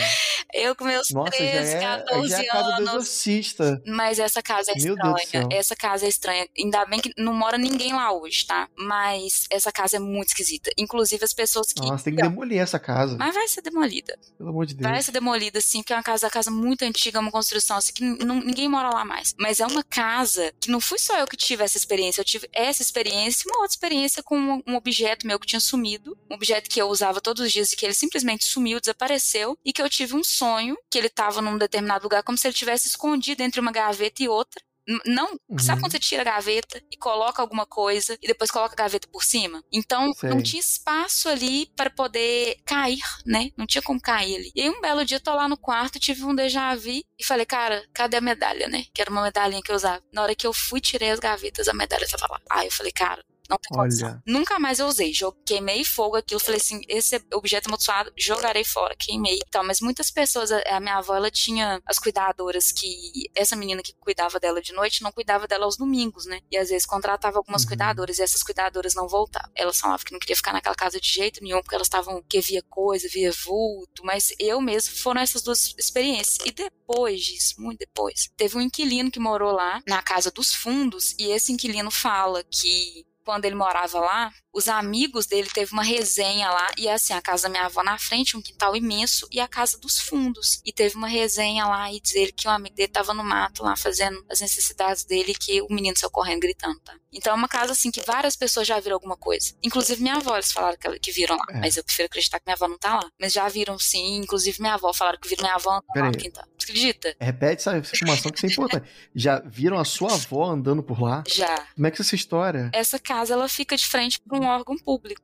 Eu 0.54 0.76
com 0.76 0.84
meus 0.84 1.10
Nossa, 1.12 1.32
13, 1.32 1.72
já 1.72 1.78
é, 1.78 1.98
14 2.00 2.30
já 2.30 2.38
é 2.38 2.42
a 2.42 2.52
casa 2.52 2.64
do 2.72 2.74
anos. 2.76 2.90
exorcista. 2.90 3.82
Mas 3.88 4.20
essa 4.20 4.42
casa 4.42 4.72
é 4.72 4.76
Meu 4.82 4.96
do 4.98 5.16
estranha. 5.18 5.48
Essa 5.52 5.76
casa 5.76 6.06
é 6.06 6.10
estranha. 6.10 6.46
Ainda 6.58 6.86
bem 6.86 7.00
que 7.00 7.12
não 7.18 7.34
mora 7.34 7.58
ninguém 7.58 7.94
lá 7.94 8.12
hoje, 8.12 8.46
tá? 8.46 8.68
Mas 8.78 9.46
essa 9.50 9.72
casa 9.72 9.96
é 9.96 10.00
muito 10.00 10.30
esquisita. 10.30 10.70
Inclusive 10.78 11.24
as 11.24 11.34
pessoas 11.34 11.72
que. 11.72 11.82
Nossa, 11.82 12.04
tem 12.04 12.16
que 12.16 12.22
demolir 12.22 12.60
essa 12.60 12.78
casa. 12.80 13.16
Mas 13.18 13.34
vai 13.34 13.48
ser 13.48 13.62
demolida. 13.62 14.18
Pelo 14.38 14.50
amor 14.50 14.66
de 14.66 14.74
Deus. 14.76 14.90
Vai 14.92 15.02
ser 15.02 15.12
demolida, 15.12 15.62
sim, 15.62 15.80
porque 15.80 15.94
é 15.94 15.96
uma 15.96 16.04
casa, 16.04 16.26
uma 16.26 16.32
casa 16.32 16.52
muito 16.52 16.84
antiga, 16.84 17.20
uma 17.20 17.32
construção 17.32 17.78
assim 17.78 17.94
que 17.94 18.04
não- 18.04 18.42
ninguém 18.42 18.68
mora 18.68 18.90
lá 18.94 19.06
mais. 19.06 19.34
Mas 19.40 19.62
é 19.62 19.66
uma 19.66 19.84
casa 19.84 20.54
que 20.60 20.70
não 20.70 20.82
fui 20.82 21.00
só 21.00 21.18
eu 21.18 21.28
que 21.28 21.38
tive 21.38 21.64
essa 21.64 21.78
experiência, 21.78 22.20
eu 22.20 22.26
tive 22.26 22.50
essa 22.52 22.82
experiência 22.82 23.44
e 23.46 23.50
uma 23.52 23.62
outra 23.62 23.74
experiência 23.74 24.22
com 24.22 24.38
um, 24.38 24.62
um 24.68 24.76
objeto 24.76 25.26
meu 25.26 25.40
que 25.40 25.48
tinha 25.48 25.60
sumido, 25.62 26.18
um 26.30 26.36
objeto 26.36 26.70
que 26.70 26.82
eu 26.82 26.88
usava 26.90 27.22
todos 27.22 27.46
os 27.46 27.52
dias 27.54 27.72
e 27.72 27.78
que 27.78 27.86
ele 27.86 27.94
simplesmente 27.94 28.44
sumiu, 28.44 28.80
desapareceu, 28.82 29.41
e 29.66 29.72
que 29.74 29.82
eu 29.82 29.90
tive 29.90 30.16
um 30.16 30.24
sonho 30.24 30.76
que 30.90 30.98
ele 30.98 31.10
tava 31.10 31.42
num 31.42 31.58
determinado 31.58 32.04
lugar 32.04 32.24
como 32.24 32.38
se 32.38 32.48
ele 32.48 32.54
tivesse 32.56 32.88
escondido 32.88 33.42
entre 33.42 33.60
uma 33.60 33.72
gaveta 33.72 34.24
e 34.24 34.28
outra. 34.30 34.62
Não, 35.06 35.28
sabe 35.60 35.76
Uhum. 35.76 35.82
quando 35.82 35.92
você 35.92 36.00
tira 36.00 36.22
a 36.24 36.26
gaveta 36.26 36.82
e 36.92 36.98
coloca 36.98 37.40
alguma 37.42 37.68
coisa 37.68 38.18
e 38.22 38.28
depois 38.28 38.50
coloca 38.50 38.74
a 38.74 38.76
gaveta 38.84 39.08
por 39.08 39.24
cima? 39.24 39.64
Então 39.72 40.12
Sei. 40.14 40.28
não 40.30 40.42
tinha 40.42 40.60
espaço 40.60 41.30
ali 41.30 41.68
para 41.76 41.90
poder 41.92 42.58
cair, 42.66 43.00
né? 43.26 43.52
Não 43.56 43.68
tinha 43.68 43.82
como 43.82 44.02
cair 44.02 44.36
ali. 44.38 44.52
E 44.56 44.62
aí 44.62 44.70
um 44.70 44.82
belo 44.82 45.06
dia 45.06 45.18
eu 45.18 45.22
tô 45.22 45.34
lá 45.36 45.48
no 45.48 45.56
quarto, 45.56 46.00
tive 46.00 46.26
um 46.26 46.34
déjà 46.36 46.76
vu 46.76 46.90
e 46.90 47.24
falei, 47.24 47.46
cara, 47.46 47.88
cadê 47.94 48.18
a 48.18 48.22
medalha, 48.22 48.68
né? 48.68 48.86
Que 48.94 49.02
era 49.02 49.12
uma 49.12 49.22
medalhinha 49.22 49.62
que 49.62 49.72
eu 49.72 49.76
usava. 49.76 50.04
Na 50.12 50.24
hora 50.24 50.36
que 50.36 50.48
eu 50.48 50.52
fui, 50.52 50.82
tirei 50.82 51.12
as 51.12 51.20
gavetas, 51.20 51.68
a 51.70 51.74
medalha 51.74 52.08
tava 52.10 52.26
lá. 52.34 52.42
Aí 52.50 52.68
eu 52.68 52.72
falei, 52.74 52.92
cara, 52.92 53.24
não 53.52 53.58
tem 53.58 53.78
condição. 53.78 54.22
Nunca 54.26 54.58
mais 54.60 54.80
eu 54.80 54.88
usei. 54.88 55.12
Jo- 55.12 55.32
Queimei 55.46 55.84
fogo 55.84 56.16
aquilo. 56.16 56.40
Falei 56.40 56.60
assim: 56.60 56.82
esse 56.88 57.22
objeto 57.34 57.68
amaldiçoado, 57.68 58.12
jogarei 58.18 58.64
fora. 58.64 58.96
Queimei. 58.98 59.40
Então, 59.48 59.64
mas 59.64 59.80
muitas 59.82 60.10
pessoas, 60.10 60.52
a 60.52 60.62
a 60.72 60.80
minha 60.80 60.98
avó, 60.98 61.16
ela 61.16 61.30
tinha 61.30 61.80
as 61.86 62.00
cuidadoras 62.00 62.72
que. 62.72 63.30
Essa 63.36 63.56
menina 63.56 63.82
que 63.84 63.94
cuidava 64.00 64.40
dela 64.40 64.62
de 64.62 64.74
noite 64.74 65.04
não 65.04 65.12
cuidava 65.12 65.48
dela 65.48 65.66
aos 65.66 65.78
domingos, 65.78 66.26
né? 66.26 66.40
E 66.50 66.58
às 66.58 66.70
vezes 66.70 66.86
contratava 66.86 67.38
algumas 67.38 67.62
Uhum. 67.64 67.68
cuidadoras 67.70 68.18
e 68.20 68.24
essas 68.24 68.42
cuidadoras 68.44 68.94
não 68.96 69.08
voltavam. 69.08 69.52
Elas 69.56 69.80
falavam 69.80 70.06
que 70.06 70.12
não 70.14 70.20
queria 70.20 70.36
ficar 70.36 70.54
naquela 70.54 70.76
casa 70.76 71.00
de 71.00 71.08
jeito 71.08 71.44
nenhum, 71.44 71.62
porque 71.62 71.76
elas 71.76 71.88
estavam. 71.88 72.24
que 72.30 72.40
via 72.42 72.64
coisa, 72.70 73.08
via 73.12 73.32
vulto. 73.46 74.04
Mas 74.06 74.34
eu 74.40 74.62
mesmo 74.62 74.96
foram 74.98 75.22
essas 75.22 75.42
duas 75.42 75.74
experiências. 75.78 76.38
E 76.46 76.52
depois 76.52 77.22
disso, 77.22 77.56
muito 77.60 77.80
depois, 77.80 78.30
teve 78.38 78.58
um 78.58 78.62
inquilino 78.62 79.12
que 79.12 79.20
morou 79.20 79.52
lá, 79.52 79.82
na 79.88 80.02
casa 80.02 80.32
dos 80.32 80.54
fundos, 80.54 81.14
e 81.20 81.32
esse 81.32 81.52
inquilino 81.52 81.92
fala 81.92 82.44
que 82.44 83.06
quando 83.24 83.46
ele 83.46 83.56
morava 83.56 84.00
lá, 84.00 84.32
os 84.54 84.68
amigos 84.68 85.26
dele 85.26 85.50
teve 85.50 85.72
uma 85.72 85.84
resenha 85.84 86.50
lá, 86.50 86.72
e 86.78 86.88
é 86.88 86.94
assim, 86.94 87.14
a 87.14 87.22
casa 87.22 87.44
da 87.44 87.50
minha 87.50 87.66
avó 87.66 87.84
na 87.84 87.98
frente, 87.98 88.36
um 88.36 88.42
quintal 88.42 88.76
imenso, 88.76 89.28
e 89.32 89.40
a 89.40 89.48
casa 89.48 89.78
dos 89.80 90.00
fundos. 90.00 90.62
E 90.66 90.74
teve 90.74 90.96
uma 90.96 91.08
resenha 91.08 91.66
lá 91.66 91.92
e 91.92 92.00
dizer 92.00 92.32
que 92.34 92.48
o 92.48 92.52
amigo 92.52 92.76
dele 92.76 92.92
tava 92.92 93.14
no 93.14 93.24
mato 93.24 93.64
lá 93.64 93.76
fazendo 93.76 94.24
as 94.30 94.42
necessidades 94.42 95.04
dele, 95.04 95.34
que 95.34 95.62
o 95.62 95.68
menino 95.70 95.98
saiu 95.98 96.12
correndo 96.12 96.42
gritando, 96.42 96.80
tá? 96.82 96.96
Então 97.14 97.34
é 97.34 97.36
uma 97.36 97.48
casa 97.48 97.74
assim 97.74 97.92
que 97.92 98.02
várias 98.02 98.36
pessoas 98.36 98.68
já 98.68 98.80
viram 98.80 98.96
alguma 98.96 99.18
coisa. 99.18 99.54
Inclusive 99.62 100.02
minha 100.02 100.16
avó, 100.16 100.36
eles 100.36 100.52
falaram 100.52 100.78
que, 100.78 101.00
que 101.00 101.12
viram 101.12 101.36
lá. 101.36 101.46
É. 101.50 101.60
Mas 101.60 101.78
eu 101.78 101.84
prefiro 101.84 102.06
acreditar 102.08 102.40
que 102.40 102.46
minha 102.46 102.56
avó 102.56 102.68
não 102.68 102.78
tá 102.78 102.96
lá. 102.96 103.10
Mas 103.20 103.34
já 103.34 103.48
viram 103.48 103.78
sim, 103.78 104.18
inclusive 104.18 104.62
minha 104.62 104.76
avó 104.76 104.94
falaram 104.94 105.20
que 105.20 105.28
viram 105.28 105.44
minha 105.44 105.56
avó 105.56 105.72
andando 105.72 106.04
lá 106.04 106.12
no 106.12 106.18
quintal. 106.18 106.46
Você 106.58 106.72
acredita? 106.72 107.16
Repete 107.20 107.62
essa 107.62 107.78
informação 107.78 108.32
que 108.32 108.38
isso 108.38 108.46
é 108.46 108.50
importante. 108.50 108.90
Já 109.14 109.40
viram 109.40 109.78
a 109.78 109.86
sua 109.86 110.14
avó 110.14 110.50
andando 110.50 110.84
por 110.84 111.02
lá? 111.02 111.24
Já. 111.28 111.68
Como 111.76 111.88
é 111.88 111.92
que 111.92 112.02
é 112.02 112.04
essa 112.04 112.16
história? 112.16 112.72
essa 112.74 113.00
casa 113.00 113.34
ela 113.34 113.48
fica 113.48 113.76
de 113.76 113.86
frente 113.86 114.20
para 114.20 114.38
um 114.38 114.46
órgão 114.46 114.78
público. 114.78 115.22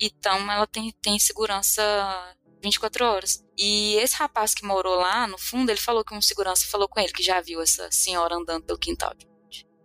Então 0.00 0.50
ela 0.50 0.66
tem, 0.66 0.92
tem 1.02 1.18
segurança 1.18 1.82
24 2.62 3.04
horas. 3.04 3.44
E 3.56 3.94
esse 3.96 4.14
rapaz 4.16 4.54
que 4.54 4.64
morou 4.64 4.96
lá, 4.96 5.26
no 5.26 5.38
fundo, 5.38 5.70
ele 5.70 5.80
falou 5.80 6.04
que 6.04 6.14
um 6.14 6.22
segurança 6.22 6.66
falou 6.66 6.88
com 6.88 7.00
ele 7.00 7.12
que 7.12 7.22
já 7.22 7.40
viu 7.40 7.60
essa 7.60 7.90
senhora 7.90 8.36
andando 8.36 8.64
pelo 8.64 8.78
quintal. 8.78 9.12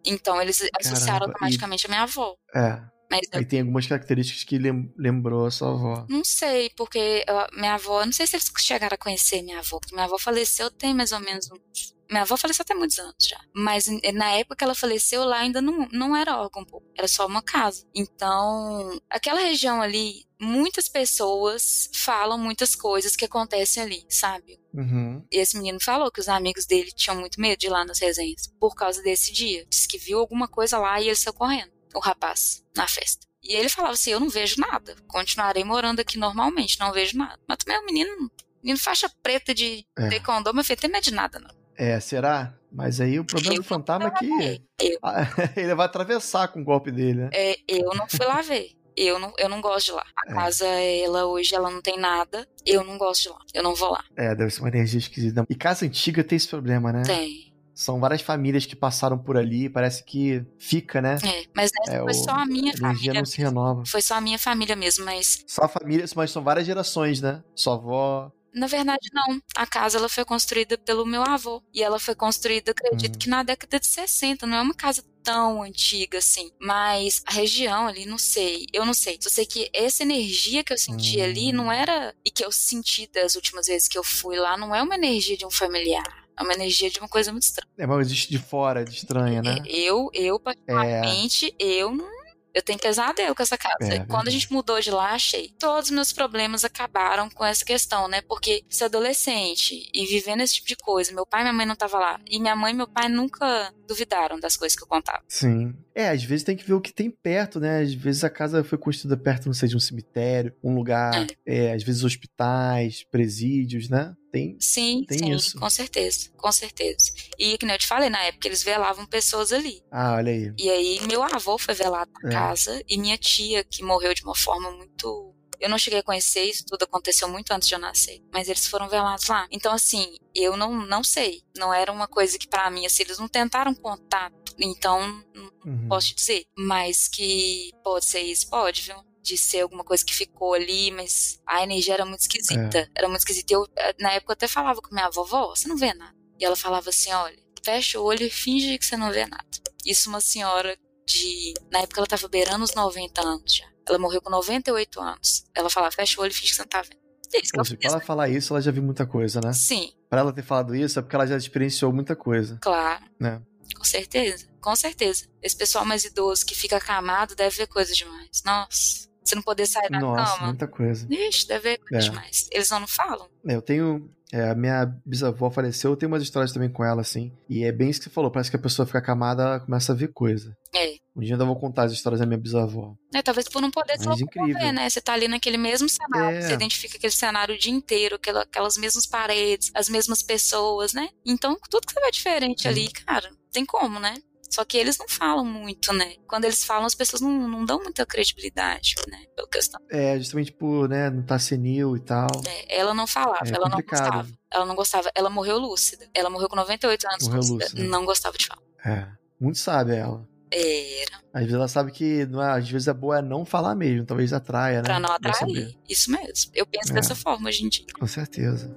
Então 0.06 0.42
eles 0.42 0.62
associaram 0.80 1.20
Caramba, 1.20 1.34
automaticamente 1.34 1.86
a 1.86 1.90
minha 1.90 2.04
avó. 2.04 2.36
É. 2.54 2.95
Eu 3.12 3.40
Aí 3.40 3.46
tem 3.46 3.62
algumas 3.62 3.86
características 3.88 4.44
que 4.44 4.58
lem- 4.58 4.92
lembrou 4.98 5.46
a 5.46 5.52
sua 5.52 5.70
avó. 5.72 6.06
não 6.10 6.24
sei, 6.24 6.70
porque 6.76 7.24
eu- 7.28 7.60
minha 7.60 7.76
avó, 7.76 8.04
não 8.06 8.12
sei 8.12 8.26
se 8.28 8.36
eles 8.36 8.52
chegaram 8.60 8.96
a 8.96 8.98
conhecer 8.98 9.42
minha 9.42 9.60
avó, 9.60 9.80
porque 9.80 9.94
minha 9.96 10.06
avó 10.06 10.18
faleceu 10.18 10.70
tem 10.72 10.94
mais 10.94 11.12
ou 11.12 11.20
menos 11.20 11.50
uns. 11.52 11.94
Minha 12.10 12.22
avó 12.22 12.38
faleceu 12.38 12.62
até 12.62 12.76
muitos 12.76 13.00
anos 13.00 13.16
já. 13.20 13.40
Mas 13.56 13.88
na 14.14 14.32
época 14.34 14.56
que 14.58 14.64
ela 14.64 14.76
faleceu, 14.76 15.24
lá 15.26 15.40
ainda 15.40 15.60
não, 15.60 15.88
não 15.92 16.16
era 16.16 16.38
órgão 16.40 16.64
público, 16.64 16.94
era 16.96 17.08
só 17.08 17.26
uma 17.26 17.42
casa. 17.42 17.84
Então, 17.96 19.00
aquela 19.10 19.40
região 19.42 19.82
ali, 19.82 20.24
muitas 20.40 20.88
pessoas 20.88 21.90
falam 21.96 22.38
muitas 22.38 22.76
coisas 22.76 23.16
que 23.16 23.26
acontecem 23.26 23.82
ali, 23.82 24.06
sabe? 24.08 24.60
Uhum. 24.74 25.26
E 25.32 25.38
esse 25.38 25.58
menino 25.58 25.80
falou 25.82 26.12
que 26.12 26.20
os 26.20 26.28
amigos 26.30 26.66
dele 26.68 26.92
tinham 26.92 27.18
muito 27.20 27.40
medo 27.42 27.58
de 27.60 27.68
ir 27.68 27.70
lá 27.70 27.84
nas 27.84 28.00
resenhas 28.00 28.54
por 28.60 28.76
causa 28.76 29.02
desse 29.02 29.32
dia. 29.34 29.66
Disse 29.68 29.88
que 29.88 29.98
viu 29.98 30.20
alguma 30.20 30.48
coisa 30.48 30.78
lá 30.78 31.02
e 31.02 31.06
ele 31.08 31.16
saiu 31.16 31.34
correndo, 31.34 31.72
o 31.96 32.00
rapaz, 32.00 32.64
na 32.76 32.88
festa. 32.88 33.26
E 33.44 33.54
ele 33.56 33.70
falava 33.70 33.94
assim: 33.94 34.12
Eu 34.12 34.20
não 34.20 34.30
vejo 34.30 34.60
nada, 34.60 34.96
continuarei 35.08 35.64
morando 35.64 36.00
aqui 36.00 36.18
normalmente, 36.18 36.80
não 36.80 36.92
vejo 36.92 37.18
nada. 37.18 37.40
Mas 37.48 37.58
também 37.58 37.78
é 37.78 37.80
um 37.82 37.86
menino, 37.86 38.32
menino 38.64 38.80
faixa 38.80 39.10
preta 39.24 39.54
de 39.54 39.86
É. 39.98 40.10
taekwondo, 40.10 40.54
meu 40.54 40.64
filho, 40.64 40.80
tem 40.80 40.90
medo 40.90 41.04
de 41.04 41.14
nada, 41.14 41.40
não. 41.40 41.50
É, 41.78 42.00
será? 42.00 42.54
Mas 42.72 43.00
aí 43.02 43.20
o 43.20 43.26
problema 43.26 43.56
Eu 43.56 43.62
do 43.62 43.68
fantasma 43.68 44.08
é 44.08 44.12
que 44.12 44.62
Eu, 44.80 45.00
ele 45.56 45.76
vai 45.76 45.86
atravessar 45.86 46.48
com 46.50 46.62
o 46.62 46.64
golpe 46.64 46.92
dele, 46.92 47.22
né? 47.22 47.30
é, 47.34 47.58
eu 47.68 47.92
não 47.96 48.08
fui 48.08 48.26
lá 48.26 48.42
ver. 48.42 48.72
Eu 48.98 49.20
não, 49.20 49.34
eu 49.38 49.50
não 49.50 49.60
gosto 49.60 49.88
de 49.88 49.92
lá. 49.92 50.06
A 50.26 50.32
É. 50.32 50.34
casa, 50.36 50.66
ela 50.66 51.26
hoje, 51.26 51.54
ela 51.54 51.70
não 51.70 51.82
tem 51.82 52.00
nada. 52.00 52.48
Eu 52.66 52.82
não 52.82 52.98
gosto 52.98 53.24
de 53.24 53.30
lá. 53.30 53.40
Eu 53.54 53.62
não 53.62 53.76
vou 53.76 53.92
lá. 53.92 54.02
É, 54.16 54.34
deve 54.34 54.50
ser 54.52 54.62
uma 54.62 54.70
energia 54.70 55.00
esquisita. 55.00 55.46
E 55.50 55.54
casa 55.56 55.86
antiga 55.86 56.24
tem 56.24 56.38
esse 56.38 56.48
problema, 56.48 56.94
né? 56.94 57.02
Tem. 57.04 57.54
São 57.76 58.00
várias 58.00 58.22
famílias 58.22 58.66
que 58.66 58.76
passaram 58.76 59.18
por 59.18 59.36
ali, 59.38 59.70
parece 59.70 60.04
que 60.04 60.42
fica, 60.58 61.02
né? 61.02 61.18
É. 61.24 61.44
Mas 61.54 61.70
essa 61.82 61.94
É, 61.96 62.00
foi 62.00 62.12
o- 62.12 62.14
só 62.14 62.32
a 62.32 62.46
minha 62.46 62.72
A 62.74 62.78
família. 62.78 63.14
não 63.16 63.26
se 63.26 63.38
renova. 63.38 63.84
Foi 63.86 64.02
só 64.02 64.16
a 64.16 64.22
minha 64.22 64.40
família 64.40 64.76
mesmo, 64.78 65.04
mas 65.04 65.44
Só 65.46 65.64
a 65.66 65.68
família, 65.68 66.06
mas 66.16 66.32
são 66.32 66.42
várias 66.42 66.66
gerações, 66.66 67.20
né? 67.22 67.44
Sua 67.54 67.74
avó. 67.74 68.32
Na 68.54 68.68
verdade, 68.68 69.10
não. 69.14 69.38
A 69.58 69.68
casa 69.68 69.98
ela 69.98 70.08
foi 70.08 70.24
construída 70.24 70.78
pelo 70.78 71.06
meu 71.06 71.22
avô. 71.22 71.62
E 71.74 71.84
ela 71.84 72.00
foi 72.00 72.16
construída, 72.16 72.72
acredito 72.72 73.16
Hum. 73.18 73.20
que 73.20 73.28
na 73.30 73.44
década 73.44 73.78
de 73.78 73.86
60. 73.86 74.48
Não 74.48 74.56
é 74.58 74.62
uma 74.62 74.74
casa 74.74 75.04
tão 75.22 75.62
antiga 75.62 76.20
assim. 76.20 76.50
Mas 76.62 77.22
a 77.26 77.34
região 77.34 77.86
ali, 77.88 78.06
não 78.06 78.18
sei. 78.18 78.66
Eu 78.72 78.86
não 78.86 78.94
sei. 78.94 79.18
Só 79.20 79.30
sei 79.30 79.46
que 79.46 79.70
essa 79.74 80.04
energia 80.04 80.64
que 80.64 80.72
eu 80.72 80.78
senti 80.78 81.20
Hum. 81.20 81.24
ali 81.26 81.52
não 81.52 81.70
era. 81.70 82.16
E 82.24 82.32
que 82.32 82.46
eu 82.46 82.52
senti 82.54 83.10
das 83.14 83.36
últimas 83.36 83.68
vezes 83.68 83.90
que 83.90 83.98
eu 83.98 84.04
fui 84.06 84.38
lá, 84.38 84.56
não 84.56 84.74
é 84.74 84.82
uma 84.82 84.96
energia 84.96 85.36
de 85.36 85.46
um 85.46 85.52
familiar. 85.52 86.25
É 86.38 86.44
uma 86.44 86.54
energia 86.54 86.90
de 86.90 87.00
uma 87.00 87.08
coisa 87.10 87.32
muito 87.32 87.44
estranha. 87.44 87.70
É 87.78 87.86
uma 87.86 88.02
existe 88.02 88.30
de 88.30 88.38
fora, 88.40 88.84
de 88.84 88.92
estranha, 88.96 89.42
né? 89.42 89.58
Eu, 89.66 90.10
eu, 90.14 90.36
É. 90.36 90.40
particularmente, 90.40 91.54
eu 91.60 91.92
não. 91.92 92.16
Eu 92.54 92.62
tenho 92.62 92.80
pesadelo 92.80 93.36
com 93.36 93.44
essa 93.44 93.58
casa. 93.58 93.96
É, 93.96 94.06
Quando 94.06 94.30
a 94.30 94.32
gente 94.32 94.50
mudou 94.50 94.80
de 94.80 94.90
lá, 94.90 95.12
achei. 95.12 95.52
Todos 95.60 95.90
os 95.90 95.94
meus 95.94 96.14
problemas 96.14 96.64
acabaram 96.64 97.30
com 97.30 97.44
essa 97.44 97.66
questão, 97.66 98.08
né? 98.08 98.22
Porque 98.22 98.64
ser 98.70 98.86
adolescente 98.86 99.90
e 99.94 100.06
vivendo 100.06 100.40
esse 100.40 100.56
tipo 100.56 100.68
de 100.70 100.78
coisa, 100.78 101.14
meu 101.14 101.26
pai 101.26 101.42
e 101.42 101.44
minha 101.44 101.54
mãe 101.54 101.66
não 101.66 101.74
estavam 101.74 102.00
lá. 102.00 102.18
E 102.30 102.40
minha 102.40 102.56
mãe 102.56 102.72
e 102.72 102.76
meu 102.76 102.88
pai 102.88 103.10
nunca 103.10 103.74
duvidaram 103.86 104.40
das 104.40 104.56
coisas 104.56 104.74
que 104.74 104.84
eu 104.84 104.88
contava. 104.88 105.22
Sim. 105.28 105.76
É, 105.94 106.08
às 106.10 106.24
vezes 106.24 106.46
tem 106.46 106.56
que 106.56 106.64
ver 106.66 106.74
o 106.76 106.80
que 106.82 106.94
tem 106.94 107.12
perto, 107.12 107.60
né? 107.60 107.82
Às 107.82 107.94
vezes 107.94 108.24
a 108.24 108.30
casa 108.30 108.64
foi 108.64 108.78
construída 108.78 109.18
perto, 109.22 109.48
não 109.48 109.54
sei, 109.54 109.68
de 109.68 109.76
um 109.76 109.80
cemitério, 109.80 110.54
um 110.64 110.76
lugar, 110.76 111.28
é, 111.46 111.74
às 111.74 111.84
vezes 111.84 112.06
hospitais, 112.06 113.04
presídios, 113.12 113.90
né? 113.90 114.16
Tem. 114.36 114.58
Sim, 114.60 115.06
Tem 115.08 115.18
sim, 115.18 115.32
isso. 115.34 115.58
com 115.58 115.70
certeza, 115.70 116.30
com 116.36 116.52
certeza. 116.52 117.14
E 117.40 117.58
que 117.58 117.66
nem 117.66 117.76
eu 117.76 117.80
te 117.80 117.88
falei, 117.88 118.10
na 118.10 118.22
época 118.24 118.48
eles 118.48 118.62
velavam 118.64 119.06
pessoas 119.06 119.54
ali. 119.54 119.82
Ah, 119.90 120.16
olha 120.16 120.32
aí. 120.32 120.54
E 120.58 120.70
aí 120.70 121.00
meu 121.08 121.24
avô 121.24 121.58
foi 121.58 121.74
velado 121.74 122.12
na 122.22 122.30
É. 122.30 122.34
casa 122.34 122.84
e 122.88 122.98
minha 122.98 123.18
tia, 123.18 123.64
que 123.64 123.82
morreu 123.82 124.14
de 124.14 124.24
uma 124.24 124.36
forma 124.36 124.70
muito. 124.72 125.34
Eu 125.58 125.70
não 125.70 125.78
cheguei 125.78 126.00
a 126.00 126.04
conhecer 126.04 126.44
isso, 126.44 126.66
tudo 126.68 126.84
aconteceu 126.84 127.30
muito 127.30 127.52
antes 127.52 127.70
de 127.70 127.74
eu 127.76 127.80
nascer. 127.80 128.20
Mas 128.34 128.50
eles 128.50 128.68
foram 128.68 128.90
velados 128.90 129.26
lá. 129.30 129.48
Então, 129.50 129.72
assim, 129.72 130.18
eu 130.36 130.58
não, 130.58 130.74
não 130.86 131.02
sei. 131.02 131.44
Não 131.56 131.74
era 131.74 131.90
uma 131.94 132.10
coisa 132.10 132.38
que 132.38 132.46
pra 132.48 132.70
mim, 132.70 132.86
assim, 132.86 133.04
eles 133.04 133.18
não 133.18 133.30
tentaram 133.30 133.74
contato. 133.74 134.36
Então, 134.60 135.00
não 135.34 135.50
Uhum. 135.66 135.88
posso 135.88 136.08
te 136.10 136.16
dizer. 136.16 136.44
Mas 136.58 137.08
que 137.08 137.72
pode 137.84 138.06
ser 138.06 138.20
isso, 138.22 138.50
pode, 138.50 138.82
viu? 138.82 138.98
De 139.26 139.38
ser 139.38 139.62
alguma 139.62 139.84
coisa 139.84 140.06
que 140.06 140.14
ficou 140.14 140.54
ali, 140.54 140.92
mas 140.92 141.42
a 141.48 141.64
energia 141.64 141.96
era 141.96 142.06
muito 142.06 142.22
esquisita. 142.22 142.90
Era 142.96 143.08
muito 143.08 143.22
esquisita. 143.22 143.52
E 143.52 143.56
Eu, 143.56 143.68
eh, 143.76 143.96
na 144.00 144.12
época, 144.12 144.32
eu 144.32 144.34
até 144.34 144.48
falava 144.48 144.82
com 144.82 144.94
minha 144.94 145.10
vovó, 145.10 145.56
você 145.56 145.68
não 145.68 145.76
vê 145.76 145.94
nada. 145.94 146.16
E 146.40 146.46
ela 146.46 146.56
falava 146.56 146.90
assim: 146.90 147.12
olha, 147.12 147.38
fecha 147.64 148.00
o 148.00 148.04
olho 148.04 148.24
e 148.24 148.30
finge 148.30 148.78
que 148.78 148.86
você 148.86 148.96
não 148.96 149.12
vê 149.12 149.26
nada. 149.26 149.44
Isso 149.84 150.10
uma 150.10 150.22
senhora 150.22 150.78
de. 151.08 151.54
Na 151.72 151.80
época 151.80 152.00
ela 152.00 152.08
tava 152.08 152.28
beirando 152.28 152.64
os 152.64 152.76
90 152.76 153.22
anos 153.22 153.56
já. 153.56 153.66
Ela 153.88 153.98
morreu 153.98 154.22
com 154.22 154.30
98 154.30 155.02
anos. 155.02 155.46
Ela 155.56 155.70
falava, 155.70 155.92
fecha 155.92 156.20
o 156.20 156.24
olho 156.24 156.32
e 156.32 156.34
finge 156.34 156.52
que 156.52 156.56
você 156.56 156.62
não 156.62 156.70
tá 156.70 156.82
vendo. 156.82 157.00
É 157.34 157.42
isso 157.42 157.52
que 157.52 157.58
Pô, 157.58 157.62
eu 157.62 157.66
se 157.66 157.78
pra 157.78 157.90
ela 157.90 158.00
falar 158.00 158.30
isso, 158.30 158.54
ela 158.54 158.62
já 158.62 158.72
viu 158.72 158.84
muita 158.84 159.06
coisa, 159.06 159.42
né? 159.42 159.52
Sim, 159.52 159.92
Pra 160.10 160.22
ela 160.22 160.32
ter 160.32 160.44
falado 160.44 160.74
isso, 160.76 160.98
é 160.98 161.02
porque 161.02 161.16
ela 161.16 161.28
já 161.28 161.36
experienciou 161.36 161.92
muita 161.92 162.16
coisa, 162.16 162.58
claro. 162.62 163.04
né? 163.20 163.42
Com 163.76 163.84
certeza. 163.84 164.48
Com 164.62 164.76
certeza. 164.76 165.28
Esse 165.42 165.58
pessoal 165.58 165.86
mais 165.86 166.06
idoso 166.06 166.46
que 166.46 166.56
fica 166.56 166.78
acamado 166.78 167.36
deve 167.36 167.58
ver 167.58 167.68
coisa 167.68 167.94
demais. 167.94 168.42
Nossa. 168.46 169.10
Você 169.26 169.36
não 169.36 169.42
poder 169.42 169.66
sair 169.66 169.90
da 169.90 170.00
Nossa, 170.00 170.36
cama. 170.36 170.48
muita 170.48 170.68
coisa. 170.68 171.08
Ixi, 171.10 171.48
deve 171.48 171.78
ver 171.78 171.80
É. 171.92 171.98
demais. 171.98 172.48
Eles 172.52 172.70
não, 172.70 172.82
não 172.82 172.88
falam. 172.88 173.28
É, 173.48 173.56
eu 173.56 173.62
tenho. 173.62 174.10
é, 174.34 174.50
a 174.50 174.56
minha 174.56 174.86
bisavó 175.06 175.50
faleceu, 175.50 175.92
eu 175.92 175.96
tenho 175.96 176.12
umas 176.12 176.22
histórias 176.24 176.52
também 176.52 176.70
com 176.70 176.84
ela, 176.84 177.00
assim. 177.02 177.32
E 177.50 177.64
é 177.64 177.72
bem 177.72 177.90
isso 177.90 178.00
que 178.02 178.06
você 178.06 178.10
falou, 178.10 178.30
parece 178.30 178.50
que 178.50 178.56
a 178.58 178.60
pessoa 178.60 178.86
fica 178.86 178.98
acamada, 179.00 179.44
ela 179.44 179.60
começa 179.62 179.94
a 179.94 179.96
ver 179.96 180.10
coisa. 180.14 180.56
É. 180.76 180.96
Um 181.16 181.22
dia 181.22 181.32
eu 181.32 181.36
ainda 181.36 181.46
vou 181.46 181.56
contar 181.58 181.84
as 181.84 181.92
histórias 181.94 182.20
da 182.20 182.26
minha 182.26 182.38
bisavó. 182.38 182.96
É, 183.14 183.22
talvez 183.22 183.48
por 183.48 183.62
não 183.62 183.72
poder 183.72 183.98
se 183.98 184.06
locomover, 184.08 184.74
né? 184.74 184.90
Você 184.90 185.00
tá 185.00 185.14
ali 185.14 185.28
naquele 185.28 185.58
mesmo 185.58 185.88
cenário, 185.88 186.38
É. 186.38 186.42
você 186.42 186.54
identifica 186.54 186.98
aquele 186.98 187.14
cenário 187.14 187.56
o 187.56 187.58
dia 187.58 187.72
inteiro, 187.72 188.16
aquela- 188.16 188.42
aquelas 188.42 188.76
mesmas 188.78 189.06
paredes, 189.08 189.72
as 189.74 189.88
mesmas 189.88 190.22
pessoas, 190.22 190.92
né? 190.94 191.08
Então, 191.26 191.56
tudo 191.70 191.88
que 191.88 191.94
você 191.94 192.02
vê 192.02 192.12
diferente 192.12 192.64
Sim. 192.64 192.68
ali, 192.68 192.92
cara, 192.92 193.30
tem 193.54 193.66
como, 193.66 194.00
né? 194.00 194.16
Só 194.50 194.64
que 194.64 194.78
eles 194.78 194.98
não 194.98 195.08
falam 195.10 195.44
muito, 195.44 195.92
né? 195.94 196.16
Quando 196.28 196.46
eles 196.46 196.64
falam, 196.64 196.86
as 196.86 196.96
pessoas 196.96 197.22
não, 197.22 197.48
não 197.48 197.66
dão 197.66 197.82
muita 197.82 198.06
credibilidade, 198.06 198.96
né? 199.10 199.20
Pela 199.36 199.48
questão. 199.50 199.82
É, 199.92 200.18
justamente 200.18 200.52
por, 200.52 200.88
né, 200.88 201.10
não 201.10 201.24
tá 201.24 201.38
senil 201.38 201.98
e 201.98 202.00
tal. 202.00 202.28
É, 202.48 202.78
ela 202.80 202.94
não 202.94 203.06
falava, 203.08 203.46
É 203.46 203.50
ela 203.50 203.68
não 203.70 203.78
complicado. 203.78 204.04
gostava. 204.04 204.30
Ela 204.52 204.66
não 204.66 204.76
gostava. 204.76 205.12
Ela 205.16 205.30
morreu 205.30 205.58
lúcida. 205.58 206.08
Ela 206.14 206.30
morreu 206.30 206.48
com 206.48 206.56
98 206.56 207.08
anos 207.08 207.24
Morreu 207.24 207.40
lúcida. 207.40 207.64
lúcida. 207.66 207.84
Não 207.84 208.06
gostava 208.06 208.38
de 208.38 208.48
falar. 208.48 208.62
É. 208.86 209.08
Muito 209.40 209.58
sábia 209.60 209.96
ela. 209.96 210.28
Era. 210.52 211.20
Às 211.34 211.42
vezes 211.42 211.54
ela 211.56 211.68
sabe 211.68 211.92
que 211.92 212.26
não 212.28 212.42
é, 212.42 212.58
às 212.58 212.70
vezes 212.70 212.88
é 212.88 212.94
boa 212.94 213.18
é 213.18 213.22
não 213.22 213.44
falar 213.44 213.76
mesmo, 213.76 214.06
talvez 214.06 214.32
atraia, 214.32 214.78
né? 214.78 214.84
Pra 214.84 215.00
não 215.00 215.12
atrair. 215.12 215.76
Isso 215.90 216.10
mesmo. 216.10 216.52
Eu 216.54 216.66
penso 216.66 216.92
É. 216.92 216.96
dessa 216.96 217.14
forma 217.14 217.50
hoje 217.50 217.66
em 217.66 217.70
dia. 217.70 217.86
Com 218.00 218.08
certeza. 218.08 218.74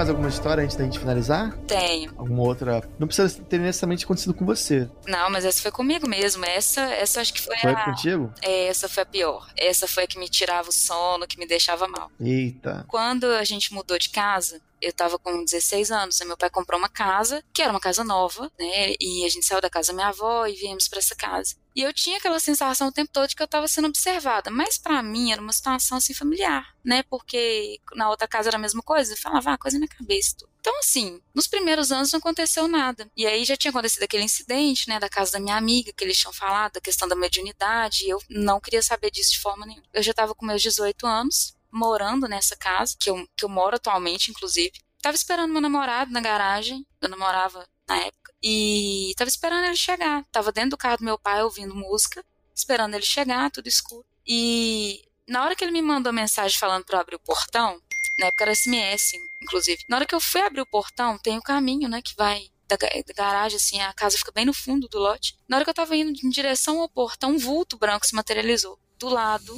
Mais 0.00 0.08
alguma 0.08 0.30
história 0.30 0.64
antes 0.64 0.76
da 0.76 0.84
gente 0.84 0.98
finalizar? 0.98 1.54
Tenho. 1.66 2.10
Alguma 2.16 2.42
outra? 2.42 2.82
Não 2.98 3.06
precisa 3.06 3.42
ter 3.42 3.58
necessariamente 3.58 4.06
acontecido 4.06 4.32
com 4.32 4.46
você. 4.46 4.88
Não, 5.06 5.28
mas 5.28 5.44
essa 5.44 5.60
foi 5.60 5.70
comigo 5.70 6.08
mesmo. 6.08 6.42
Essa, 6.42 6.80
essa 6.80 7.20
acho 7.20 7.34
que 7.34 7.42
foi, 7.42 7.54
Foi 7.58 7.72
a. 7.72 7.84
contigo? 7.84 8.32
É, 8.40 8.68
essa 8.68 8.88
foi 8.88 9.02
a 9.02 9.06
pior. 9.06 9.46
Essa 9.54 9.86
foi 9.86 10.04
a 10.04 10.06
que 10.06 10.18
me 10.18 10.26
tirava 10.26 10.70
o 10.70 10.72
sono, 10.72 11.26
que 11.26 11.38
me 11.38 11.46
deixava 11.46 11.86
mal. 11.86 12.10
Eita. 12.18 12.82
Quando 12.88 13.26
a 13.26 13.44
gente 13.44 13.74
mudou 13.74 13.98
de 13.98 14.08
casa, 14.08 14.62
eu 14.80 14.92
tava 14.92 15.18
com 15.18 15.44
16 15.44 15.90
anos, 15.90 16.20
né? 16.20 16.26
meu 16.26 16.36
pai 16.36 16.50
comprou 16.50 16.78
uma 16.78 16.88
casa, 16.88 17.44
que 17.52 17.62
era 17.62 17.70
uma 17.70 17.80
casa 17.80 18.02
nova, 18.04 18.50
né? 18.58 18.94
E 19.00 19.24
a 19.24 19.28
gente 19.28 19.46
saiu 19.46 19.60
da 19.60 19.70
casa 19.70 19.88
da 19.88 19.94
minha 19.94 20.08
avó 20.08 20.46
e 20.46 20.54
viemos 20.54 20.88
pra 20.88 20.98
essa 20.98 21.14
casa. 21.14 21.56
E 21.74 21.82
eu 21.82 21.92
tinha 21.92 22.18
aquela 22.18 22.40
sensação 22.40 22.88
o 22.88 22.92
tempo 22.92 23.10
todo 23.12 23.28
de 23.28 23.36
que 23.36 23.42
eu 23.42 23.48
tava 23.48 23.68
sendo 23.68 23.88
observada, 23.88 24.50
mas 24.50 24.76
pra 24.76 25.02
mim 25.02 25.32
era 25.32 25.40
uma 25.40 25.52
situação 25.52 25.98
assim 25.98 26.12
familiar, 26.12 26.74
né? 26.84 27.02
Porque 27.04 27.78
na 27.94 28.10
outra 28.10 28.26
casa 28.26 28.48
era 28.48 28.56
a 28.56 28.60
mesma 28.60 28.82
coisa, 28.82 29.12
eu 29.12 29.16
falava, 29.16 29.52
ah, 29.52 29.58
coisa 29.58 29.78
na 29.78 29.86
minha 29.86 29.96
cabeça. 29.96 30.36
Então, 30.60 30.78
assim, 30.78 31.20
nos 31.34 31.46
primeiros 31.46 31.90
anos 31.90 32.12
não 32.12 32.18
aconteceu 32.18 32.68
nada. 32.68 33.10
E 33.16 33.26
aí 33.26 33.44
já 33.44 33.56
tinha 33.56 33.70
acontecido 33.70 34.02
aquele 34.02 34.24
incidente, 34.24 34.88
né, 34.88 35.00
da 35.00 35.08
casa 35.08 35.32
da 35.32 35.40
minha 35.40 35.56
amiga, 35.56 35.92
que 35.92 36.04
eles 36.04 36.18
tinham 36.18 36.32
falado, 36.32 36.74
da 36.74 36.80
questão 36.80 37.08
da 37.08 37.16
mediunidade, 37.16 38.04
e 38.04 38.10
eu 38.10 38.20
não 38.28 38.60
queria 38.60 38.82
saber 38.82 39.10
disso 39.10 39.32
de 39.32 39.40
forma 39.40 39.64
nenhuma. 39.64 39.86
Eu 39.92 40.02
já 40.02 40.12
tava 40.12 40.34
com 40.34 40.44
meus 40.44 40.60
18 40.60 41.06
anos, 41.06 41.54
morando 41.72 42.28
nessa 42.28 42.56
casa, 42.56 42.96
que 42.98 43.10
eu, 43.10 43.26
que 43.36 43.44
eu 43.44 43.48
moro 43.48 43.76
atualmente, 43.76 44.30
inclusive. 44.30 44.72
Tava 45.00 45.16
esperando 45.16 45.52
meu 45.52 45.60
namorado 45.60 46.12
na 46.12 46.20
garagem, 46.20 46.86
eu 47.00 47.08
namorava 47.08 47.66
na 47.88 47.96
época, 47.96 48.32
e 48.42 49.12
tava 49.16 49.28
esperando 49.28 49.64
ele 49.64 49.76
chegar. 49.76 50.24
Tava 50.30 50.52
dentro 50.52 50.70
do 50.70 50.76
carro 50.76 50.98
do 50.98 51.04
meu 51.04 51.18
pai 51.18 51.42
ouvindo 51.42 51.74
música, 51.74 52.24
esperando 52.54 52.94
ele 52.94 53.04
chegar, 53.04 53.50
tudo 53.50 53.66
escuro. 53.68 54.04
E 54.26 55.02
na 55.28 55.44
hora 55.44 55.56
que 55.56 55.64
ele 55.64 55.72
me 55.72 55.82
mandou 55.82 56.12
mensagem 56.12 56.58
falando 56.58 56.84
eu 56.88 56.98
abrir 56.98 57.16
o 57.16 57.20
portão, 57.20 57.80
na 58.18 58.26
época 58.26 58.44
era 58.44 58.54
SMS, 58.54 59.12
inclusive. 59.42 59.84
Na 59.88 59.96
hora 59.96 60.06
que 60.06 60.14
eu 60.14 60.20
fui 60.20 60.40
abrir 60.40 60.60
o 60.60 60.66
portão, 60.66 61.18
tem 61.18 61.38
o 61.38 61.42
caminho, 61.42 61.88
né, 61.88 62.02
que 62.02 62.14
vai 62.16 62.50
da, 62.68 62.76
da 62.76 63.14
garagem, 63.14 63.56
assim, 63.56 63.80
a 63.80 63.92
casa 63.92 64.18
fica 64.18 64.30
bem 64.32 64.44
no 64.44 64.52
fundo 64.52 64.88
do 64.88 64.98
lote. 64.98 65.36
Na 65.48 65.56
hora 65.56 65.64
que 65.64 65.70
eu 65.70 65.74
tava 65.74 65.96
indo 65.96 66.12
em 66.24 66.28
direção 66.28 66.80
ao 66.80 66.88
portão, 66.88 67.32
um 67.32 67.38
vulto 67.38 67.76
branco 67.76 68.06
se 68.06 68.14
materializou. 68.14 68.78
Do 68.98 69.08
lado 69.08 69.54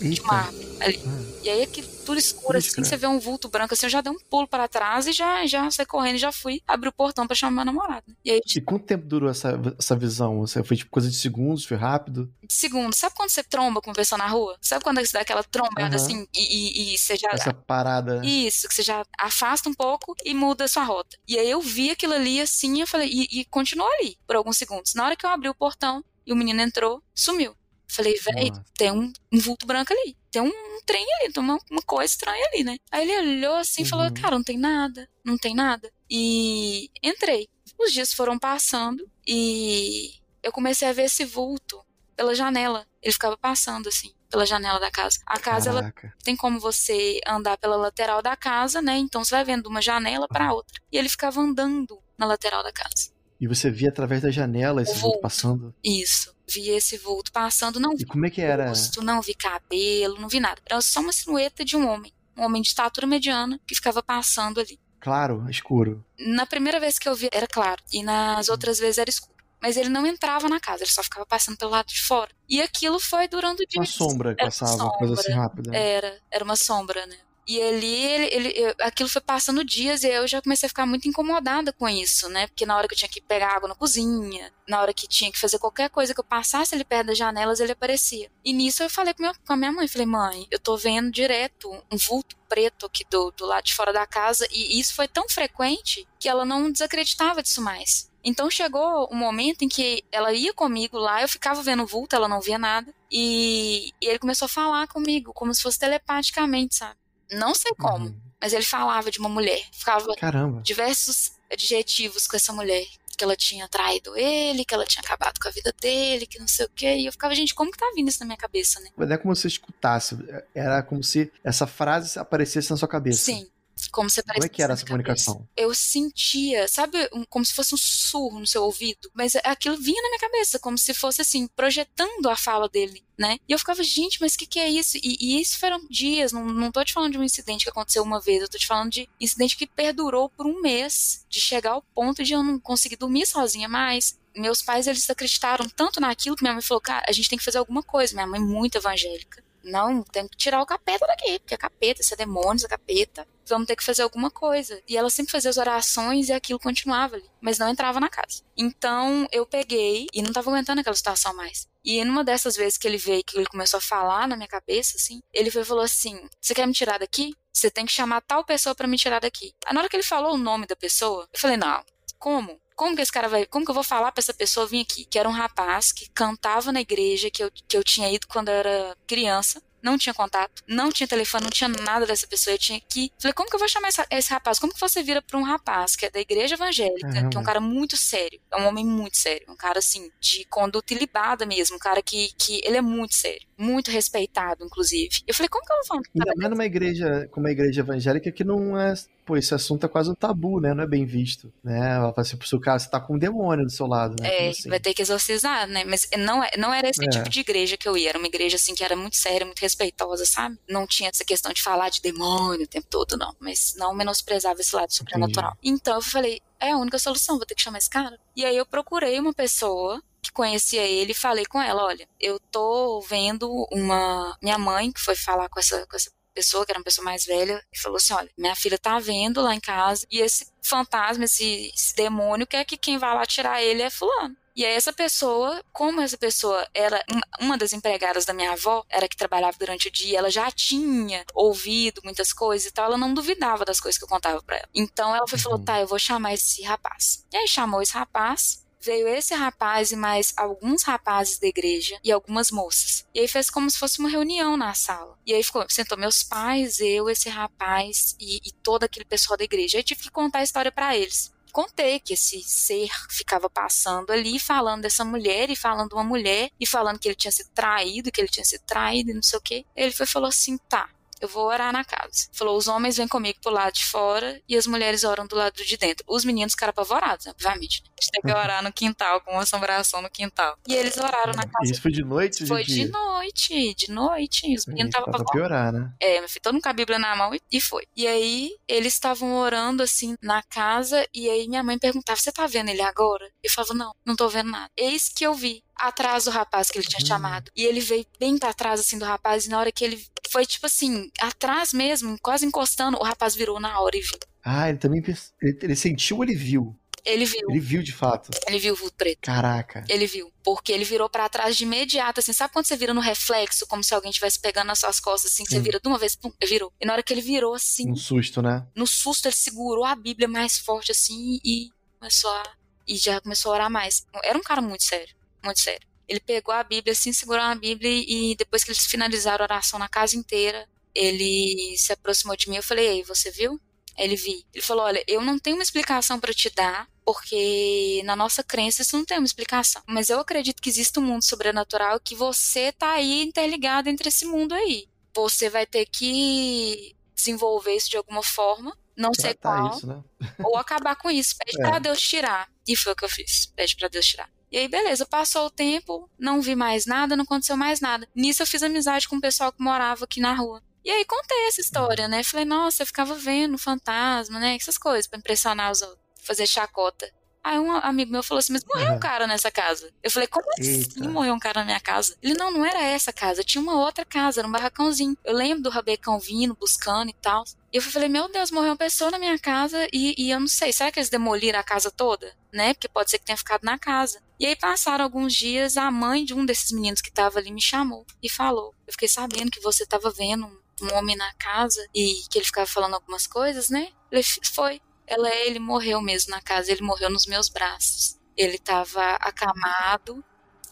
de 0.00 0.08
Eita. 0.08 0.22
uma 0.22 0.48
ali. 0.80 1.00
Ah, 1.06 1.20
E 1.44 1.48
aí, 1.50 1.62
aqui, 1.62 1.82
tudo 2.04 2.18
escuro, 2.18 2.52
Cruz, 2.52 2.66
assim, 2.68 2.82
você 2.84 2.96
vê 2.96 3.06
um 3.06 3.18
vulto 3.18 3.48
branco, 3.48 3.74
assim, 3.74 3.86
eu 3.86 3.90
já 3.90 4.00
dei 4.00 4.12
um 4.12 4.18
pulo 4.30 4.46
para 4.48 4.66
trás 4.68 5.06
e 5.06 5.12
já, 5.12 5.46
já 5.46 5.70
saí 5.70 5.84
correndo 5.86 6.14
e 6.16 6.18
já 6.18 6.32
fui 6.32 6.60
abrir 6.66 6.88
o 6.88 6.92
portão 6.92 7.26
pra 7.26 7.36
chamar 7.36 7.64
meu 7.64 7.64
namorado. 7.66 8.04
né? 8.08 8.14
E 8.24 8.30
aí, 8.30 8.40
E 8.56 8.60
quanto 8.60 8.84
tempo 8.86 9.06
durou 9.06 9.28
essa, 9.30 9.58
essa 9.78 9.94
visão? 9.96 10.38
Você 10.40 10.62
foi 10.64 10.76
tipo 10.76 10.90
coisa 10.90 11.08
de 11.10 11.16
segundos, 11.16 11.64
foi 11.64 11.76
rápido? 11.76 12.32
de 12.42 12.52
segundo, 12.54 12.94
sabe 12.94 13.14
quando 13.14 13.30
você 13.30 13.44
tromba 13.44 13.80
com 13.80 13.90
uma 13.90 13.94
pessoa 13.94 14.18
na 14.18 14.26
rua? 14.26 14.56
Sabe 14.60 14.82
quando 14.82 14.98
você 15.04 15.12
dá 15.12 15.20
aquela 15.20 15.44
trombada, 15.44 15.86
Aham. 15.86 15.96
assim, 15.96 16.26
e, 16.34 16.90
e, 16.90 16.94
e 16.94 16.98
você 16.98 17.16
já... 17.16 17.28
Essa 17.30 17.52
parada. 17.54 18.22
Isso, 18.24 18.66
que 18.68 18.74
você 18.74 18.82
já 18.82 19.02
afasta 19.18 19.68
um 19.68 19.74
pouco 19.74 20.14
e 20.24 20.34
muda 20.34 20.64
a 20.64 20.68
sua 20.68 20.82
rota. 20.84 21.16
E 21.28 21.38
aí 21.38 21.48
eu 21.50 21.60
vi 21.60 21.90
aquilo 21.90 22.14
ali 22.14 22.40
assim, 22.40 22.80
eu 22.80 22.86
falei, 22.86 23.08
e, 23.10 23.40
e 23.40 23.44
continuou 23.44 23.88
ali 24.00 24.16
por 24.26 24.34
alguns 24.36 24.56
segundos. 24.56 24.94
Na 24.94 25.04
hora 25.04 25.16
que 25.16 25.24
eu 25.24 25.30
abri 25.30 25.48
o 25.48 25.54
portão 25.54 26.02
e 26.26 26.32
o 26.32 26.36
menino 26.36 26.60
entrou, 26.60 27.02
sumiu. 27.14 27.54
Falei, 27.90 28.14
véi, 28.24 28.50
Nossa. 28.50 28.64
tem 28.76 28.92
um, 28.92 29.12
um 29.32 29.38
vulto 29.38 29.66
branco 29.66 29.92
ali. 29.92 30.16
Tem 30.30 30.40
um, 30.40 30.46
um 30.46 30.80
trem 30.86 31.04
ali, 31.20 31.32
tem 31.32 31.42
uma, 31.42 31.58
uma 31.70 31.82
coisa 31.82 32.12
estranha 32.12 32.46
ali, 32.52 32.62
né? 32.64 32.76
Aí 32.90 33.10
ele 33.10 33.30
olhou 33.38 33.56
assim 33.56 33.82
e 33.82 33.86
falou, 33.86 34.06
Uhum. 34.06 34.14
cara, 34.14 34.36
não 34.36 34.44
tem 34.44 34.56
nada, 34.58 35.08
não 35.24 35.36
tem 35.36 35.54
nada. 35.54 35.90
E 36.08 36.88
entrei. 37.02 37.48
Os 37.78 37.92
dias 37.92 38.12
foram 38.12 38.38
passando 38.38 39.08
e 39.26 40.12
eu 40.42 40.52
comecei 40.52 40.86
a 40.88 40.92
ver 40.92 41.04
esse 41.04 41.24
vulto 41.24 41.84
pela 42.14 42.34
janela. 42.34 42.86
Ele 43.02 43.12
ficava 43.12 43.36
passando 43.36 43.88
assim, 43.88 44.12
pela 44.28 44.44
janela 44.46 44.78
da 44.78 44.90
casa. 44.90 45.18
A 45.26 45.38
casa, 45.38 45.70
ela 45.70 45.80
Caraca. 45.80 46.14
tem 46.22 46.36
como 46.36 46.60
você 46.60 47.18
andar 47.26 47.56
pela 47.58 47.76
lateral 47.76 48.20
da 48.22 48.36
casa, 48.36 48.82
né? 48.82 48.96
Então 48.98 49.24
você 49.24 49.34
vai 49.34 49.44
vendo 49.44 49.62
de 49.62 49.68
uma 49.68 49.80
janela 49.82 50.28
para 50.28 50.52
outra. 50.52 50.80
E 50.92 50.98
ele 50.98 51.08
ficava 51.08 51.40
andando 51.40 51.98
na 52.18 52.26
lateral 52.26 52.62
da 52.62 52.72
casa. 52.72 53.10
E 53.40 53.46
você 53.48 53.70
via 53.70 53.88
através 53.88 54.20
da 54.22 54.30
janela 54.30 54.82
esse 54.82 54.92
vulto 54.92 55.02
vulto. 55.04 55.20
passando? 55.20 55.74
Isso. 55.82 56.34
Vi 56.48 56.68
esse 56.70 56.96
vulto 56.98 57.32
passando, 57.32 57.80
não 57.80 57.92
E 57.94 57.98
vi 57.98 58.04
como 58.06 58.26
é 58.26 58.30
que 58.30 58.40
era? 58.40 58.68
rosto, 58.68 59.02
não 59.02 59.22
vi 59.22 59.34
cabelo, 59.34 60.18
não 60.20 60.28
vi 60.28 60.40
nada. 60.40 60.60
Era 60.68 60.80
só 60.82 61.00
uma 61.00 61.12
silhueta 61.12 61.64
de 61.64 61.76
um 61.76 61.88
homem. 61.88 62.12
Um 62.36 62.42
homem 62.44 62.60
de 62.62 62.68
estatura 62.68 63.06
mediana 63.06 63.58
que 63.66 63.74
ficava 63.74 64.02
passando 64.02 64.60
ali. 64.60 64.78
Claro, 65.00 65.46
escuro. 65.48 66.04
Na 66.18 66.44
primeira 66.44 66.78
vez 66.78 66.98
que 66.98 67.08
eu 67.08 67.14
vi, 67.14 67.28
era 67.32 67.46
claro. 67.46 67.82
E 67.92 68.02
nas 68.02 68.48
outras 68.48 68.78
vezes 68.78 68.98
era 68.98 69.08
escuro. 69.08 69.30
Mas 69.62 69.76
ele 69.76 69.88
não 69.90 70.06
entrava 70.06 70.48
na 70.48 70.58
casa, 70.58 70.82
ele 70.82 70.90
só 70.90 71.02
ficava 71.02 71.24
passando 71.26 71.56
pelo 71.56 71.70
lado 71.70 71.86
de 71.86 72.02
fora. 72.02 72.30
E 72.48 72.60
aquilo 72.62 72.98
foi 72.98 73.28
durando 73.28 73.60
Uma 73.60 73.66
dias. 73.84 73.88
sombra 73.94 74.34
que 74.34 74.40
Era 74.42 74.50
passava, 74.50 74.82
uma 74.84 74.92
coisa 74.98 75.14
assim 75.14 75.22
sombra. 75.24 75.42
rápida. 75.42 75.76
Era, 75.76 76.18
era 76.30 76.44
uma 76.44 76.56
sombra, 76.56 77.06
né? 77.06 77.16
E 77.50 77.60
ali, 77.60 78.04
ele, 78.06 78.26
ele- 78.26 78.74
aquilo 78.80 79.08
foi 79.08 79.20
passando 79.20 79.64
dias 79.64 80.04
e 80.04 80.08
eu 80.08 80.24
já 80.28 80.40
comecei 80.40 80.68
a 80.68 80.68
ficar 80.68 80.86
muito 80.86 81.08
incomodada 81.08 81.72
com 81.72 81.88
isso, 81.88 82.28
né? 82.28 82.46
Porque 82.46 82.64
na 82.64 82.76
hora 82.76 82.86
que 82.86 82.94
eu 82.94 82.98
tinha 82.98 83.08
que 83.08 83.20
pegar 83.20 83.56
água 83.56 83.68
na 83.68 83.74
cozinha, 83.74 84.52
na 84.68 84.80
hora 84.80 84.94
que 84.94 85.08
tinha 85.08 85.32
que 85.32 85.38
fazer 85.38 85.58
qualquer 85.58 85.90
coisa 85.90 86.14
que 86.14 86.20
eu 86.20 86.24
passasse 86.24 86.76
ali 86.76 86.84
perto 86.84 87.08
das 87.08 87.18
janelas, 87.18 87.58
ele 87.58 87.72
aparecia. 87.72 88.30
E 88.44 88.52
nisso 88.52 88.84
eu 88.84 88.88
falei 88.88 89.12
com, 89.14 89.24
meu- 89.24 89.34
com 89.44 89.52
a 89.52 89.56
minha 89.56 89.72
mãe, 89.72 89.88
falei, 89.88 90.06
mãe, 90.06 90.46
eu 90.48 90.60
tô 90.60 90.76
vendo 90.76 91.10
direto 91.10 91.68
um 91.90 91.96
vulto 91.96 92.36
preto 92.48 92.86
aqui 92.86 93.04
do, 93.10 93.32
do 93.32 93.44
lado 93.46 93.64
de 93.64 93.74
fora 93.74 93.92
da 93.92 94.06
casa, 94.06 94.46
e 94.52 94.78
isso 94.78 94.94
foi 94.94 95.08
tão 95.08 95.28
frequente 95.28 96.06
que 96.20 96.28
ela 96.28 96.44
não 96.44 96.70
desacreditava 96.70 97.42
disso 97.42 97.60
mais. 97.60 98.08
Então 98.22 98.48
chegou 98.48 99.08
um 99.10 99.16
momento 99.16 99.62
em 99.62 99.68
que 99.68 100.04
ela 100.12 100.32
ia 100.32 100.54
comigo 100.54 100.96
lá, 100.98 101.20
eu 101.20 101.28
ficava 101.28 101.62
vendo 101.64 101.82
o 101.82 101.86
vulto, 101.86 102.14
ela 102.14 102.28
não 102.28 102.40
via 102.40 102.58
nada, 102.58 102.94
e, 103.10 103.92
e 104.00 104.06
ele 104.06 104.20
começou 104.20 104.46
a 104.46 104.48
falar 104.48 104.86
comigo, 104.86 105.32
como 105.32 105.52
se 105.52 105.62
fosse 105.62 105.78
telepaticamente, 105.80 106.76
sabe? 106.76 107.00
Não 107.32 107.54
sei 107.54 107.72
como, 107.78 108.06
Uhum. 108.06 108.20
mas 108.40 108.52
ele 108.52 108.64
falava 108.64 109.10
de 109.10 109.18
uma 109.18 109.28
mulher, 109.28 109.62
ficava 109.72 110.14
Caramba. 110.16 110.60
diversos 110.62 111.32
adjetivos 111.50 112.26
com 112.26 112.36
essa 112.36 112.52
mulher. 112.52 112.86
Que 113.18 113.24
ela 113.24 113.36
tinha 113.36 113.68
traído 113.68 114.16
ele, 114.16 114.64
que 114.64 114.72
ela 114.72 114.86
tinha 114.86 115.02
acabado 115.02 115.38
com 115.38 115.46
a 115.46 115.50
vida 115.50 115.74
dele, 115.78 116.26
que 116.26 116.38
não 116.38 116.48
sei 116.48 116.64
o 116.64 116.70
quê. 116.74 116.96
E 116.96 117.04
eu 117.04 117.12
ficava, 117.12 117.34
gente, 117.34 117.54
como 117.54 117.70
que 117.70 117.76
tá 117.76 117.84
vindo 117.94 118.08
isso 118.08 118.20
na 118.20 118.24
minha 118.24 118.36
cabeça, 118.38 118.80
né? 118.80 118.88
Não 118.96 119.06
é 119.14 119.18
como 119.18 119.36
se 119.36 119.42
você 119.42 119.48
escutasse. 119.48 120.16
Era 120.54 120.82
como 120.82 121.04
se 121.04 121.30
essa 121.44 121.66
frase 121.66 122.18
aparecesse 122.18 122.70
na 122.70 122.78
sua 122.78 122.88
cabeça. 122.88 123.22
Sim. 123.26 123.46
Como 123.88 124.10
você 124.10 124.22
Como 124.22 124.44
é 124.44 124.48
que 124.48 124.62
era 124.62 124.72
essa 124.74 124.84
comunicação? 124.86 125.48
Eu 125.56 125.74
sentia, 125.74 126.66
sabe, 126.68 127.08
um- 127.12 127.24
como 127.24 127.44
se 127.44 127.52
fosse 127.54 127.74
um 127.74 127.78
sussurro 127.78 128.38
no 128.40 128.46
seu 128.46 128.62
ouvido, 128.64 129.10
mas 129.14 129.34
aquilo 129.44 129.76
vinha 129.76 130.00
na 130.02 130.08
minha 130.08 130.20
cabeça, 130.20 130.58
como 130.58 130.76
se 130.78 130.92
fosse 130.94 131.20
assim, 131.22 131.46
projetando 131.48 132.28
a 132.28 132.36
fala 132.36 132.68
dele, 132.68 133.02
né? 133.18 133.38
E 133.48 133.52
eu 133.52 133.58
ficava, 133.58 133.82
gente, 133.82 134.18
mas 134.20 134.34
o 134.34 134.38
que, 134.38 134.46
que 134.46 134.58
é 134.58 134.68
isso? 134.68 134.96
E, 134.98 135.16
e 135.20 135.40
isso 135.40 135.58
foram 135.58 135.80
dias, 135.88 136.32
não, 136.32 136.44
não 136.44 136.70
tô 136.72 136.84
te 136.84 136.92
falando 136.92 137.12
de 137.12 137.18
um 137.18 137.24
incidente 137.24 137.64
que 137.64 137.70
aconteceu 137.70 138.02
uma 138.02 138.20
vez, 138.20 138.42
eu 138.42 138.48
tô 138.48 138.58
te 138.58 138.66
falando 138.66 138.90
de 138.90 139.08
incidente 139.20 139.56
que 139.56 139.66
perdurou 139.66 140.28
por 140.28 140.46
um 140.46 140.60
mês, 140.60 141.24
de 141.28 141.40
chegar 141.40 141.72
ao 141.72 141.82
ponto 141.94 142.22
de 142.22 142.32
eu 142.32 142.42
não 142.42 142.58
conseguir 142.58 142.96
dormir 142.96 143.26
sozinha 143.26 143.68
mais. 143.68 144.18
Meus 144.36 144.62
pais, 144.62 144.86
eles 144.86 145.08
acreditaram 145.10 145.68
tanto 145.68 146.00
naquilo 146.00 146.36
que 146.36 146.42
minha 146.42 146.52
mãe 146.54 146.62
falou, 146.62 146.80
cara, 146.80 147.04
a 147.08 147.12
gente 147.12 147.28
tem 147.28 147.36
que 147.38 147.44
fazer 147.44 147.58
alguma 147.58 147.82
coisa. 147.82 148.14
Minha 148.14 148.26
mãe, 148.28 148.40
muito 148.40 148.78
evangélica, 148.78 149.42
não, 149.62 150.02
tem 150.02 150.26
que 150.26 150.36
tirar 150.36 150.60
o 150.60 150.66
capeta 150.66 151.06
daqui, 151.06 151.38
porque 151.38 151.54
é 151.54 151.58
capeta, 151.58 152.00
isso 152.00 152.14
é 152.14 152.16
demônio, 152.16 152.56
isso 152.56 152.66
é 152.66 152.68
capeta. 152.68 153.26
Vamos 153.46 153.66
ter 153.66 153.76
que 153.76 153.84
fazer 153.84 154.02
alguma 154.02 154.30
coisa. 154.30 154.80
E 154.86 154.96
ela 154.96 155.10
sempre 155.10 155.32
fazia 155.32 155.50
as 155.50 155.56
orações 155.56 156.28
e 156.28 156.32
aquilo 156.32 156.58
continuava 156.58 157.16
ali, 157.16 157.30
mas 157.40 157.58
não 157.58 157.68
entrava 157.68 157.98
na 158.00 158.08
casa. 158.08 158.42
Então 158.56 159.26
eu 159.32 159.44
peguei 159.44 160.06
e 160.12 160.22
não 160.22 160.32
tava 160.32 160.50
aguentando 160.50 160.80
aquela 160.80 160.96
situação 160.96 161.34
mais. 161.34 161.68
E 161.84 162.04
numa 162.04 162.22
dessas 162.22 162.56
vezes 162.56 162.78
que 162.78 162.86
ele 162.86 162.98
veio, 162.98 163.24
que 163.24 163.36
ele 163.36 163.46
começou 163.46 163.78
a 163.78 163.80
falar 163.80 164.28
na 164.28 164.36
minha 164.36 164.48
cabeça, 164.48 164.96
assim, 164.96 165.20
ele 165.32 165.50
foi, 165.50 165.64
falou 165.64 165.84
assim: 165.84 166.20
Você 166.40 166.54
quer 166.54 166.66
me 166.66 166.72
tirar 166.72 166.98
daqui? 166.98 167.34
Você 167.52 167.70
tem 167.70 167.86
que 167.86 167.92
chamar 167.92 168.20
tal 168.20 168.44
pessoa 168.44 168.74
para 168.74 168.86
me 168.86 168.96
tirar 168.96 169.20
daqui. 169.20 169.52
Na 169.72 169.80
hora 169.80 169.88
que 169.88 169.96
ele 169.96 170.02
falou 170.02 170.34
o 170.34 170.38
nome 170.38 170.66
da 170.66 170.76
pessoa, 170.76 171.28
eu 171.32 171.40
falei: 171.40 171.56
Não, 171.56 171.82
como? 172.18 172.60
Como 172.80 172.96
que 172.96 173.02
esse 173.02 173.12
cara 173.12 173.28
vai, 173.28 173.44
como 173.44 173.62
que 173.62 173.70
eu 173.70 173.74
vou 173.74 173.84
falar 173.84 174.10
para 174.10 174.22
essa 174.22 174.32
pessoa 174.32 174.66
vir 174.66 174.80
aqui? 174.80 175.04
Que 175.04 175.18
era 175.18 175.28
um 175.28 175.32
rapaz 175.32 175.92
que 175.92 176.08
cantava 176.14 176.72
na 176.72 176.80
igreja 176.80 177.30
que 177.30 177.44
eu, 177.44 177.50
que 177.68 177.76
eu 177.76 177.84
tinha 177.84 178.10
ido 178.10 178.26
quando 178.26 178.48
eu 178.48 178.54
era 178.54 178.96
criança 179.06 179.62
não 179.82 179.96
tinha 179.96 180.14
contato, 180.14 180.62
não 180.68 180.92
tinha 180.92 181.08
telefone, 181.08 181.44
não 181.44 181.50
tinha 181.50 181.68
nada 181.68 182.06
dessa 182.06 182.26
pessoa. 182.26 182.54
Eu 182.54 182.58
tinha 182.58 182.80
que. 182.80 183.10
Falei, 183.18 183.32
como 183.32 183.48
que 183.48 183.54
eu 183.54 183.58
vou 183.58 183.68
chamar 183.68 183.88
esse, 183.88 184.02
esse 184.10 184.30
rapaz? 184.30 184.58
Como 184.58 184.72
que 184.72 184.80
você 184.80 185.02
vira 185.02 185.22
pra 185.22 185.38
um 185.38 185.42
rapaz 185.42 185.96
que 185.96 186.06
é 186.06 186.10
da 186.10 186.20
igreja 186.20 186.54
evangélica, 186.54 187.28
que 187.30 187.36
é 187.36 187.40
um 187.40 187.42
cara 187.42 187.60
muito 187.60 187.96
sério, 187.96 188.40
é 188.52 188.60
um 188.60 188.66
homem 188.66 188.84
muito 188.84 189.16
sério, 189.16 189.46
um 189.48 189.56
cara 189.56 189.78
assim, 189.78 190.10
de 190.20 190.44
conduta 190.46 190.92
ilibada 190.92 191.46
mesmo, 191.46 191.76
um 191.76 191.78
cara 191.78 192.02
que, 192.02 192.30
que 192.38 192.60
ele 192.64 192.76
é 192.76 192.82
muito 192.82 193.14
sério, 193.14 193.46
muito 193.60 193.90
respeitado, 193.90 194.64
inclusive. 194.64 195.22
Eu 195.26 195.34
falei, 195.34 195.48
como 195.48 195.64
que 195.64 195.72
eu 195.72 195.76
vou 195.76 195.86
falar? 195.86 196.02
Ainda 196.14 196.34
mais 196.36 196.50
numa 196.50 196.64
igreja, 196.64 197.28
como 197.30 197.46
uma 197.46 197.52
igreja 197.52 197.80
evangélica 197.80 198.32
que 198.32 198.42
não 198.42 198.78
é 198.78 198.94
pô, 199.30 199.36
esse 199.36 199.54
assunto 199.54 199.86
é 199.86 199.88
quase 199.88 200.10
um 200.10 200.14
tabu, 200.14 200.60
né? 200.60 200.74
Não 200.74 200.82
é 200.82 200.86
bem 200.88 201.06
visto, 201.06 201.52
né? 201.62 201.94
Ela 201.94 202.12
fala 202.12 202.14
assim, 202.16 202.36
pro 202.36 202.60
cara, 202.60 202.78
você 202.80 202.90
tá 202.90 202.98
com 202.98 203.14
um 203.14 203.18
demônio 203.18 203.64
do 203.64 203.70
seu 203.70 203.86
lado, 203.86 204.20
né? 204.20 204.28
É, 204.28 204.48
assim? 204.48 204.68
vai 204.68 204.80
ter 204.80 204.92
que 204.92 205.02
exorcizar, 205.02 205.68
né? 205.68 205.84
Mas 205.84 206.08
não, 206.18 206.42
é, 206.42 206.50
não 206.58 206.74
era 206.74 206.88
esse 206.88 207.04
é. 207.04 207.08
tipo 207.08 207.28
de 207.28 207.38
igreja 207.38 207.76
que 207.76 207.88
eu 207.88 207.96
ia, 207.96 208.08
era 208.08 208.18
uma 208.18 208.26
igreja, 208.26 208.56
assim, 208.56 208.74
que 208.74 208.82
era 208.82 208.96
muito 208.96 209.16
séria, 209.16 209.46
muito 209.46 209.60
respeitosa, 209.60 210.24
sabe? 210.26 210.58
Não 210.68 210.84
tinha 210.84 211.10
essa 211.10 211.24
questão 211.24 211.52
de 211.52 211.62
falar 211.62 211.90
de 211.90 212.02
demônio 212.02 212.64
o 212.64 212.68
tempo 212.68 212.88
todo, 212.90 213.16
não. 213.16 213.32
Mas 213.38 213.74
não 213.76 213.94
menosprezava 213.94 214.60
esse 214.60 214.74
lado 214.74 214.92
sobrenatural. 214.92 215.52
Entendi. 215.62 215.76
Então 215.76 215.94
eu 215.94 216.02
falei, 216.02 216.40
é 216.58 216.72
a 216.72 216.76
única 216.76 216.98
solução, 216.98 217.36
vou 217.36 217.46
ter 217.46 217.54
que 217.54 217.62
chamar 217.62 217.78
esse 217.78 217.90
cara. 217.90 218.18
E 218.34 218.44
aí 218.44 218.56
eu 218.56 218.66
procurei 218.66 219.20
uma 219.20 219.32
pessoa 219.32 220.02
que 220.22 220.32
conhecia 220.32 220.82
ele 220.82 221.12
e 221.12 221.14
falei 221.14 221.46
com 221.46 221.60
ela, 221.60 221.84
olha, 221.84 222.08
eu 222.18 222.38
tô 222.50 223.00
vendo 223.02 223.48
uma 223.72 224.36
minha 224.42 224.58
mãe 224.58 224.92
que 224.92 225.00
foi 225.00 225.14
falar 225.16 225.48
com 225.48 225.60
essa 225.60 225.86
com 225.86 225.96
essa 225.96 226.10
pessoa, 226.34 226.64
que 226.64 226.72
era 226.72 226.78
uma 226.78 226.84
pessoa 226.84 227.04
mais 227.04 227.24
velha, 227.24 227.62
e 227.72 227.78
falou 227.78 227.96
assim: 227.96 228.14
olha, 228.14 228.30
minha 228.36 228.54
filha 228.54 228.78
tá 228.78 228.98
vendo 228.98 229.42
lá 229.42 229.54
em 229.54 229.60
casa, 229.60 230.06
e 230.10 230.20
esse 230.20 230.46
fantasma, 230.62 231.24
esse, 231.24 231.70
esse 231.74 231.94
demônio, 231.94 232.46
quer 232.46 232.64
que 232.64 232.76
quem 232.76 232.98
vai 232.98 233.14
lá 233.14 233.26
tirar 233.26 233.62
ele 233.62 233.82
é 233.82 233.90
fulano. 233.90 234.36
E 234.54 234.64
aí 234.64 234.74
essa 234.74 234.92
pessoa, 234.92 235.62
como 235.72 236.00
essa 236.00 236.18
pessoa 236.18 236.66
era 236.74 237.02
uma 237.40 237.56
das 237.56 237.72
empregadas 237.72 238.24
da 238.24 238.34
minha 238.34 238.52
avó, 238.52 238.84
era 238.90 239.08
que 239.08 239.16
trabalhava 239.16 239.56
durante 239.58 239.88
o 239.88 239.90
dia, 239.90 240.18
ela 240.18 240.30
já 240.30 240.50
tinha 240.50 241.24
ouvido 241.34 242.00
muitas 242.04 242.32
coisas 242.32 242.66
e 242.68 242.72
tal, 242.72 242.86
ela 242.86 242.98
não 242.98 243.14
duvidava 243.14 243.64
das 243.64 243.80
coisas 243.80 243.96
que 243.96 244.04
eu 244.04 244.08
contava 244.08 244.42
para 244.42 244.56
ela. 244.56 244.68
Então 244.74 245.14
ela 245.14 245.26
foi 245.26 245.38
uhum. 245.38 245.42
falou: 245.42 245.64
"Tá, 245.64 245.80
eu 245.80 245.86
vou 245.86 245.98
chamar 245.98 246.34
esse 246.34 246.62
rapaz". 246.62 247.24
E 247.32 247.36
aí 247.36 247.48
chamou 247.48 247.80
esse 247.80 247.94
rapaz 247.94 248.64
veio 248.80 249.08
esse 249.08 249.34
rapaz 249.34 249.90
e 249.90 249.96
mais 249.96 250.32
alguns 250.36 250.82
rapazes 250.82 251.38
da 251.38 251.46
igreja 251.46 251.98
e 252.02 252.10
algumas 252.10 252.50
moças. 252.50 253.06
E 253.14 253.20
aí 253.20 253.28
fez 253.28 253.50
como 253.50 253.70
se 253.70 253.78
fosse 253.78 253.98
uma 253.98 254.08
reunião 254.08 254.56
na 254.56 254.74
sala. 254.74 255.18
E 255.26 255.34
aí 255.34 255.42
ficou, 255.42 255.64
sentou 255.68 255.98
meus 255.98 256.22
pais, 256.22 256.80
eu, 256.80 257.08
esse 257.08 257.28
rapaz 257.28 258.16
e, 258.18 258.36
e 258.44 258.52
todo 258.62 258.84
aquele 258.84 259.04
pessoal 259.04 259.36
da 259.36 259.44
igreja. 259.44 259.78
Aí 259.78 259.84
tive 259.84 260.02
que 260.02 260.10
contar 260.10 260.40
a 260.40 260.44
história 260.44 260.72
para 260.72 260.96
eles 260.96 261.30
contei 261.50 262.00
que 262.00 262.14
esse 262.14 262.40
ser 262.42 262.88
ficava 263.10 263.50
passando 263.50 264.10
ali, 264.10 264.38
falando 264.38 264.82
dessa 264.82 265.04
mulher 265.04 265.50
e 265.50 265.56
falando 265.56 265.92
uma 265.94 266.04
mulher 266.04 266.50
e 266.58 266.66
falando 266.66 266.98
que 266.98 267.08
ele 267.08 267.16
tinha 267.16 267.32
sido 267.32 267.50
traído, 267.50 268.10
que 268.10 268.20
ele 268.20 268.28
tinha 268.28 268.44
sido 268.44 268.62
traído 268.62 269.10
e 269.10 269.14
não 269.14 269.22
sei 269.22 269.38
o 269.38 269.42
que. 269.42 269.66
Ele 269.76 269.90
foi 269.90 270.06
falou 270.06 270.28
assim: 270.28 270.56
tá, 270.68 270.88
eu 271.20 271.28
vou 271.28 271.46
orar 271.46 271.72
na 271.72 271.84
casa. 271.84 272.28
Falou, 272.32 272.56
os 272.56 272.66
homens 272.66 272.96
vêm 272.96 273.08
comigo 273.08 273.38
pro 273.42 273.52
lado 273.52 273.74
de 273.74 273.84
fora 273.84 274.40
e 274.48 274.56
as 274.56 274.66
mulheres 274.66 275.04
oram 275.04 275.26
do 275.26 275.36
lado 275.36 275.54
de 275.64 275.76
dentro. 275.76 276.04
Os 276.08 276.24
meninos 276.24 276.52
ficaram 276.52 276.70
apavorados, 276.70 277.26
obviamente. 277.26 277.82
A 277.86 278.02
gente 278.02 278.10
tem 278.10 278.22
que 278.22 278.32
orar 278.32 278.62
no 278.62 278.72
quintal, 278.72 279.20
com 279.20 279.32
uma 279.32 279.42
assombração 279.42 280.00
no 280.00 280.10
quintal. 280.10 280.56
E 280.66 280.74
eles 280.74 280.96
oraram 280.96 281.32
na 281.34 281.42
casa. 281.46 281.72
Isso 281.72 281.82
foi 281.82 281.92
de 281.92 282.02
noite? 282.02 282.46
Foi 282.46 282.64
de, 282.64 282.74
de 282.74 282.88
noite, 282.88 283.74
de 283.74 283.92
noite. 283.92 284.54
Os 284.54 284.66
meninos 284.66 284.90
estavam 284.90 285.12
pra 285.12 285.24
piorar, 285.24 285.72
né? 285.72 285.92
É, 286.00 286.24
todo 286.42 286.54
mundo 286.54 286.62
com 286.62 286.68
a 286.68 286.72
Bíblia 286.72 286.98
na 286.98 287.14
mão 287.14 287.34
e, 287.34 287.40
e 287.50 287.60
foi. 287.60 287.86
E 287.94 288.06
aí, 288.06 288.50
eles 288.66 288.94
estavam 288.94 289.34
orando, 289.34 289.82
assim, 289.82 290.16
na 290.22 290.42
casa, 290.42 291.06
e 291.12 291.28
aí 291.28 291.48
minha 291.48 291.62
mãe 291.62 291.78
perguntava, 291.78 292.18
você 292.18 292.32
tá 292.32 292.46
vendo 292.46 292.70
ele 292.70 292.82
agora? 292.82 293.28
Eu 293.42 293.50
falava, 293.50 293.74
não, 293.74 293.92
não 294.04 294.16
tô 294.16 294.28
vendo 294.28 294.50
nada. 294.50 294.70
Eis 294.76 295.08
que 295.08 295.24
eu 295.24 295.34
vi 295.34 295.62
atrás 295.76 296.24
do 296.24 296.30
rapaz 296.30 296.70
que 296.70 296.78
ele 296.78 296.86
tinha 296.86 297.02
hum. 297.02 297.06
chamado. 297.06 297.50
E 297.56 297.64
ele 297.64 297.80
veio 297.80 298.06
bem 298.18 298.38
pra 298.38 298.52
trás, 298.52 298.80
assim, 298.80 298.98
do 298.98 299.04
rapaz, 299.04 299.46
e 299.46 299.48
na 299.48 299.58
hora 299.58 299.72
que 299.72 299.84
ele 299.84 300.04
foi, 300.30 300.46
tipo 300.46 300.66
assim, 300.66 301.10
atrás 301.20 301.72
mesmo, 301.72 302.16
quase 302.22 302.46
encostando, 302.46 302.96
o 302.98 303.02
rapaz 303.02 303.34
virou 303.34 303.58
na 303.58 303.80
hora 303.80 303.96
e 303.96 304.00
viu. 304.00 304.18
Ah, 304.44 304.68
ele 304.68 304.78
também 304.78 305.02
ele, 305.04 305.58
ele 305.62 305.76
sentiu 305.76 306.18
ou 306.18 306.24
ele 306.24 306.34
viu? 306.34 306.76
Ele 307.04 307.24
viu. 307.24 307.50
Ele 307.50 307.60
viu 307.60 307.82
de 307.82 307.92
fato. 307.92 308.30
Ele 308.46 308.58
viu 308.58 308.74
o 308.74 308.76
vulto 308.76 308.94
preto. 308.96 309.20
Caraca. 309.22 309.84
Ele 309.88 310.06
viu. 310.06 310.30
Porque 310.44 310.70
ele 310.70 310.84
virou 310.84 311.08
para 311.08 311.28
trás 311.28 311.56
de 311.56 311.64
imediato, 311.64 312.20
assim. 312.20 312.32
Sabe 312.32 312.52
quando 312.52 312.66
você 312.66 312.76
vira 312.76 312.92
no 312.92 313.00
reflexo, 313.00 313.66
como 313.66 313.82
se 313.82 313.94
alguém 313.94 314.10
estivesse 314.10 314.38
pegando 314.38 314.66
nas 314.66 314.78
suas 314.78 315.00
costas, 315.00 315.32
assim, 315.32 315.44
que 315.44 315.50
você 315.50 315.60
vira 315.60 315.80
de 315.80 315.88
uma 315.88 315.98
vez, 315.98 316.14
pum, 316.14 316.30
virou. 316.46 316.72
E 316.80 316.86
na 316.86 316.92
hora 316.92 317.02
que 317.02 317.12
ele 317.12 317.22
virou, 317.22 317.54
assim. 317.54 317.90
Um 317.90 317.96
susto, 317.96 318.42
né? 318.42 318.66
No 318.76 318.86
susto, 318.86 319.26
ele 319.26 319.34
segurou 319.34 319.84
a 319.84 319.96
Bíblia 319.96 320.28
mais 320.28 320.58
forte, 320.58 320.92
assim, 320.92 321.40
e 321.44 321.70
começou 321.98 322.30
a. 322.30 322.42
E 322.86 322.96
já 322.96 323.20
começou 323.20 323.52
a 323.52 323.54
orar 323.54 323.70
mais. 323.70 324.06
Era 324.22 324.38
um 324.38 324.42
cara 324.42 324.60
muito 324.60 324.84
sério. 324.84 325.14
Muito 325.42 325.60
sério. 325.60 325.88
Ele 326.10 326.18
pegou 326.18 326.52
a 326.52 326.64
Bíblia, 326.64 326.90
assim, 326.90 327.12
segurou 327.12 327.44
a 327.44 327.54
Bíblia 327.54 327.88
e 327.88 328.34
depois 328.34 328.64
que 328.64 328.70
eles 328.72 328.84
finalizaram 328.84 329.44
a 329.44 329.46
oração 329.46 329.78
na 329.78 329.88
casa 329.88 330.16
inteira, 330.16 330.68
ele 330.92 331.76
se 331.78 331.92
aproximou 331.92 332.36
de 332.36 332.50
mim. 332.50 332.56
Eu 332.56 332.64
falei: 332.64 332.88
Ei, 332.88 333.04
você 333.04 333.30
viu? 333.30 333.60
Ele 333.96 334.16
vi. 334.16 334.44
Ele 334.52 334.64
falou: 334.64 334.86
Olha, 334.86 335.04
eu 335.06 335.20
não 335.20 335.38
tenho 335.38 335.56
uma 335.56 335.62
explicação 335.62 336.18
para 336.18 336.34
te 336.34 336.50
dar, 336.50 336.88
porque 337.04 338.02
na 338.04 338.16
nossa 338.16 338.42
crença 338.42 338.82
isso 338.82 338.96
não 338.96 339.04
tem 339.04 339.18
uma 339.18 339.24
explicação. 339.24 339.80
Mas 339.86 340.10
eu 340.10 340.18
acredito 340.18 340.60
que 340.60 340.68
existe 340.68 340.98
um 340.98 341.02
mundo 341.02 341.24
sobrenatural 341.24 342.00
que 342.00 342.16
você 342.16 342.72
tá 342.72 342.90
aí 342.90 343.22
interligado 343.22 343.88
entre 343.88 344.08
esse 344.08 344.26
mundo 344.26 344.52
aí. 344.52 344.88
Você 345.14 345.48
vai 345.48 345.64
ter 345.64 345.86
que 345.86 346.96
desenvolver 347.14 347.76
isso 347.76 347.88
de 347.88 347.96
alguma 347.96 348.22
forma, 348.24 348.76
não 348.96 349.14
sei 349.14 349.34
qual, 349.34 349.76
isso, 349.76 349.86
né? 349.86 350.02
ou 350.42 350.56
acabar 350.56 350.96
com 350.96 351.08
isso. 351.08 351.36
Pede 351.38 351.56
é. 351.56 351.62
para 351.62 351.78
Deus 351.78 352.00
tirar. 352.00 352.50
E 352.66 352.74
foi 352.74 352.94
o 352.94 352.96
que 352.96 353.04
eu 353.04 353.08
fiz. 353.08 353.46
Pede 353.54 353.76
para 353.76 353.86
Deus 353.86 354.06
tirar. 354.06 354.28
E 354.50 354.58
aí, 354.58 354.68
beleza, 354.68 355.06
passou 355.06 355.46
o 355.46 355.50
tempo, 355.50 356.10
não 356.18 356.40
vi 356.42 356.56
mais 356.56 356.84
nada, 356.84 357.16
não 357.16 357.24
aconteceu 357.24 357.56
mais 357.56 357.80
nada. 357.80 358.08
Nisso 358.14 358.42
eu 358.42 358.46
fiz 358.46 358.62
amizade 358.62 359.08
com 359.08 359.16
o 359.16 359.20
pessoal 359.20 359.52
que 359.52 359.62
morava 359.62 360.04
aqui 360.04 360.20
na 360.20 360.34
rua. 360.34 360.60
E 360.84 360.90
aí 360.90 361.04
contei 361.04 361.46
essa 361.46 361.60
história, 361.60 362.08
né? 362.08 362.24
Falei, 362.24 362.44
nossa, 362.44 362.82
eu 362.82 362.86
ficava 362.86 363.14
vendo 363.14 363.56
fantasma, 363.58 364.40
né? 364.40 364.56
Essas 364.56 364.78
coisas 364.78 365.06
para 365.06 365.18
impressionar 365.18 365.70
os 365.70 365.82
outros, 365.82 366.00
fazer 366.22 366.46
chacota. 366.46 367.08
Aí 367.42 367.58
um 367.58 367.70
amigo 367.70 368.12
meu 368.12 368.22
falou 368.22 368.38
assim, 368.38 368.52
mas 368.52 368.64
morreu 368.64 368.92
um 368.92 368.98
cara 368.98 369.26
nessa 369.26 369.50
casa. 369.50 369.90
Eu 370.02 370.10
falei, 370.10 370.28
como 370.28 370.46
assim 370.58 370.80
Eita. 370.80 371.08
morreu 371.08 371.34
um 371.34 371.38
cara 371.38 371.60
na 371.60 371.66
minha 371.66 371.80
casa? 371.80 372.14
Ele, 372.22 372.34
não, 372.34 372.50
não 372.50 372.64
era 372.64 372.82
essa 372.82 373.12
casa, 373.12 373.42
tinha 373.42 373.62
uma 373.62 373.80
outra 373.80 374.04
casa, 374.04 374.40
era 374.40 374.48
um 374.48 374.52
barracãozinho. 374.52 375.16
Eu 375.24 375.34
lembro 375.34 375.62
do 375.62 375.70
rabecão 375.70 376.18
vindo, 376.18 376.54
buscando 376.54 377.08
e 377.10 377.14
tal. 377.14 377.44
E 377.72 377.76
eu 377.76 377.82
falei, 377.82 378.08
meu 378.08 378.30
Deus, 378.30 378.50
morreu 378.50 378.70
uma 378.70 378.76
pessoa 378.76 379.10
na 379.10 379.18
minha 379.18 379.38
casa 379.38 379.86
e, 379.92 380.14
e, 380.18 380.30
eu 380.30 380.40
não 380.40 380.48
sei, 380.48 380.72
será 380.72 380.92
que 380.92 380.98
eles 380.98 381.08
demoliram 381.08 381.58
a 381.58 381.62
casa 381.64 381.90
toda? 381.90 382.34
Né? 382.52 382.74
Porque 382.74 382.88
pode 382.88 383.10
ser 383.10 383.18
que 383.18 383.24
tenha 383.24 383.38
ficado 383.38 383.62
na 383.62 383.78
casa. 383.78 384.20
E 384.38 384.44
aí 384.44 384.56
passaram 384.56 385.04
alguns 385.04 385.32
dias, 385.32 385.76
a 385.76 385.90
mãe 385.90 386.24
de 386.24 386.34
um 386.34 386.44
desses 386.44 386.72
meninos 386.72 387.00
que 387.00 387.08
estava 387.08 387.38
ali 387.38 387.52
me 387.52 387.60
chamou 387.60 388.04
e 388.22 388.28
falou: 388.28 388.74
Eu 388.86 388.92
fiquei 388.92 389.08
sabendo 389.08 389.50
que 389.50 389.60
você 389.60 389.84
estava 389.84 390.10
vendo 390.10 390.46
um 390.82 390.94
homem 390.94 391.16
na 391.16 391.32
casa 391.34 391.86
e 391.94 392.22
que 392.30 392.38
ele 392.38 392.46
ficava 392.46 392.66
falando 392.66 392.94
algumas 392.94 393.26
coisas, 393.26 393.68
né? 393.68 393.88
Ele 394.10 394.22
foi. 394.52 394.80
Ela, 395.10 395.28
ele 395.34 395.58
morreu 395.58 396.00
mesmo 396.00 396.30
na 396.30 396.40
casa, 396.40 396.70
ele 396.70 396.82
morreu 396.82 397.10
nos 397.10 397.26
meus 397.26 397.48
braços. 397.48 398.16
Ele 398.36 398.54
estava 398.54 399.16
acamado, 399.16 400.24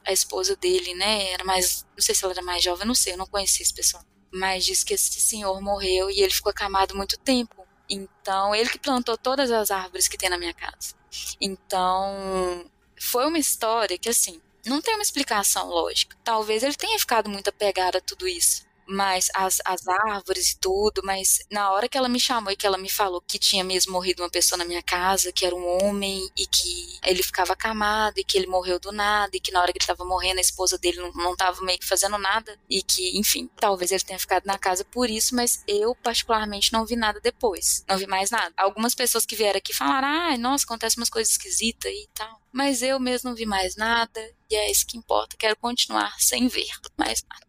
a 0.07 0.13
esposa 0.13 0.55
dele, 0.55 0.95
né? 0.95 1.33
Era 1.33 1.45
mais, 1.45 1.85
não 1.97 2.01
sei 2.01 2.15
se 2.15 2.25
ela 2.25 2.33
era 2.33 2.43
mais 2.43 2.63
jovem, 2.63 2.87
não 2.87 2.95
sei, 2.95 3.15
eu 3.15 3.19
não 3.19 3.27
conhecia 3.27 3.65
esse 3.65 3.75
pessoal. 3.75 4.05
Mas 4.33 4.65
diz 4.65 4.85
que 4.85 4.95
esse 4.95 5.21
senhor 5.21 5.61
morreu 5.61 6.09
e 6.09 6.21
ele 6.21 6.33
ficou 6.33 6.51
acamado 6.51 6.95
muito 6.95 7.19
tempo. 7.19 7.67
Então, 7.91 8.55
ele 8.55 8.71
que 8.71 8.79
plantou 8.79 9.19
todas 9.19 9.51
as 9.51 9.73
árvores 9.73 10.07
que 10.07 10.17
tem 10.17 10.31
na 10.31 10.39
minha 10.39 10.55
casa. 10.55 10.95
Então, 11.41 12.71
foi 13.01 13.27
uma 13.27 13.41
história 13.41 13.99
que, 13.99 14.09
assim, 14.09 14.41
não 14.65 14.81
tem 14.81 14.95
uma 14.95 15.03
explicação 15.03 15.67
lógica. 15.69 16.17
Talvez 16.23 16.63
ele 16.63 16.77
tenha 16.77 16.99
ficado 16.99 17.29
muito 17.29 17.49
apegado 17.49 17.97
a 17.97 18.01
tudo 18.01 18.29
isso 18.29 18.68
mas 18.89 19.29
as, 19.35 19.61
as 19.65 19.87
árvores 19.87 20.51
e 20.51 20.59
tudo, 20.59 21.03
mas 21.05 21.41
na 21.51 21.71
hora 21.71 21.89
que 21.89 21.97
ela 21.97 22.09
me 22.09 22.19
chamou 22.19 22.53
e 22.53 22.57
que 22.57 22.67
ela 22.67 22.79
me 22.79 22.89
falou 22.89 23.21
que 23.21 23.39
tinha 23.39 23.63
mesmo 23.63 23.93
morrido 23.93 24.23
uma 24.23 24.31
pessoa 24.31 24.59
na 24.59 24.65
minha 24.65 24.83
casa, 24.83 25.33
que 25.33 25.45
era 25.45 25.55
um 25.55 25.83
homem 25.83 26.29
e 26.37 26.47
que 26.47 26.99
ele 27.05 27.23
ficava 27.23 27.53
acamado 27.53 28.19
e 28.19 28.25
que 28.25 28.37
ele 28.39 28.47
morreu 28.47 28.79
do 28.79 28.91
nada 28.91 29.37
e 29.37 29.41
que 29.41 29.53
na 29.53 29.61
hora 29.61 29.73
que 29.73 29.79
ele 29.79 29.85
estava 29.85 30.05
morrendo 30.05 30.39
a 30.39 30.41
esposa 30.41 30.79
dele 30.79 30.99
não, 30.99 31.13
não 31.13 31.37
tava 31.37 31.61
meio 31.63 31.79
que 31.79 31.87
fazendo 31.87 32.19
nada 32.19 32.59
e 32.69 32.83
que, 32.83 33.19
enfim, 33.19 33.49
talvez 33.57 33.91
ele 33.91 34.03
tenha 34.03 34.19
ficado 34.19 34.45
na 34.47 34.59
casa 34.59 34.85
por 34.85 35.11
isso, 35.11 35.35
mas 35.35 35.63
eu 35.67 35.95
particularmente 35.97 36.73
não 36.73 36.87
vi 36.87 36.97
nada 36.97 37.21
depois, 37.21 37.85
não 37.89 37.99
vi 37.99 38.07
mais 38.07 38.31
nada. 38.31 38.53
Algumas 38.57 38.95
pessoas 38.95 39.27
que 39.27 39.37
vieram 39.37 39.59
aqui 39.59 39.75
falaram, 39.75 40.09
ah, 40.09 40.39
nossa, 40.39 40.65
acontece 40.65 40.97
umas 40.97 41.11
coisas 41.11 41.33
esquisitas 41.33 41.93
e 41.93 42.09
tal, 42.15 42.41
mas 42.53 42.83
eu 42.83 42.99
mesmo 42.99 43.31
não 43.31 43.37
vi 43.37 43.47
mais 43.47 43.77
nada 43.77 44.21
e 44.51 44.55
é 44.55 44.71
isso 44.71 44.87
que 44.87 44.97
importa, 44.97 45.37
quero 45.37 45.57
continuar 45.57 46.15
sem 46.19 46.49
ver 46.49 46.69
mais 46.97 47.23
nada. 47.29 47.48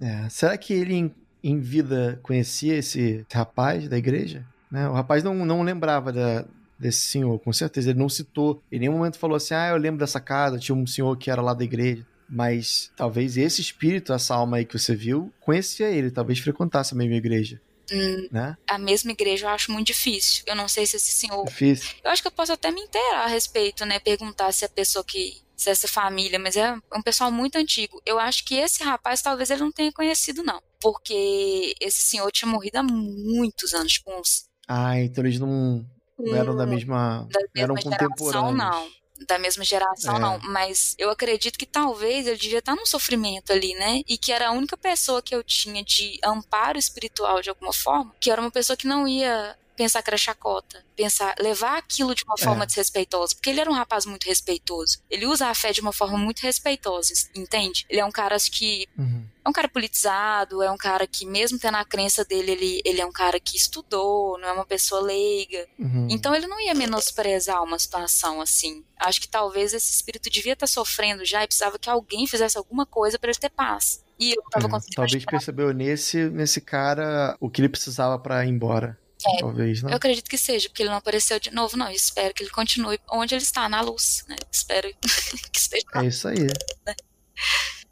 É, 0.00 0.28
será 0.28 0.56
que 0.56 0.72
ele 0.72 0.94
em, 0.94 1.14
em, 1.42 1.60
vida 1.60 2.18
conhecia 2.22 2.76
esse 2.76 3.24
rapaz 3.32 3.88
da 3.88 3.98
igreja? 3.98 4.44
Né? 4.70 4.88
O 4.88 4.92
rapaz 4.92 5.22
não, 5.22 5.34
não 5.44 5.62
lembrava 5.62 6.12
da, 6.12 6.44
desse 6.78 7.00
senhor, 7.00 7.38
com 7.40 7.52
certeza. 7.52 7.90
Ele 7.90 7.98
não 7.98 8.08
citou, 8.08 8.62
em 8.70 8.78
nenhum 8.78 8.94
momento 8.94 9.18
falou 9.18 9.36
assim: 9.36 9.54
ah, 9.54 9.68
eu 9.68 9.76
lembro 9.76 10.00
dessa 10.00 10.20
casa, 10.20 10.58
tinha 10.58 10.74
um 10.74 10.86
senhor 10.86 11.16
que 11.16 11.30
era 11.30 11.42
lá 11.42 11.54
da 11.54 11.64
igreja. 11.64 12.06
Mas 12.28 12.90
talvez 12.96 13.36
esse 13.36 13.60
espírito, 13.60 14.12
essa 14.12 14.34
alma 14.34 14.56
aí 14.56 14.64
que 14.64 14.78
você 14.78 14.94
viu, 14.94 15.32
conhecia 15.40 15.90
ele, 15.90 16.10
talvez 16.10 16.38
frequentasse 16.38 16.94
a 16.94 16.96
mesma 16.96 17.16
igreja. 17.16 17.60
Hum, 17.92 18.28
né? 18.30 18.56
A 18.66 18.78
mesma 18.78 19.12
igreja 19.12 19.46
eu 19.46 19.50
acho 19.50 19.70
muito 19.70 19.88
difícil. 19.88 20.42
Eu 20.46 20.56
não 20.56 20.68
sei 20.68 20.86
se 20.86 20.96
esse 20.96 21.12
senhor. 21.12 21.44
Difícil. 21.44 21.90
Eu 22.02 22.10
acho 22.10 22.22
que 22.22 22.28
eu 22.28 22.32
posso 22.32 22.52
até 22.52 22.70
me 22.70 22.80
inteirar 22.80 23.24
a 23.24 23.28
respeito, 23.28 23.84
né? 23.84 23.98
Perguntar 23.98 24.52
se 24.52 24.64
a 24.64 24.68
pessoa 24.68 25.04
que. 25.04 25.43
Se 25.56 25.70
essa 25.70 25.86
família, 25.86 26.38
mas 26.38 26.56
é 26.56 26.76
um 26.94 27.02
pessoal 27.02 27.30
muito 27.30 27.56
antigo. 27.56 28.00
Eu 28.04 28.18
acho 28.18 28.44
que 28.44 28.56
esse 28.56 28.82
rapaz 28.82 29.22
talvez 29.22 29.50
ele 29.50 29.62
não 29.62 29.72
tenha 29.72 29.92
conhecido, 29.92 30.42
não. 30.42 30.60
Porque 30.80 31.74
esse 31.80 32.02
senhor 32.02 32.30
tinha 32.32 32.50
morrido 32.50 32.78
há 32.78 32.82
muitos 32.82 33.72
anos, 33.72 33.92
tipo 33.92 34.12
uns. 34.18 34.48
Ah, 34.66 34.98
então 34.98 35.24
eles 35.24 35.38
não, 35.38 35.86
não 36.18 36.34
eram 36.34 36.56
da 36.56 36.66
mesma. 36.66 37.28
Da 37.30 37.40
mesma 37.40 37.50
eram 37.54 37.74
contemporâneos. 37.76 38.56
Não 38.56 39.04
da 39.26 39.38
mesma 39.38 39.64
geração, 39.64 40.16
é. 40.16 40.18
não. 40.18 40.38
Mas 40.40 40.94
eu 40.98 41.10
acredito 41.10 41.58
que 41.58 41.66
talvez 41.66 42.26
ele 42.26 42.36
devia 42.36 42.58
estar 42.58 42.74
num 42.74 42.86
sofrimento 42.86 43.52
ali, 43.52 43.74
né? 43.74 44.02
E 44.06 44.18
que 44.18 44.32
era 44.32 44.48
a 44.48 44.52
única 44.52 44.76
pessoa 44.76 45.22
que 45.22 45.34
eu 45.34 45.42
tinha 45.42 45.82
de 45.84 46.18
amparo 46.24 46.78
espiritual 46.78 47.40
de 47.40 47.48
alguma 47.48 47.72
forma, 47.72 48.12
que 48.20 48.30
era 48.30 48.40
uma 48.40 48.50
pessoa 48.50 48.76
que 48.76 48.86
não 48.86 49.06
ia 49.06 49.56
pensar 49.76 50.02
que 50.02 50.10
era 50.10 50.16
chacota, 50.16 50.84
pensar, 50.96 51.34
levar 51.38 51.76
aquilo 51.78 52.14
de 52.14 52.24
uma 52.24 52.38
forma 52.38 52.64
é. 52.64 52.66
desrespeitosa, 52.66 53.34
porque 53.34 53.50
ele 53.50 53.60
era 53.60 53.70
um 53.70 53.74
rapaz 53.74 54.06
muito 54.06 54.24
respeitoso. 54.24 54.98
Ele 55.10 55.26
usa 55.26 55.48
a 55.48 55.54
fé 55.54 55.72
de 55.72 55.80
uma 55.80 55.92
forma 55.92 56.16
muito 56.16 56.40
respeitosa, 56.40 57.12
entende? 57.34 57.84
Ele 57.88 58.00
é 58.00 58.04
um 58.04 58.10
cara 58.10 58.36
que 58.50 58.88
uhum. 58.96 59.26
é 59.44 59.48
um 59.48 59.52
cara 59.52 59.68
politizado, 59.68 60.62
é 60.62 60.70
um 60.70 60.76
cara 60.76 61.06
que 61.06 61.26
mesmo 61.26 61.58
tendo 61.58 61.76
a 61.76 61.84
crença 61.84 62.24
dele, 62.24 62.52
ele, 62.52 62.82
ele 62.84 63.00
é 63.00 63.06
um 63.06 63.12
cara 63.12 63.38
que 63.40 63.56
estudou, 63.56 64.38
não 64.38 64.48
é 64.48 64.52
uma 64.52 64.66
pessoa 64.66 65.00
leiga. 65.00 65.66
Uhum. 65.78 66.08
Então 66.10 66.34
ele 66.34 66.46
não 66.46 66.60
ia 66.60 66.74
menosprezar 66.74 67.62
uma 67.62 67.78
situação 67.78 68.40
assim. 68.40 68.84
Acho 68.98 69.20
que 69.20 69.28
talvez 69.28 69.72
esse 69.74 69.92
espírito 69.92 70.30
devia 70.30 70.52
estar 70.52 70.66
sofrendo 70.66 71.24
já 71.24 71.42
e 71.42 71.46
precisava 71.46 71.78
que 71.78 71.90
alguém 71.90 72.26
fizesse 72.26 72.56
alguma 72.56 72.86
coisa 72.86 73.18
para 73.18 73.30
ele 73.30 73.38
ter 73.38 73.50
paz. 73.50 74.04
E 74.18 74.32
eu 74.32 74.42
tava 74.50 74.66
é, 74.66 74.70
conseguindo. 74.70 74.96
Talvez 74.96 75.16
ajudar. 75.16 75.30
percebeu 75.30 75.72
nesse, 75.72 76.28
nesse 76.30 76.60
cara 76.60 77.36
o 77.40 77.50
que 77.50 77.60
ele 77.60 77.68
precisava 77.68 78.18
para 78.18 78.44
ir 78.44 78.50
embora. 78.50 78.98
É, 79.26 79.40
Talvez, 79.40 79.82
né? 79.82 79.92
Eu 79.92 79.96
acredito 79.96 80.28
que 80.28 80.38
seja, 80.38 80.68
porque 80.68 80.82
ele 80.82 80.90
não 80.90 80.96
apareceu 80.96 81.38
de 81.40 81.50
novo, 81.50 81.76
não. 81.76 81.86
Eu 81.86 81.92
espero 81.92 82.34
que 82.34 82.42
ele 82.42 82.50
continue 82.50 82.98
onde 83.10 83.34
ele 83.34 83.42
está, 83.42 83.68
na 83.68 83.80
luz, 83.80 84.24
né? 84.28 84.36
Espero 84.50 84.88
que 85.52 85.58
esteja. 85.58 85.84
É 85.94 86.04
isso 86.06 86.28
aí. 86.28 86.40
Né? 86.86 86.94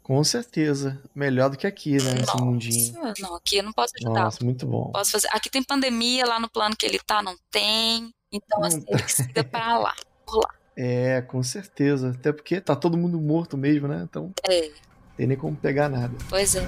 Com 0.03 0.21
certeza. 0.23 1.01
Melhor 1.15 1.49
do 1.49 1.57
que 1.57 1.65
aqui, 1.65 1.91
né? 1.93 2.13
Nossa, 2.13 2.23
Esse 2.23 2.41
mundinho. 2.41 2.93
Não, 3.19 3.35
aqui 3.35 3.57
eu 3.57 3.63
não 3.63 3.71
posso 3.71 3.93
ajudar. 3.97 4.23
Nossa, 4.23 4.43
muito 4.43 4.65
bom. 4.67 4.91
Posso 4.91 5.11
fazer. 5.11 5.29
Aqui 5.31 5.49
tem 5.49 5.63
pandemia, 5.63 6.25
lá 6.25 6.39
no 6.39 6.49
plano 6.49 6.75
que 6.75 6.85
ele 6.85 6.99
tá, 6.99 7.23
não 7.23 7.35
tem. 7.49 8.13
Então, 8.31 8.59
não 8.59 8.67
assim, 8.67 8.81
tá. 8.81 8.97
ele 8.97 9.07
siga 9.07 9.43
pra 9.43 9.77
lá, 9.77 9.95
por 10.25 10.37
lá. 10.37 10.49
É, 10.75 11.21
com 11.21 11.41
certeza. 11.41 12.11
Até 12.11 12.33
porque 12.33 12.59
tá 12.59 12.75
todo 12.75 12.97
mundo 12.97 13.19
morto 13.19 13.57
mesmo, 13.57 13.87
né? 13.87 14.01
Então. 14.03 14.33
É. 14.47 14.71
Tem 15.15 15.27
nem 15.27 15.37
como 15.37 15.55
pegar 15.55 15.87
nada. 15.89 16.13
Pois 16.29 16.55
é. 16.55 16.67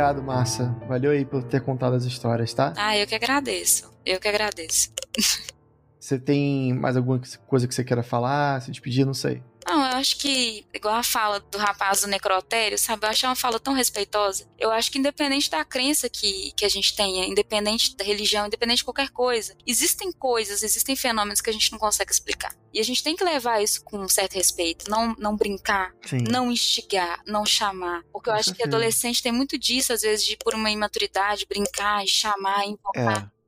Obrigado, 0.00 0.22
Márcia. 0.22 0.74
Valeu 0.88 1.10
aí 1.10 1.26
por 1.26 1.42
ter 1.42 1.60
contado 1.60 1.94
as 1.94 2.04
histórias, 2.04 2.54
tá? 2.54 2.72
Ah, 2.76 2.96
eu 2.96 3.06
que 3.06 3.14
agradeço. 3.14 3.92
Eu 4.04 4.18
que 4.18 4.28
agradeço. 4.28 4.90
Você 6.00 6.18
tem 6.18 6.72
mais 6.72 6.96
alguma 6.96 7.20
coisa 7.46 7.68
que 7.68 7.74
você 7.74 7.84
queira 7.84 8.02
falar, 8.02 8.62
se 8.62 8.70
despedir? 8.70 9.04
Não 9.04 9.12
sei. 9.12 9.42
Não, 9.70 9.86
eu 9.86 9.96
acho 9.98 10.16
que, 10.16 10.66
igual 10.74 10.96
a 10.96 11.02
fala 11.04 11.38
do 11.38 11.56
rapaz 11.56 12.00
do 12.00 12.08
necrotério, 12.08 12.76
sabe? 12.76 13.06
Eu 13.06 13.10
acho 13.10 13.24
uma 13.24 13.36
fala 13.36 13.60
tão 13.60 13.72
respeitosa. 13.72 14.44
Eu 14.58 14.72
acho 14.72 14.90
que 14.90 14.98
independente 14.98 15.48
da 15.48 15.64
crença 15.64 16.08
que, 16.08 16.50
que 16.56 16.64
a 16.64 16.68
gente 16.68 16.96
tenha, 16.96 17.24
independente 17.24 17.94
da 17.94 18.02
religião, 18.02 18.48
independente 18.48 18.78
de 18.78 18.84
qualquer 18.84 19.10
coisa, 19.10 19.56
existem 19.64 20.10
coisas, 20.10 20.64
existem 20.64 20.96
fenômenos 20.96 21.40
que 21.40 21.50
a 21.50 21.52
gente 21.52 21.70
não 21.70 21.78
consegue 21.78 22.10
explicar. 22.10 22.52
E 22.74 22.80
a 22.80 22.82
gente 22.82 23.00
tem 23.00 23.14
que 23.14 23.22
levar 23.22 23.62
isso 23.62 23.84
com 23.84 23.96
um 23.96 24.08
certo 24.08 24.34
respeito, 24.34 24.90
não, 24.90 25.14
não 25.16 25.36
brincar, 25.36 25.94
Sim. 26.04 26.24
não 26.28 26.50
instigar, 26.50 27.20
não 27.24 27.46
chamar. 27.46 28.02
Porque 28.12 28.28
eu 28.28 28.34
acho 28.34 28.52
que 28.52 28.64
adolescente 28.64 29.22
tem 29.22 29.30
muito 29.30 29.56
disso, 29.56 29.92
às 29.92 30.02
vezes, 30.02 30.26
de 30.26 30.36
por 30.36 30.52
uma 30.52 30.70
imaturidade, 30.70 31.46
brincar 31.48 32.02
e 32.02 32.08
chamar, 32.08 32.66
invocar. 32.66 33.30
É 33.36 33.39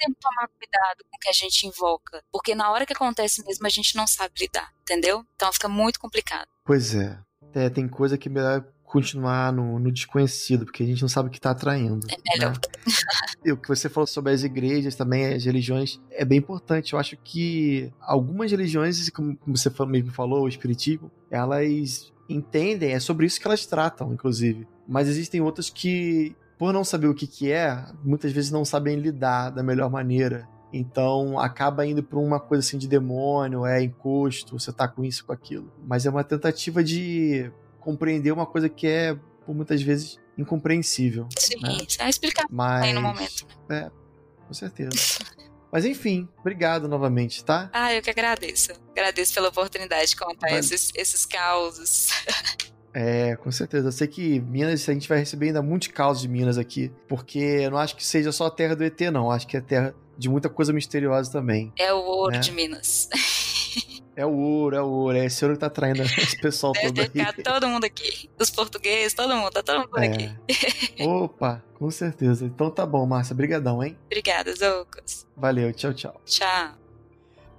temos 0.00 0.16
que 0.16 0.22
tomar 0.22 0.48
cuidado 0.48 1.04
com 1.10 1.16
o 1.16 1.20
que 1.20 1.28
a 1.28 1.32
gente 1.32 1.66
invoca, 1.66 2.24
porque 2.32 2.54
na 2.54 2.70
hora 2.70 2.86
que 2.86 2.92
acontece 2.92 3.44
mesmo 3.44 3.66
a 3.66 3.70
gente 3.70 3.94
não 3.94 4.06
sabe 4.06 4.34
lidar, 4.40 4.72
entendeu? 4.82 5.24
Então 5.36 5.52
fica 5.52 5.68
muito 5.68 6.00
complicado. 6.00 6.48
Pois 6.64 6.94
é. 6.94 7.18
é 7.54 7.68
tem 7.68 7.86
coisa 7.86 8.16
que 8.16 8.28
é 8.28 8.32
melhor 8.32 8.64
continuar 8.84 9.52
no, 9.52 9.78
no, 9.78 9.92
desconhecido, 9.92 10.64
porque 10.64 10.82
a 10.82 10.86
gente 10.86 11.00
não 11.00 11.08
sabe 11.08 11.28
o 11.28 11.30
que 11.30 11.38
está 11.38 11.50
atraindo. 11.50 12.04
É 12.10 12.32
melhor. 12.32 12.54
Né? 12.54 12.60
e 13.44 13.52
o 13.52 13.56
que 13.56 13.68
você 13.68 13.88
falou 13.88 14.06
sobre 14.06 14.32
as 14.32 14.42
igrejas 14.42 14.96
também, 14.96 15.26
as 15.26 15.44
religiões, 15.44 16.00
é 16.10 16.24
bem 16.24 16.38
importante. 16.38 16.92
Eu 16.92 16.98
acho 16.98 17.16
que 17.18 17.92
algumas 18.00 18.50
religiões, 18.50 19.08
como 19.10 19.38
você 19.46 19.70
mesmo 19.86 20.10
falou, 20.10 20.42
o 20.42 20.48
espiritismo, 20.48 21.10
elas 21.30 22.12
entendem, 22.28 22.92
é 22.92 23.00
sobre 23.00 23.26
isso 23.26 23.40
que 23.40 23.46
elas 23.46 23.64
tratam, 23.64 24.12
inclusive. 24.12 24.66
Mas 24.88 25.08
existem 25.08 25.40
outras 25.40 25.70
que 25.70 26.34
por 26.60 26.74
não 26.74 26.84
saber 26.84 27.06
o 27.06 27.14
que, 27.14 27.26
que 27.26 27.50
é, 27.50 27.86
muitas 28.04 28.30
vezes 28.32 28.50
não 28.50 28.66
sabem 28.66 28.94
lidar 28.96 29.48
da 29.48 29.62
melhor 29.62 29.88
maneira. 29.88 30.46
Então 30.70 31.38
acaba 31.38 31.86
indo 31.86 32.02
para 32.02 32.18
uma 32.18 32.38
coisa 32.38 32.60
assim 32.60 32.76
de 32.76 32.86
demônio, 32.86 33.64
é 33.64 33.82
encosto, 33.82 34.58
você 34.58 34.70
tá 34.70 34.86
com 34.86 35.02
isso, 35.02 35.24
com 35.24 35.32
aquilo. 35.32 35.72
Mas 35.86 36.04
é 36.04 36.10
uma 36.10 36.22
tentativa 36.22 36.84
de 36.84 37.50
compreender 37.80 38.30
uma 38.30 38.44
coisa 38.44 38.68
que 38.68 38.86
é, 38.86 39.18
por 39.46 39.54
muitas 39.54 39.80
vezes, 39.80 40.18
incompreensível. 40.36 41.26
Sim, 41.38 41.62
né? 41.62 41.78
vai 41.98 42.10
explicar 42.10 42.44
Mas, 42.50 42.84
aí 42.84 42.92
no 42.92 43.00
momento. 43.00 43.46
É, 43.70 43.90
com 44.46 44.52
certeza. 44.52 44.90
Mas 45.72 45.86
enfim, 45.86 46.28
obrigado 46.40 46.86
novamente, 46.88 47.42
tá? 47.42 47.70
Ah, 47.72 47.94
eu 47.94 48.02
que 48.02 48.10
agradeço. 48.10 48.72
Agradeço 48.90 49.32
pela 49.32 49.48
oportunidade 49.48 50.10
de 50.10 50.16
contar 50.16 50.48
vale. 50.48 50.60
esses, 50.60 50.92
esses 50.94 51.24
causos. 51.24 52.08
É, 52.92 53.36
com 53.36 53.50
certeza. 53.50 53.88
Eu 53.88 53.92
sei 53.92 54.08
que 54.08 54.40
Minas, 54.40 54.88
a 54.88 54.92
gente 54.92 55.08
vai 55.08 55.18
receber 55.18 55.48
ainda 55.48 55.62
muitos 55.62 55.88
causos 55.88 56.22
de 56.22 56.28
Minas 56.28 56.58
aqui, 56.58 56.90
porque 57.08 57.38
eu 57.38 57.70
não 57.70 57.78
acho 57.78 57.96
que 57.96 58.04
seja 58.04 58.32
só 58.32 58.46
a 58.46 58.50
terra 58.50 58.74
do 58.74 58.84
ET, 58.84 59.00
não. 59.12 59.26
Eu 59.26 59.30
acho 59.30 59.46
que 59.46 59.56
é 59.56 59.60
terra 59.60 59.94
de 60.18 60.28
muita 60.28 60.48
coisa 60.48 60.72
misteriosa 60.72 61.30
também. 61.30 61.72
É 61.78 61.92
o 61.92 61.98
ouro 61.98 62.32
né? 62.32 62.40
de 62.40 62.52
Minas. 62.52 63.08
É 64.16 64.26
o 64.26 64.36
ouro, 64.36 64.76
é 64.76 64.82
o 64.82 64.86
ouro. 64.86 65.16
É 65.16 65.24
esse 65.24 65.42
ouro 65.42 65.54
que 65.54 65.60
tá 65.60 65.70
traindo 65.70 66.02
esse 66.18 66.38
pessoal 66.38 66.74
Deve 66.74 66.92
todo 66.92 67.10
ter 67.10 67.22
aí. 67.22 67.42
todo 67.42 67.68
mundo 67.68 67.84
aqui. 67.84 68.28
Os 68.38 68.50
portugueses, 68.50 69.14
todo 69.14 69.34
mundo. 69.34 69.50
Tá 69.50 69.62
todo 69.62 69.78
mundo 69.78 69.98
é. 69.98 70.06
aqui. 70.08 70.36
Opa, 71.02 71.64
com 71.74 71.90
certeza. 71.90 72.44
Então 72.44 72.70
tá 72.70 72.84
bom, 72.84 73.06
Márcia. 73.06 73.34
Brigadão, 73.34 73.82
hein? 73.82 73.96
Obrigada, 74.06 74.54
Zoucas. 74.54 75.26
Valeu, 75.34 75.72
tchau, 75.72 75.94
tchau. 75.94 76.20
Tchau. 76.26 76.79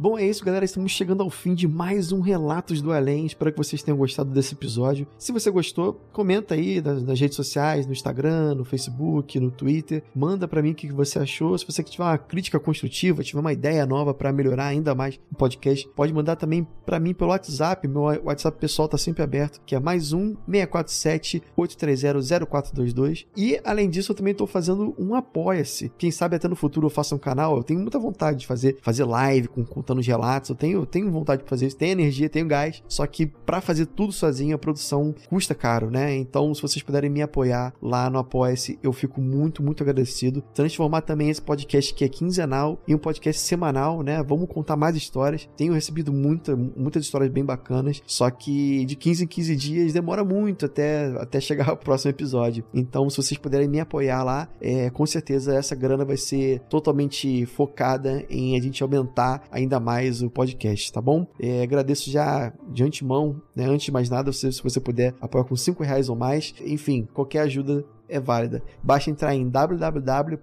Bom, 0.01 0.17
é 0.17 0.25
isso, 0.25 0.43
galera. 0.43 0.65
Estamos 0.65 0.91
chegando 0.93 1.21
ao 1.21 1.29
fim 1.29 1.53
de 1.53 1.67
mais 1.67 2.11
um 2.11 2.21
Relatos 2.21 2.81
do 2.81 2.91
Além. 2.91 3.27
Espero 3.27 3.51
que 3.51 3.57
vocês 3.59 3.83
tenham 3.83 3.95
gostado 3.95 4.31
desse 4.31 4.55
episódio. 4.55 5.05
Se 5.15 5.31
você 5.31 5.51
gostou, 5.51 6.01
comenta 6.11 6.55
aí 6.55 6.81
nas, 6.81 7.03
nas 7.03 7.19
redes 7.19 7.35
sociais, 7.35 7.85
no 7.85 7.93
Instagram, 7.93 8.55
no 8.55 8.65
Facebook, 8.65 9.39
no 9.39 9.51
Twitter. 9.51 10.01
Manda 10.15 10.47
para 10.47 10.59
mim 10.63 10.71
o 10.71 10.73
que 10.73 10.91
você 10.91 11.19
achou. 11.19 11.55
Se 11.55 11.67
você 11.67 11.83
tiver 11.83 12.03
uma 12.03 12.17
crítica 12.17 12.59
construtiva, 12.59 13.21
tiver 13.21 13.41
uma 13.41 13.53
ideia 13.53 13.85
nova 13.85 14.11
para 14.11 14.33
melhorar 14.33 14.65
ainda 14.65 14.95
mais 14.95 15.19
o 15.31 15.35
podcast, 15.35 15.87
pode 15.95 16.11
mandar 16.11 16.35
também 16.35 16.65
para 16.83 16.99
mim 16.99 17.13
pelo 17.13 17.29
WhatsApp. 17.29 17.87
Meu 17.87 18.01
WhatsApp 18.01 18.57
pessoal 18.59 18.87
tá 18.87 18.97
sempre 18.97 19.21
aberto, 19.21 19.61
que 19.67 19.75
é 19.75 19.79
mais 19.79 20.13
um 20.13 20.35
647 20.49 21.43
830 21.55 22.47
0422. 22.47 23.27
E 23.37 23.61
além 23.63 23.87
disso, 23.87 24.13
eu 24.13 24.15
também 24.15 24.31
estou 24.31 24.47
fazendo 24.47 24.95
um 24.97 25.13
apoia-se. 25.13 25.91
Quem 25.95 26.09
sabe 26.09 26.37
até 26.37 26.47
no 26.47 26.55
futuro 26.55 26.87
eu 26.87 26.89
faça 26.89 27.13
um 27.13 27.19
canal. 27.19 27.55
Eu 27.55 27.63
tenho 27.63 27.79
muita 27.79 27.99
vontade 27.99 28.39
de 28.39 28.47
fazer 28.47 28.79
fazer 28.81 29.03
live 29.03 29.47
com, 29.47 29.63
com 29.63 29.90
contando 29.91 29.99
os 29.99 30.07
relatos. 30.07 30.49
Eu 30.49 30.55
tenho, 30.55 30.85
tenho 30.85 31.11
vontade 31.11 31.43
de 31.43 31.49
fazer 31.49 31.67
isso, 31.67 31.77
tenho 31.77 31.91
energia, 31.91 32.29
tenho 32.29 32.47
gás. 32.47 32.81
Só 32.87 33.05
que 33.05 33.25
para 33.25 33.61
fazer 33.61 33.85
tudo 33.87 34.11
sozinho, 34.11 34.55
a 34.55 34.59
produção 34.59 35.13
custa 35.29 35.53
caro, 35.53 35.89
né? 35.89 36.15
Então, 36.15 36.53
se 36.53 36.61
vocês 36.61 36.81
puderem 36.81 37.09
me 37.09 37.21
apoiar 37.21 37.73
lá 37.81 38.09
no 38.09 38.19
Apoia-se, 38.19 38.79
eu 38.81 38.93
fico 38.93 39.19
muito, 39.19 39.61
muito 39.61 39.83
agradecido. 39.83 40.41
Transformar 40.53 41.01
também 41.01 41.29
esse 41.29 41.41
podcast 41.41 41.93
que 41.93 42.05
é 42.05 42.09
quinzenal 42.09 42.81
em 42.87 42.95
um 42.95 42.97
podcast 42.97 43.41
semanal, 43.41 44.01
né? 44.01 44.23
Vamos 44.23 44.47
contar 44.47 44.75
mais 44.75 44.95
histórias. 44.95 45.49
Tenho 45.57 45.73
recebido 45.73 46.13
muita, 46.13 46.55
muitas 46.55 47.03
histórias 47.03 47.31
bem 47.31 47.43
bacanas, 47.43 48.01
só 48.05 48.29
que 48.29 48.85
de 48.85 48.95
15 48.95 49.23
em 49.23 49.27
15 49.27 49.55
dias 49.55 49.93
demora 49.93 50.23
muito 50.23 50.65
até, 50.65 51.07
até 51.17 51.39
chegar 51.39 51.69
ao 51.69 51.77
próximo 51.77 52.11
episódio. 52.11 52.63
Então, 52.73 53.09
se 53.09 53.17
vocês 53.17 53.37
puderem 53.37 53.67
me 53.67 53.79
apoiar 53.79 54.23
lá, 54.23 54.47
é, 54.61 54.89
com 54.89 55.05
certeza 55.05 55.55
essa 55.55 55.75
grana 55.75 56.05
vai 56.05 56.17
ser 56.17 56.59
totalmente 56.69 57.45
focada 57.45 58.23
em 58.29 58.57
a 58.57 58.61
gente 58.61 58.81
aumentar 58.81 59.41
ainda 59.71 59.79
mais 59.79 60.21
o 60.21 60.29
podcast, 60.29 60.91
tá 60.91 61.01
bom? 61.01 61.25
É, 61.39 61.63
agradeço 61.63 62.11
já 62.11 62.51
de 62.69 62.83
antemão, 62.83 63.41
né? 63.55 63.65
Antes 63.65 63.85
de 63.85 63.91
mais 63.91 64.09
nada, 64.09 64.33
se, 64.33 64.51
se 64.51 64.61
você 64.61 64.81
puder 64.81 65.15
apoiar 65.21 65.45
com 65.45 65.55
5 65.55 65.81
reais 65.83 66.09
ou 66.09 66.15
mais, 66.15 66.53
enfim, 66.61 67.07
qualquer 67.13 67.39
ajuda 67.39 67.85
é 68.09 68.19
válida. 68.19 68.61
Basta 68.83 69.09
entrar 69.09 69.33
em 69.33 69.47
www.apoia.se 69.47 70.37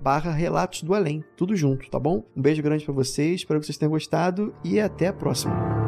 barra 0.00 0.30
Relatos 0.30 0.84
do 0.84 0.94
Além. 0.94 1.24
Tudo 1.36 1.56
junto, 1.56 1.90
tá 1.90 1.98
bom? 1.98 2.22
Um 2.36 2.42
beijo 2.42 2.62
grande 2.62 2.84
para 2.84 2.94
vocês, 2.94 3.40
espero 3.40 3.58
que 3.58 3.66
vocês 3.66 3.76
tenham 3.76 3.90
gostado 3.90 4.54
e 4.62 4.78
até 4.78 5.08
a 5.08 5.12
próxima. 5.12 5.87